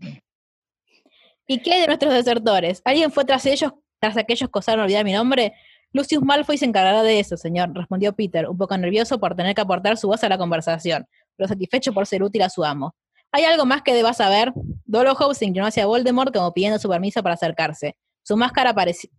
¿Y 1.46 1.58
qué 1.58 1.74
hay 1.74 1.80
de 1.82 1.86
nuestros 1.86 2.12
desertores? 2.12 2.82
¿Alguien 2.84 3.12
fue 3.12 3.24
tras 3.24 3.46
ellos, 3.46 3.72
tras 4.00 4.16
aquellos 4.16 4.50
que 4.50 4.58
osaron 4.58 4.84
olvidar 4.84 5.04
mi 5.04 5.12
nombre? 5.12 5.54
Lucius 5.92 6.22
Malfoy 6.22 6.58
se 6.58 6.64
encargará 6.64 7.02
de 7.02 7.20
eso, 7.20 7.36
señor, 7.36 7.72
respondió 7.72 8.12
Peter, 8.12 8.48
un 8.48 8.58
poco 8.58 8.76
nervioso 8.76 9.18
por 9.18 9.34
tener 9.34 9.54
que 9.54 9.60
aportar 9.60 9.96
su 9.96 10.08
voz 10.08 10.22
a 10.24 10.28
la 10.28 10.36
conversación, 10.36 11.06
pero 11.36 11.48
satisfecho 11.48 11.92
por 11.92 12.06
ser 12.06 12.22
útil 12.22 12.42
a 12.42 12.50
su 12.50 12.64
amo. 12.64 12.94
¿Hay 13.32 13.44
algo 13.44 13.64
más 13.64 13.82
que 13.82 13.94
deba 13.94 14.12
saber? 14.12 14.52
Dolohov 14.84 15.34
se 15.34 15.44
inclinó 15.44 15.66
hacia 15.66 15.86
Voldemort 15.86 16.34
como 16.34 16.52
pidiendo 16.52 16.78
su 16.78 16.88
permiso 16.88 17.22
para 17.22 17.34
acercarse. 17.34 17.96
Su 18.22 18.36
máscara 18.36 18.74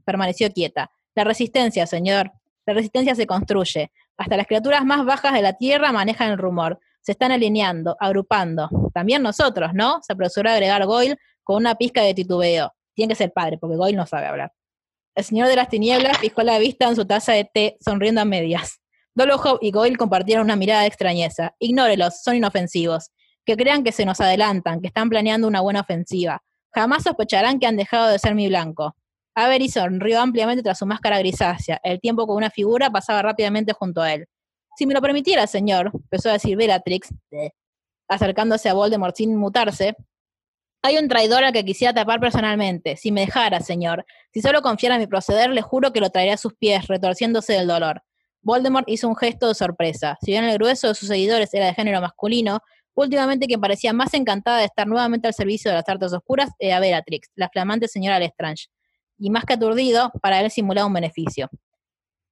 permaneció 0.06 0.52
quieta. 0.52 0.92
La 1.16 1.24
resistencia, 1.24 1.88
señor. 1.88 2.32
La 2.66 2.74
resistencia 2.74 3.16
se 3.16 3.26
construye. 3.26 3.92
Hasta 4.18 4.36
las 4.36 4.48
criaturas 4.48 4.84
más 4.86 5.06
bajas 5.06 5.34
de 5.34 5.42
la 5.42 5.54
Tierra 5.54 5.92
manejan 5.92 6.32
el 6.32 6.38
rumor. 6.38 6.80
Se 7.02 7.14
están 7.14 7.32
alineando, 7.32 7.96
agrupando. 8.00 8.70
También 8.94 9.24
nosotros, 9.24 9.74
¿no? 9.74 10.00
Se 10.02 10.14
apresuró 10.14 10.50
a 10.50 10.54
agregar 10.54 10.86
Goyle 10.86 11.18
con 11.48 11.56
una 11.56 11.76
pizca 11.76 12.02
de 12.02 12.14
titubeo. 12.14 12.74
Tiene 12.94 13.14
que 13.14 13.16
ser 13.16 13.32
padre, 13.32 13.58
porque 13.58 13.78
Goyle 13.78 13.96
no 13.96 14.06
sabe 14.06 14.28
hablar. 14.28 14.52
El 15.16 15.24
señor 15.24 15.48
de 15.48 15.56
las 15.56 15.70
tinieblas 15.70 16.18
fijó 16.18 16.44
la 16.44 16.60
vista 16.60 16.90
en 16.90 16.96
su 16.98 17.06
taza 17.06 17.32
de 17.32 17.46
té, 17.46 17.78
sonriendo 17.80 18.20
a 18.20 18.26
medias. 18.26 18.82
Dolohov 19.16 19.60
y 19.62 19.72
Goyle 19.72 19.96
compartieron 19.96 20.44
una 20.44 20.58
mirada 20.58 20.82
de 20.82 20.88
extrañeza. 20.88 21.56
Ignórelos, 21.58 22.22
son 22.22 22.36
inofensivos. 22.36 23.12
Que 23.46 23.56
crean 23.56 23.86
que 23.86 23.94
se 23.94 24.04
nos 24.04 24.20
adelantan, 24.20 24.82
que 24.82 24.88
están 24.88 25.08
planeando 25.08 25.48
una 25.48 25.62
buena 25.62 25.80
ofensiva. 25.80 26.44
Jamás 26.74 27.04
sospecharán 27.04 27.60
que 27.60 27.66
han 27.66 27.78
dejado 27.78 28.10
de 28.10 28.20
ser 28.20 28.36
mi 28.36 28.50
blanco. 28.50 28.98
Avery 29.34 29.70
sonrió 29.70 30.20
ampliamente 30.20 30.64
tras 30.64 30.80
su 30.80 30.86
máscara 30.86 31.18
grisácea. 31.20 31.80
El 31.82 32.02
tiempo 32.02 32.28
con 32.28 32.36
una 32.36 32.50
figura 32.50 32.90
pasaba 32.90 33.22
rápidamente 33.22 33.72
junto 33.72 34.02
a 34.02 34.14
él. 34.14 34.28
Si 34.78 34.86
me 34.86 34.94
lo 34.94 35.02
permitiera, 35.02 35.48
señor, 35.48 35.92
empezó 35.94 36.28
a 36.28 36.34
decir 36.34 36.58
Bellatrix, 36.58 37.08
acercándose 38.10 38.68
a 38.68 38.74
Voldemort 38.74 39.16
sin 39.16 39.38
mutarse, 39.38 39.96
hay 40.88 40.98
un 40.98 41.10
traidor 41.10 41.44
al 41.44 41.52
que 41.52 41.66
quisiera 41.66 41.94
tapar 41.94 42.22
personalmente. 42.22 42.96
Si 42.96 43.12
me 43.12 43.22
dejara, 43.22 43.60
señor, 43.60 44.06
si 44.32 44.42
solo 44.42 44.62
confiara 44.62 44.96
en 44.96 45.02
mi 45.02 45.08
proceder, 45.08 45.50
le 45.50 45.62
juro 45.62 45.92
que 45.92 46.00
lo 46.00 46.10
traería 46.10 46.36
a 46.36 46.38
sus 46.38 46.54
pies, 46.54 46.88
retorciéndose 46.88 47.54
del 47.54 47.68
dolor. 47.68 48.04
Voldemort 48.42 48.88
hizo 48.88 49.10
un 49.10 49.16
gesto 49.18 49.50
de 49.50 49.56
sorpresa. 49.56 50.18
Si 50.22 50.32
bien 50.32 50.46
el 50.46 50.54
grueso 50.58 50.88
de 50.88 50.96
sus 50.96 51.10
seguidores 51.10 51.54
era 51.54 51.66
de 51.66 51.74
género 51.74 52.00
masculino, 52.00 52.62
últimamente 52.94 53.48
quien 53.48 53.60
parecía 53.60 53.92
más 53.92 54.14
encantada 54.14 54.60
de 54.60 54.66
estar 54.66 54.88
nuevamente 54.88 55.28
al 55.28 55.34
servicio 55.34 55.70
de 55.70 55.76
las 55.76 55.90
artes 55.90 56.14
oscuras 56.14 56.52
era 56.58 56.80
Bellatrix, 56.80 57.30
la 57.36 57.50
flamante 57.50 57.90
señora 57.90 58.18
Lestrange. 58.18 58.68
Y 59.20 59.30
más 59.30 59.44
que 59.44 59.54
aturdido, 59.54 60.14
para 60.22 60.40
él 60.40 60.50
simulaba 60.52 60.88
un 60.88 60.94
beneficio. 60.94 61.50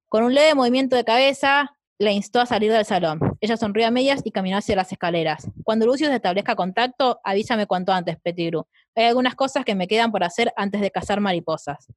Con 0.08 0.24
un 0.24 0.34
leve 0.34 0.56
movimiento 0.56 0.96
de 0.96 1.04
cabeza, 1.04 1.76
le 1.98 2.12
instó 2.12 2.42
a 2.42 2.46
salir 2.46 2.72
del 2.72 2.86
salón. 2.86 3.20
Ella 3.40 3.58
sonrió 3.58 3.88
a 3.88 3.92
medias 3.92 4.22
y 4.24 4.32
caminó 4.32 4.58
hacia 4.58 4.76
las 4.76 4.92
escaleras. 4.92 5.48
Cuando 5.64 5.86
Lucius 5.86 6.10
establezca 6.10 6.56
contacto, 6.56 7.20
avísame 7.24 7.68
cuanto 7.68 7.94
antes, 7.94 8.18
Pettigrew. 8.22 8.66
Hay 8.96 9.06
algunas 9.06 9.36
cosas 9.36 9.64
que 9.64 9.76
me 9.76 9.88
quedan 9.88 10.12
por 10.12 10.24
hacer 10.24 10.52
antes 10.56 10.82
de 10.82 10.92
cazar 10.92 11.22
mariposas. 11.22 11.88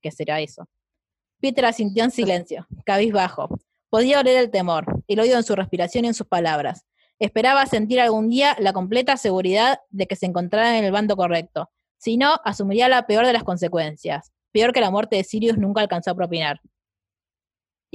¿Qué 0.00 0.10
será 0.10 0.40
eso? 0.40 0.68
Peter 1.40 1.66
asintió 1.66 2.04
en 2.04 2.10
silencio, 2.10 2.66
cabizbajo. 2.84 3.48
Podía 3.90 4.20
oler 4.20 4.38
el 4.38 4.50
temor, 4.50 5.02
el 5.06 5.20
oído 5.20 5.36
en 5.36 5.44
su 5.44 5.54
respiración 5.54 6.04
y 6.04 6.08
en 6.08 6.14
sus 6.14 6.26
palabras. 6.26 6.86
Esperaba 7.18 7.66
sentir 7.66 8.00
algún 8.00 8.28
día 8.28 8.56
la 8.58 8.72
completa 8.72 9.16
seguridad 9.16 9.80
de 9.90 10.06
que 10.06 10.16
se 10.16 10.26
encontrara 10.26 10.78
en 10.78 10.84
el 10.84 10.92
bando 10.92 11.16
correcto. 11.16 11.70
Si 11.98 12.16
no, 12.16 12.40
asumiría 12.44 12.88
la 12.88 13.06
peor 13.06 13.26
de 13.26 13.32
las 13.32 13.44
consecuencias. 13.44 14.32
Peor 14.52 14.72
que 14.72 14.80
la 14.80 14.90
muerte 14.90 15.16
de 15.16 15.24
Sirius 15.24 15.58
nunca 15.58 15.80
alcanzó 15.80 16.10
a 16.10 16.14
propinar. 16.14 16.60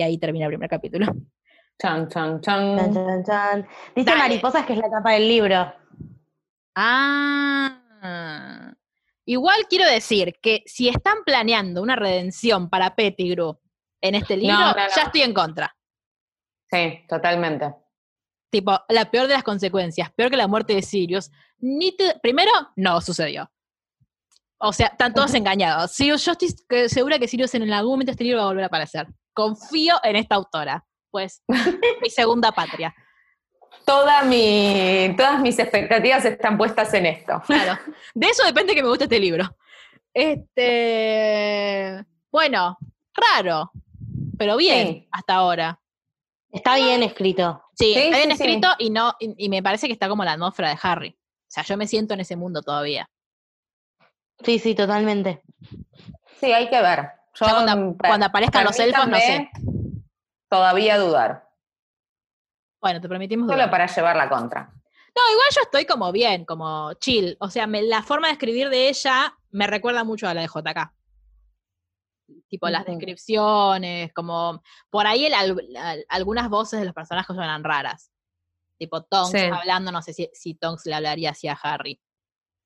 Y 0.01 0.03
ahí 0.03 0.17
termina 0.17 0.45
el 0.47 0.49
primer 0.51 0.67
capítulo. 0.67 1.05
Chan, 1.79 2.07
chan, 2.09 2.41
Chan, 2.41 2.75
chan. 2.75 2.93
chan, 2.93 3.23
chan. 3.23 3.67
Dice 3.95 4.05
Dale. 4.09 4.17
mariposas 4.19 4.65
que 4.65 4.73
es 4.73 4.79
la 4.79 4.89
tapa 4.89 5.11
del 5.11 5.27
libro. 5.27 5.71
Ah. 6.75 8.73
Igual 9.25 9.67
quiero 9.69 9.85
decir 9.87 10.39
que 10.41 10.63
si 10.65 10.89
están 10.89 11.17
planeando 11.23 11.83
una 11.83 11.95
redención 11.95 12.67
para 12.67 12.95
Pettigrew 12.95 13.59
en 14.01 14.15
este 14.15 14.35
libro, 14.37 14.57
no, 14.57 14.71
no. 14.71 14.75
ya 14.95 15.03
estoy 15.03 15.21
en 15.21 15.33
contra. 15.35 15.75
Sí, 16.71 17.05
totalmente. 17.07 17.75
Tipo, 18.49 18.79
la 18.89 19.11
peor 19.11 19.27
de 19.27 19.35
las 19.35 19.43
consecuencias, 19.43 20.11
peor 20.13 20.31
que 20.31 20.37
la 20.37 20.47
muerte 20.47 20.73
de 20.73 20.81
Sirius. 20.81 21.29
Ni 21.59 21.95
te- 21.95 22.17
primero, 22.19 22.51
no 22.75 22.99
sucedió. 23.01 23.51
O 24.57 24.73
sea, 24.73 24.87
están 24.87 25.13
todos 25.13 25.33
engañados. 25.35 25.91
Sí, 25.91 26.07
yo 26.07 26.15
estoy 26.15 26.49
segura 26.89 27.19
que 27.19 27.27
Sirius 27.27 27.53
en 27.55 27.71
algún 27.71 27.93
momento 27.93 28.11
este 28.11 28.23
libro 28.23 28.39
va 28.39 28.45
a 28.45 28.47
volver 28.47 28.63
a 28.63 28.67
aparecer. 28.67 29.07
Confío 29.33 29.95
en 30.03 30.15
esta 30.15 30.35
autora. 30.35 30.85
Pues, 31.09 31.43
mi 32.01 32.09
segunda 32.09 32.51
patria. 32.51 32.93
Toda 33.85 34.23
mi, 34.23 35.13
todas 35.17 35.39
mis 35.41 35.57
expectativas 35.59 36.23
están 36.25 36.57
puestas 36.57 36.93
en 36.93 37.05
esto. 37.05 37.41
Claro. 37.47 37.79
De 38.13 38.27
eso 38.27 38.43
depende 38.45 38.73
que 38.75 38.83
me 38.83 38.89
guste 38.89 39.05
este 39.05 39.19
libro. 39.19 39.55
Este. 40.13 42.05
Bueno, 42.31 42.77
raro. 43.13 43.71
Pero 44.37 44.57
bien 44.57 44.87
Sí. 44.87 45.07
hasta 45.11 45.35
ahora. 45.35 45.79
Está 46.51 46.75
bien 46.75 47.03
escrito. 47.03 47.63
Sí, 47.75 47.93
Sí, 47.93 47.99
está 47.99 48.17
bien 48.17 48.31
sí, 48.31 48.37
sí. 48.37 48.43
escrito 48.43 48.67
y 48.79 48.89
no, 48.89 49.15
y, 49.19 49.45
y 49.45 49.49
me 49.49 49.63
parece 49.63 49.87
que 49.87 49.93
está 49.93 50.07
como 50.09 50.23
la 50.25 50.33
atmósfera 50.33 50.69
de 50.69 50.77
Harry. 50.81 51.09
O 51.19 51.47
sea, 51.47 51.63
yo 51.63 51.77
me 51.77 51.87
siento 51.87 52.13
en 52.13 52.19
ese 52.21 52.35
mundo 52.35 52.61
todavía. 52.61 53.09
Sí, 54.43 54.59
sí, 54.59 54.75
totalmente. 54.75 55.41
Sí, 56.39 56.51
hay 56.51 56.69
que 56.69 56.81
ver. 56.81 57.09
Yo, 57.33 57.45
Ya 57.45 57.53
cuando, 57.53 57.97
cuando 57.97 58.25
aparezcan 58.25 58.63
los 58.65 58.77
elfos, 58.79 59.07
no 59.07 59.17
sé. 59.17 59.49
Todavía 60.49 60.97
dudar. 60.97 61.49
Bueno, 62.81 62.99
te 62.99 63.07
permitimos 63.07 63.45
Solo 63.45 63.57
dudar. 63.57 63.71
para 63.71 63.87
llevar 63.87 64.15
la 64.15 64.27
contra. 64.29 64.63
No, 65.13 65.21
igual 65.33 65.47
yo 65.55 65.61
estoy 65.61 65.85
como 65.85 66.11
bien, 66.11 66.45
como 66.45 66.93
chill. 66.93 67.37
O 67.39 67.49
sea, 67.49 67.67
me- 67.67 67.83
la 67.83 68.01
forma 68.03 68.27
de 68.27 68.33
escribir 68.33 68.69
de 68.69 68.89
ella 68.89 69.37
me 69.51 69.67
recuerda 69.67 70.03
mucho 70.03 70.27
a 70.27 70.33
la 70.33 70.41
de 70.41 70.47
JK. 70.47 70.93
Tipo 72.47 72.69
las 72.69 72.85
descripciones, 72.85 74.13
como 74.13 74.61
por 74.89 75.05
ahí 75.07 75.25
el 75.25 75.33
al- 75.33 75.67
al- 75.77 76.05
algunas 76.09 76.49
voces 76.49 76.79
de 76.79 76.85
los 76.85 76.93
personajes 76.95 77.35
suenan 77.35 77.63
raras. 77.63 78.11
Tipo 78.77 79.03
Tonks 79.03 79.31
Sí. 79.31 79.45
hablando, 79.45 79.91
no 79.91 80.01
sé 80.01 80.13
si, 80.13 80.29
si 80.33 80.55
Tonks 80.55 80.85
le 80.85 80.95
hablaría 80.95 81.31
así 81.31 81.47
a 81.47 81.53
Harry. 81.61 82.01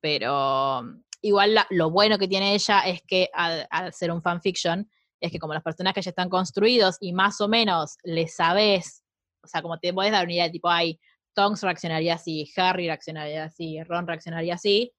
Pero 0.00 0.82
igual 1.22 1.54
la- 1.54 1.66
lo 1.70 1.90
bueno 1.90 2.18
que 2.18 2.28
tiene 2.28 2.54
ella 2.54 2.80
es 2.80 3.02
que 3.02 3.28
al, 3.32 3.66
al 3.70 3.92
ser 3.92 4.10
un 4.10 4.22
fanfiction, 4.22 4.90
es 5.20 5.32
que 5.32 5.38
como 5.38 5.54
los 5.54 5.62
personajes 5.62 6.04
ya 6.04 6.10
están 6.10 6.28
construidos 6.28 6.96
y 7.00 7.12
más 7.12 7.40
o 7.40 7.48
menos 7.48 7.96
le 8.04 8.28
sabes, 8.28 9.02
o 9.42 9.46
sea, 9.48 9.62
como 9.62 9.78
te 9.78 9.92
puedes 9.94 10.12
dar 10.12 10.24
una 10.24 10.32
idea, 10.34 10.50
tipo, 10.50 10.68
hay 10.68 11.00
Tonks 11.34 11.62
reaccionaría 11.62 12.14
así, 12.14 12.50
Harry 12.56 12.86
reaccionaría 12.86 13.44
así, 13.44 13.82
Ron 13.84 14.06
reaccionaría 14.06 14.54
así, 14.54 14.92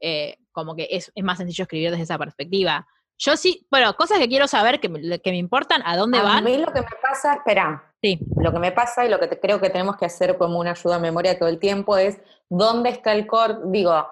eh, 0.00 0.36
como 0.52 0.74
que 0.76 0.88
es, 0.90 1.10
es 1.14 1.24
más 1.24 1.38
sencillo 1.38 1.62
escribir 1.62 1.90
desde 1.90 2.04
esa 2.04 2.18
perspectiva. 2.18 2.86
Yo 3.18 3.36
sí, 3.36 3.66
bueno, 3.70 3.94
cosas 3.94 4.18
que 4.18 4.28
quiero 4.28 4.46
saber 4.46 4.78
que 4.78 4.90
me, 4.90 5.18
que 5.20 5.30
me 5.30 5.38
importan, 5.38 5.82
¿a 5.86 5.96
dónde 5.96 6.18
A 6.18 6.22
van? 6.22 6.44
mí 6.44 6.58
lo 6.58 6.66
que 6.66 6.80
me 6.80 6.86
pasa, 7.02 7.34
espera, 7.34 7.82
Sí, 8.02 8.20
lo 8.36 8.52
que 8.52 8.58
me 8.58 8.72
pasa 8.72 9.06
y 9.06 9.08
lo 9.08 9.18
que 9.18 9.26
te- 9.26 9.40
creo 9.40 9.58
que 9.58 9.70
tenemos 9.70 9.96
que 9.96 10.04
hacer 10.04 10.36
como 10.36 10.58
una 10.58 10.72
ayuda 10.72 10.96
a 10.96 10.98
memoria 10.98 11.38
todo 11.38 11.48
el 11.48 11.58
tiempo 11.58 11.96
es 11.96 12.18
dónde 12.50 12.90
está 12.90 13.12
el 13.14 13.26
core, 13.26 13.56
digo, 13.66 14.06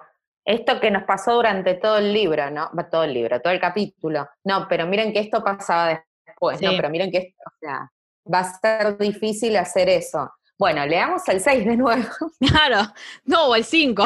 esto 0.45 0.79
que 0.79 0.91
nos 0.91 1.03
pasó 1.03 1.33
durante 1.33 1.73
todo 1.73 1.97
el 1.97 2.13
libro, 2.13 2.49
¿no? 2.51 2.69
Todo 2.91 3.03
el 3.03 3.13
libro, 3.13 3.41
todo 3.41 3.51
el 3.53 3.59
capítulo. 3.59 4.27
No, 4.43 4.67
pero 4.69 4.85
miren 4.85 5.11
que 5.11 5.19
esto 5.19 5.43
pasaba 5.43 6.01
después, 6.25 6.61
no, 6.61 6.71
pero 6.75 6.89
miren 6.89 7.11
que 7.11 7.17
esto, 7.17 7.43
o 7.47 7.53
sea, 7.59 7.91
va 8.31 8.39
a 8.39 8.59
ser 8.59 8.97
difícil 8.97 9.55
hacer 9.57 9.89
eso. 9.89 10.31
Bueno, 10.57 10.85
leamos 10.85 11.27
el 11.29 11.41
6 11.41 11.65
de 11.65 11.75
nuevo. 11.77 12.07
claro. 12.39 12.81
No, 13.25 13.47
o 13.47 13.55
el 13.55 13.65
5. 13.65 14.03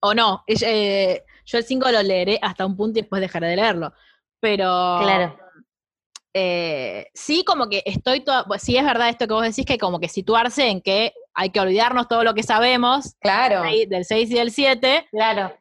o 0.00 0.14
no. 0.14 0.44
eh, 0.46 1.22
yo 1.46 1.58
el 1.58 1.64
5 1.64 1.90
lo 1.90 2.02
leeré 2.02 2.38
hasta 2.42 2.64
un 2.66 2.76
punto 2.76 2.98
y 2.98 3.02
después 3.02 3.20
dejaré 3.20 3.48
de 3.48 3.56
leerlo. 3.56 3.92
Pero 4.38 4.98
Claro. 5.02 5.36
eh, 6.32 7.08
sí, 7.12 7.44
como 7.44 7.68
que 7.68 7.82
estoy 7.86 8.20
toda. 8.20 8.44
pues, 8.44 8.62
sí, 8.62 8.76
es 8.76 8.84
verdad 8.84 9.08
esto 9.08 9.26
que 9.26 9.34
vos 9.34 9.42
decís, 9.42 9.66
que 9.66 9.78
como 9.78 9.98
que 9.98 10.08
situarse 10.08 10.68
en 10.68 10.80
que 10.80 11.12
hay 11.34 11.50
que 11.50 11.60
olvidarnos 11.60 12.06
todo 12.08 12.22
lo 12.24 12.34
que 12.34 12.42
sabemos 12.42 13.16
Claro. 13.20 13.62
del 13.88 14.04
6 14.04 14.30
y 14.30 14.34
del 14.34 14.50
7 14.52 15.08
Claro. 15.10 15.52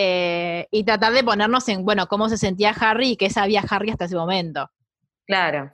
Eh, 0.00 0.68
y 0.70 0.84
tratar 0.84 1.12
de 1.12 1.24
ponernos 1.24 1.68
en, 1.68 1.84
bueno, 1.84 2.06
cómo 2.06 2.28
se 2.28 2.36
sentía 2.36 2.70
Harry 2.70 3.10
y 3.12 3.16
qué 3.16 3.30
sabía 3.30 3.64
Harry 3.68 3.90
hasta 3.90 4.04
ese 4.04 4.14
momento. 4.16 4.70
Claro. 5.26 5.72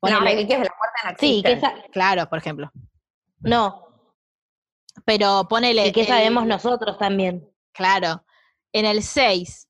Ponele- 0.00 0.18
No, 0.18 0.20
reliquias 0.24 0.60
de 0.60 0.64
la 0.66 0.74
muerte 0.78 0.98
no 1.04 1.10
Sí, 1.18 1.42
que 1.44 1.52
existen. 1.52 1.90
Claro, 1.92 2.26
por 2.28 2.38
ejemplo. 2.38 2.70
no. 3.40 3.82
Pero 5.04 5.46
ponele. 5.48 5.88
Y 5.88 5.92
que 5.92 6.02
el- 6.02 6.06
sabemos 6.06 6.46
nosotros 6.46 6.96
también. 6.98 7.46
Claro. 7.72 8.24
En 8.72 8.86
el 8.86 9.02
6, 9.02 9.68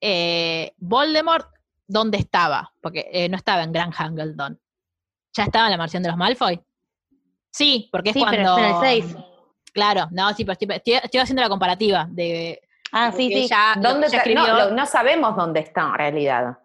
eh, 0.00 0.72
Voldemort, 0.76 1.48
¿dónde 1.88 2.18
estaba? 2.18 2.72
Porque 2.80 3.08
eh, 3.12 3.28
no 3.28 3.36
estaba 3.36 3.62
en 3.64 3.72
Gran 3.72 3.90
Hangledon. 3.90 4.60
¿Ya 5.36 5.44
estaba 5.44 5.66
en 5.66 5.72
la 5.72 5.76
mansión 5.76 6.02
de 6.04 6.08
los 6.10 6.16
Malfoy? 6.18 6.60
Sí, 7.50 7.88
porque 7.90 8.10
es 8.10 8.14
Sí, 8.14 8.20
cuando... 8.20 8.58
en 8.58 8.64
el 8.64 8.74
6. 8.80 9.16
Claro, 9.72 10.06
no, 10.12 10.32
sí, 10.34 10.44
pero 10.44 10.52
estoy, 10.52 10.68
estoy- 10.76 10.94
estoy 11.02 11.20
haciendo 11.20 11.42
la 11.42 11.48
comparativa 11.48 12.06
de... 12.10 12.60
Ah, 12.92 13.12
sí, 13.12 13.28
sí. 13.32 13.48
¿Dónde 13.80 14.08
no, 14.08 14.12
escribió- 14.16 14.46
lo- 14.54 14.70
no 14.72 14.86
sabemos 14.86 15.36
dónde 15.36 15.60
está 15.60 15.82
en 15.82 15.94
realidad. 15.94 16.58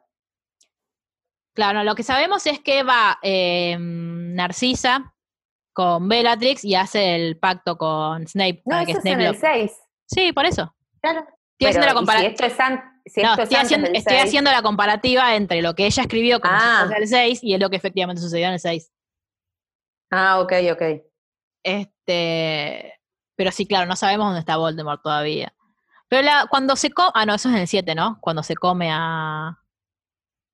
Claro, 1.53 1.83
lo 1.83 1.95
que 1.95 2.03
sabemos 2.03 2.45
es 2.47 2.59
que 2.59 2.83
va 2.83 3.17
eh, 3.21 3.77
Narcisa 3.79 5.13
con 5.73 6.07
Bellatrix 6.09 6.63
y 6.65 6.75
hace 6.75 7.15
el 7.15 7.37
pacto 7.37 7.77
con 7.77 8.27
Snape. 8.27 8.61
No, 8.65 8.71
para 8.71 8.85
que 8.85 8.91
eso 8.91 8.99
es 8.99 9.05
en 9.05 9.23
lo- 9.23 9.29
el 9.29 9.37
6. 9.37 9.71
Sí, 10.07 10.33
por 10.33 10.45
eso. 10.45 10.75
Claro. 11.01 11.25
Estoy 11.57 11.67
haciendo 11.69 11.85
la 11.87 11.87
Pero, 11.87 11.91
¿y 11.91 11.95
comparativa. 11.95 12.29
Si 12.29 12.33
esto 12.33 12.45
es, 12.45 12.59
an- 12.59 13.01
si 13.05 13.21
No, 13.21 13.29
esto 13.29 13.41
es 13.41 13.45
estoy, 13.45 13.55
antes 13.55 13.65
haciendo, 13.67 13.87
del 13.87 13.95
estoy 13.95 14.13
6, 14.17 14.23
haciendo 14.25 14.51
la 14.51 14.61
comparativa 14.61 15.35
entre 15.35 15.61
lo 15.61 15.73
que 15.75 15.85
ella 15.85 16.01
escribió 16.03 16.41
como 16.41 16.53
Ah. 16.59 16.89
el 16.97 17.07
6 17.07 17.39
y 17.43 17.53
es 17.53 17.59
lo 17.59 17.69
que 17.69 17.75
efectivamente 17.77 18.21
sucedió 18.21 18.47
en 18.47 18.53
el 18.53 18.59
6. 18.59 18.91
Ah, 20.11 20.39
ok, 20.41 20.53
ok. 20.73 20.81
Este, 21.63 22.93
pero 23.35 23.51
sí, 23.51 23.65
claro, 23.65 23.85
no 23.85 23.95
sabemos 23.95 24.25
dónde 24.27 24.39
está 24.39 24.57
Voldemort 24.57 25.01
todavía. 25.01 25.53
Pero 26.07 26.21
la, 26.21 26.47
cuando 26.49 26.75
se 26.75 26.91
come, 26.91 27.11
ah, 27.15 27.25
no, 27.25 27.33
eso 27.35 27.49
es 27.49 27.55
en 27.55 27.61
el 27.61 27.67
7, 27.67 27.95
¿no? 27.95 28.19
Cuando 28.21 28.43
se 28.43 28.55
come 28.55 28.89
a, 28.91 29.47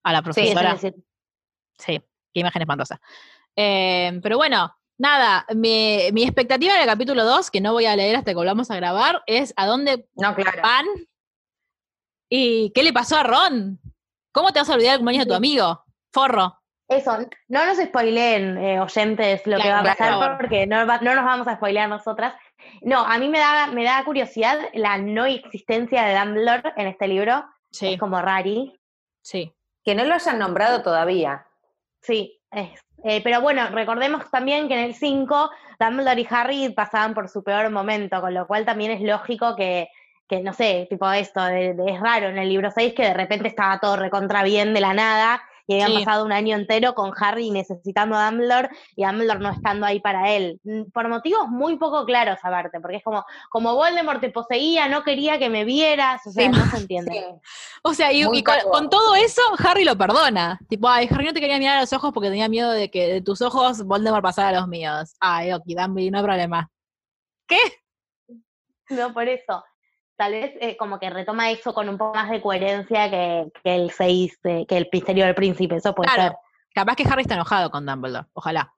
a 0.03 0.11
la 0.11 0.17
Sí, 0.19 0.23
profesora. 0.23 0.71
el 0.71 0.79
siete. 0.79 0.99
Sí, 1.77 1.99
qué 2.33 2.39
imagen 2.39 2.61
espantosa. 2.61 3.01
Eh, 3.55 4.19
pero 4.23 4.37
bueno, 4.37 4.73
nada, 4.97 5.45
mi, 5.55 6.09
mi 6.13 6.23
expectativa 6.23 6.75
en 6.75 6.81
el 6.81 6.87
capítulo 6.87 7.25
2, 7.25 7.51
que 7.51 7.59
no 7.61 7.73
voy 7.73 7.85
a 7.85 7.95
leer 7.95 8.15
hasta 8.15 8.31
que 8.31 8.35
volvamos 8.35 8.71
a 8.71 8.75
grabar, 8.77 9.23
es 9.25 9.53
a 9.57 9.65
dónde 9.65 10.07
No, 10.15 10.33
claro. 10.35 10.61
van 10.61 10.85
y 12.29 12.71
qué 12.73 12.83
le 12.83 12.93
pasó 12.93 13.17
a 13.17 13.23
Ron. 13.23 13.79
¿Cómo 14.31 14.51
te 14.53 14.59
vas 14.59 14.69
a 14.69 14.73
olvidar 14.75 14.93
el 14.93 14.99
cumpleaños 14.99 15.25
de 15.25 15.29
tu 15.31 15.35
amigo? 15.35 15.83
Forro. 16.13 16.57
Eso, 16.87 17.17
no 17.47 17.65
nos 17.65 17.77
spoileen, 17.77 18.57
eh, 18.57 18.79
oyentes, 18.79 19.41
lo 19.45 19.57
que 19.57 19.69
va 19.69 19.79
a 19.79 19.83
pasar, 19.83 20.37
porque 20.37 20.67
no, 20.67 20.85
va- 20.85 20.99
no 20.99 21.15
nos 21.15 21.23
vamos 21.25 21.47
a 21.47 21.55
spoilear 21.55 21.87
nosotras. 21.89 22.33
No, 22.81 22.99
a 23.05 23.17
mí 23.17 23.27
me 23.29 23.39
da, 23.39 23.67
me 23.67 23.83
da 23.83 24.03
curiosidad 24.03 24.57
la 24.73 24.97
no 24.97 25.25
existencia 25.25 26.03
de 26.03 26.17
Dumbledore 26.17 26.73
en 26.77 26.87
este 26.87 27.07
libro. 27.07 27.43
Sí, 27.71 27.93
Es 27.93 27.99
como 27.99 28.21
rari. 28.21 28.73
sí. 29.21 29.53
Que 29.83 29.95
no 29.95 30.03
lo 30.05 30.13
hayan 30.13 30.37
nombrado 30.37 30.83
todavía. 30.83 31.45
Sí, 32.01 32.39
es. 32.51 32.79
Eh, 33.03 33.21
pero 33.23 33.41
bueno, 33.41 33.67
recordemos 33.71 34.29
también 34.29 34.67
que 34.67 34.75
en 34.75 34.85
el 34.85 34.93
5 34.93 35.49
Dumbledore 35.79 36.21
y 36.21 36.27
Harry 36.29 36.69
pasaban 36.69 37.15
por 37.15 37.27
su 37.29 37.43
peor 37.43 37.69
momento, 37.71 38.21
con 38.21 38.31
lo 38.33 38.45
cual 38.45 38.63
también 38.63 38.91
es 38.91 39.01
lógico 39.01 39.55
que, 39.55 39.89
que 40.27 40.41
no 40.41 40.53
sé, 40.53 40.85
tipo 40.87 41.11
esto, 41.11 41.43
de- 41.43 41.73
de- 41.73 41.91
es 41.93 41.99
raro 41.99 42.27
en 42.27 42.37
el 42.37 42.47
libro 42.49 42.69
6 42.69 42.93
que 42.93 43.03
de 43.03 43.13
repente 43.15 43.47
estaba 43.47 43.79
todo 43.79 43.95
recontra 43.95 44.43
bien 44.43 44.71
de 44.75 44.81
la 44.81 44.93
nada 44.93 45.41
y 45.71 45.81
habían 45.81 45.99
Sí. 45.99 46.05
pasado 46.05 46.25
un 46.25 46.33
año 46.33 46.57
entero 46.57 46.93
con 46.93 47.13
Harry 47.17 47.49
necesitando 47.49 48.15
a 48.17 48.29
Dumbledore 48.29 48.69
y 48.95 49.05
Dumbledore 49.05 49.39
no 49.39 49.51
estando 49.51 49.85
ahí 49.85 49.99
para 50.01 50.29
él. 50.31 50.59
Mm, 50.63 50.91
Por 50.91 51.07
motivos 51.07 51.47
muy 51.47 51.77
poco 51.77 52.05
claros 52.05 52.39
aparte, 52.43 52.81
porque 52.81 52.97
es 52.97 53.03
como, 53.03 53.23
como 53.49 53.75
Voldemort 53.75 54.19
te 54.19 54.29
poseía, 54.29 54.89
no 54.89 55.03
quería 55.03 55.39
que 55.39 55.49
me 55.49 55.63
vieras, 55.63 56.21
o 56.27 56.31
sea, 56.31 56.51
Sí, 56.51 56.57
no 56.57 56.65
se 56.65 56.77
entiende. 56.77 57.11
O 57.83 57.95
sea, 57.95 58.13
y, 58.13 58.23
con 58.43 58.89
todo 58.91 59.15
eso, 59.15 59.41
Harry 59.57 59.83
lo 59.83 59.97
perdona. 59.97 60.59
Tipo, 60.69 60.87
ay, 60.87 61.07
Harry 61.09 61.25
no 61.25 61.33
te 61.33 61.39
quería 61.39 61.57
mirar 61.57 61.77
a 61.77 61.81
los 61.81 61.93
ojos 61.93 62.11
porque 62.13 62.29
tenía 62.29 62.47
miedo 62.47 62.69
de 62.69 62.91
que 62.91 63.07
de 63.07 63.21
tus 63.21 63.41
ojos 63.41 63.83
Voldemort 63.83 64.21
pasara 64.21 64.49
a 64.49 64.61
los 64.61 64.67
míos. 64.67 65.15
Ay, 65.19 65.51
ok, 65.51 65.63
Dumbledore, 65.65 66.11
no 66.11 66.17
hay 66.19 66.23
problema. 66.23 66.69
¿Qué? 67.47 67.57
No, 68.89 69.13
por 69.13 69.27
eso. 69.27 69.63
Tal 70.21 70.33
vez 70.33 70.53
eh, 70.61 70.77
como 70.77 70.99
que 70.99 71.09
retoma 71.09 71.49
eso 71.49 71.73
con 71.73 71.89
un 71.89 71.97
poco 71.97 72.13
más 72.13 72.29
de 72.29 72.39
coherencia 72.43 73.09
que, 73.09 73.51
que 73.63 73.73
el 73.75 73.89
6, 73.89 74.39
eh, 74.43 74.65
que 74.67 74.77
el 74.77 74.87
misterio 74.93 75.25
del 75.25 75.33
príncipe, 75.33 75.77
eso 75.77 75.95
puede 75.95 76.11
Claro. 76.13 76.37
Capaz 76.75 76.95
que 76.95 77.03
Harry 77.09 77.23
está 77.23 77.33
enojado 77.33 77.71
con 77.71 77.87
Dumbledore, 77.87 78.27
ojalá. 78.33 78.71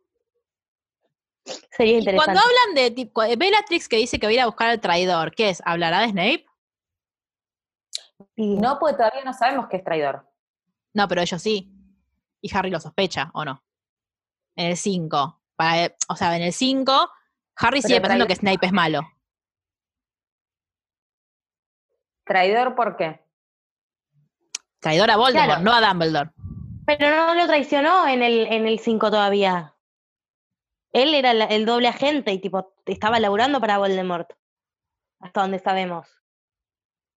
ser. 1.43 1.65
Sería 1.71 1.95
Y 1.95 1.99
interesante. 1.99 2.31
cuando 2.31 2.41
hablan 2.41 2.75
de 2.75 2.91
tipo, 2.91 3.21
de 3.23 3.35
Bellatrix 3.35 3.89
que 3.89 3.97
dice 3.97 4.19
que 4.21 4.25
va 4.27 4.29
a 4.29 4.33
ir 4.33 4.39
a 4.39 4.45
buscar 4.45 4.69
al 4.69 4.79
traidor, 4.79 5.35
¿qué 5.35 5.49
es? 5.49 5.61
¿Hablará 5.65 5.99
de 5.99 6.11
Snape? 6.11 6.45
Y- 8.37 8.55
No, 8.55 8.79
porque 8.79 8.95
todavía 8.95 9.25
no 9.25 9.33
sabemos 9.33 9.67
que 9.67 9.75
es 9.75 9.83
traidor. 9.83 10.25
No, 10.93 11.09
pero 11.09 11.21
ellos 11.21 11.41
sí. 11.41 11.69
Y 12.39 12.55
Harry 12.55 12.69
lo 12.69 12.79
sospecha, 12.79 13.31
¿o 13.33 13.43
no? 13.43 13.61
En 14.55 14.67
el 14.67 14.77
5. 14.77 15.41
O 16.07 16.15
sea, 16.15 16.37
en 16.37 16.43
el 16.43 16.53
5, 16.53 16.93
Harry 17.57 17.81
Pero 17.81 17.87
sigue 17.89 17.99
pensando 17.99 18.25
traidor- 18.25 18.27
que 18.29 18.35
Snape 18.35 18.65
es 18.65 18.71
malo. 18.71 19.01
¿Traidor 22.25 22.75
por 22.75 22.95
qué? 22.97 23.21
Traidor 24.79 25.11
a 25.11 25.17
Voldemort, 25.17 25.45
Claro. 25.47 25.63
no 25.63 25.73
a 25.73 25.81
Dumbledore. 25.87 26.31
Pero 26.85 27.15
no 27.15 27.33
lo 27.35 27.47
traicionó 27.47 28.07
en 28.07 28.21
el 28.21 28.47
en 28.47 28.67
el 28.67 28.79
5 28.79 29.09
todavía. 29.09 29.75
Él 30.91 31.13
era 31.13 31.31
el 31.31 31.65
doble 31.65 31.87
agente 31.87 32.31
y 32.33 32.39
tipo 32.39 32.73
estaba 32.85 33.19
laburando 33.19 33.59
para 33.61 33.77
Voldemort. 33.77 34.29
Hasta 35.19 35.41
donde 35.41 35.59
sabemos. 35.59 36.07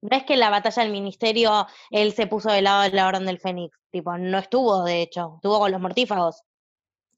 No 0.01 0.15
es 0.15 0.23
que 0.23 0.33
en 0.33 0.39
la 0.39 0.51
batalla 0.51 0.83
del 0.83 0.91
ministerio 0.91 1.65
él 1.89 2.13
se 2.13 2.27
puso 2.27 2.51
del 2.51 2.65
lado 2.65 2.83
de 2.83 2.91
la 2.91 3.07
Orden 3.07 3.25
del 3.25 3.39
Fénix. 3.39 3.75
Tipo, 3.89 4.15
no 4.17 4.37
estuvo, 4.37 4.83
de 4.83 5.01
hecho. 5.01 5.33
Estuvo 5.37 5.59
con 5.59 5.71
los 5.71 5.81
mortífagos. 5.81 6.43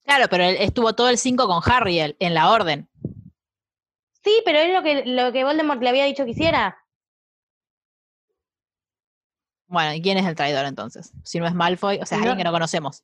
Claro, 0.06 0.28
pero 0.30 0.46
él 0.46 0.56
estuvo 0.60 0.94
todo 0.94 1.10
el 1.10 1.18
5 1.18 1.46
con 1.48 1.62
Harry 1.66 2.00
en 2.18 2.34
la 2.34 2.50
orden. 2.50 2.90
Sí, 4.24 4.42
pero 4.46 4.60
es 4.60 4.74
lo 4.74 4.82
que, 4.84 5.04
lo 5.06 5.34
que 5.34 5.44
Voldemort 5.44 5.82
le 5.82 5.90
había 5.90 6.06
dicho 6.06 6.24
que 6.24 6.32
hiciera. 6.32 6.78
Bueno, 9.68 9.94
¿y 9.94 10.02
quién 10.02 10.18
es 10.18 10.26
el 10.26 10.36
traidor 10.36 10.66
entonces? 10.66 11.12
Si 11.24 11.40
no 11.40 11.46
es 11.48 11.54
Malfoy, 11.54 12.00
o 12.02 12.06
sea, 12.06 12.18
No. 12.18 12.24
alguien 12.24 12.38
que 12.40 12.44
no 12.46 12.52
conocemos. 12.52 13.04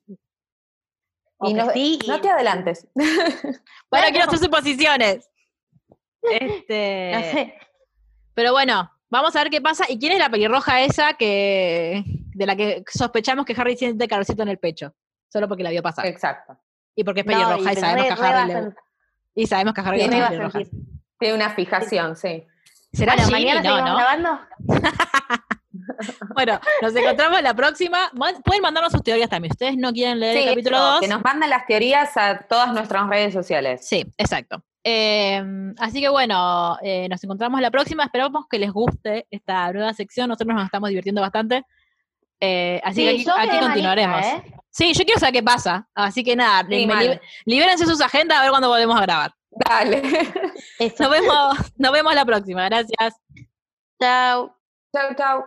Y 1.42 1.52
no, 1.52 1.70
sí, 1.72 1.98
te 2.22 2.30
adelantes. 2.30 2.86
Bueno, 3.90 4.06
quiero 4.10 4.24
hacer 4.26 4.38
suposiciones. 4.38 5.28
Este, 6.22 7.12
no 7.14 7.20
sé. 7.20 7.54
Pero 8.34 8.52
bueno, 8.52 8.90
vamos 9.10 9.36
a 9.36 9.40
ver 9.42 9.50
qué 9.50 9.60
pasa. 9.60 9.84
¿Y 9.88 9.98
quién 9.98 10.12
es 10.12 10.18
la 10.18 10.30
pelirroja 10.30 10.80
esa 10.82 11.14
que 11.14 12.02
de 12.06 12.46
la 12.46 12.56
que 12.56 12.82
sospechamos 12.90 13.44
que 13.44 13.54
Harry 13.56 13.76
siente 13.76 14.08
calorcito 14.08 14.42
en 14.42 14.48
el 14.48 14.58
pecho? 14.58 14.94
Solo 15.28 15.46
porque 15.48 15.62
la 15.62 15.70
vio 15.70 15.82
pasar. 15.82 16.06
Exacto. 16.06 16.56
Y 16.96 17.04
porque 17.04 17.20
es 17.20 17.26
No, 17.26 17.32
pelirroja 17.32 17.72
y, 17.72 17.76
y 17.76 17.80
sabemos 17.80 18.02
re- 18.02 18.06
que 18.08 18.12
a 18.12 18.16
re 18.16 18.22
va 18.22 18.28
Harry 18.42 18.52
a 18.52 18.60
le, 18.62 18.74
y 19.34 19.46
sabemos 19.46 19.74
que 19.74 19.80
a 19.80 19.84
Harry 19.84 20.00
y 20.02 20.04
le 20.04 20.10
re 20.10 20.20
va 20.20 20.28
gustan 20.28 20.40
a 20.40 20.44
las 20.44 20.52
pelirrojas. 20.52 20.70
sentir. 20.70 21.00
Tiene 21.18 21.34
una 21.34 21.50
fijación, 21.50 22.16
sí. 22.16 22.46
¿Será 22.92 23.14
Bueno, 23.16 23.28
Ginny? 23.28 23.44
mañana 23.46 23.62
No, 23.62 23.86
¿no? 23.86 23.96
grabando. 23.96 24.40
Bueno, 26.34 26.60
nos 26.82 26.94
encontramos 26.96 27.42
la 27.42 27.54
próxima. 27.54 28.10
Ma- 28.14 28.32
Pueden 28.44 28.62
mandarnos 28.62 28.92
sus 28.92 29.02
teorías 29.02 29.28
también. 29.30 29.52
Ustedes 29.52 29.76
no 29.76 29.92
quieren 29.92 30.20
leer 30.20 30.36
Sí, 30.36 30.42
el 30.44 30.48
capítulo 30.50 30.76
eso, 30.76 30.86
2. 30.92 31.00
que 31.00 31.08
nos 31.08 31.22
manden 31.24 31.50
las 31.50 31.66
teorías 31.66 32.16
a 32.16 32.38
todas 32.38 32.72
nuestras 32.72 33.08
redes 33.08 33.32
sociales. 33.32 33.86
Sí, 33.86 34.04
exacto. 34.18 34.62
Eh, 34.84 35.42
así 35.78 36.00
que 36.00 36.08
bueno, 36.08 36.76
eh, 36.82 37.08
nos 37.08 37.22
encontramos 37.24 37.60
la 37.60 37.70
próxima. 37.70 38.04
Esperamos 38.04 38.46
que 38.48 38.58
les 38.58 38.70
guste 38.72 39.26
esta 39.30 39.72
nueva 39.72 39.92
sección. 39.94 40.28
Nosotros 40.28 40.54
nos 40.54 40.64
estamos 40.64 40.88
divirtiendo 40.90 41.20
bastante. 41.20 41.64
Eh, 42.40 42.80
así 42.84 42.96
Sí, 43.18 43.24
que 43.24 43.30
aquí, 43.30 43.58
continuaremos. 43.58 44.20
¿eh? 44.24 44.42
Sí, 44.70 44.92
yo 44.92 45.04
quiero 45.04 45.20
saber 45.20 45.32
qué 45.34 45.42
pasa. 45.42 45.88
Así 45.94 46.22
que 46.24 46.36
nada, 46.36 46.66
Sí, 46.68 46.86
li- 46.86 47.20
libérense 47.46 47.86
sus 47.86 48.00
agendas 48.00 48.38
a 48.38 48.42
ver 48.42 48.50
cuándo 48.50 48.68
volvemos 48.68 48.96
a 48.98 49.02
grabar. 49.02 49.32
Dale. 49.50 50.02
Nos 50.98 51.10
vemos, 51.10 51.56
nos 51.76 51.92
vemos 51.92 52.14
la 52.14 52.24
próxima. 52.24 52.64
Gracias. 52.64 53.14
Chao. 54.02 54.54
chau, 54.92 55.14
chau. 55.16 55.44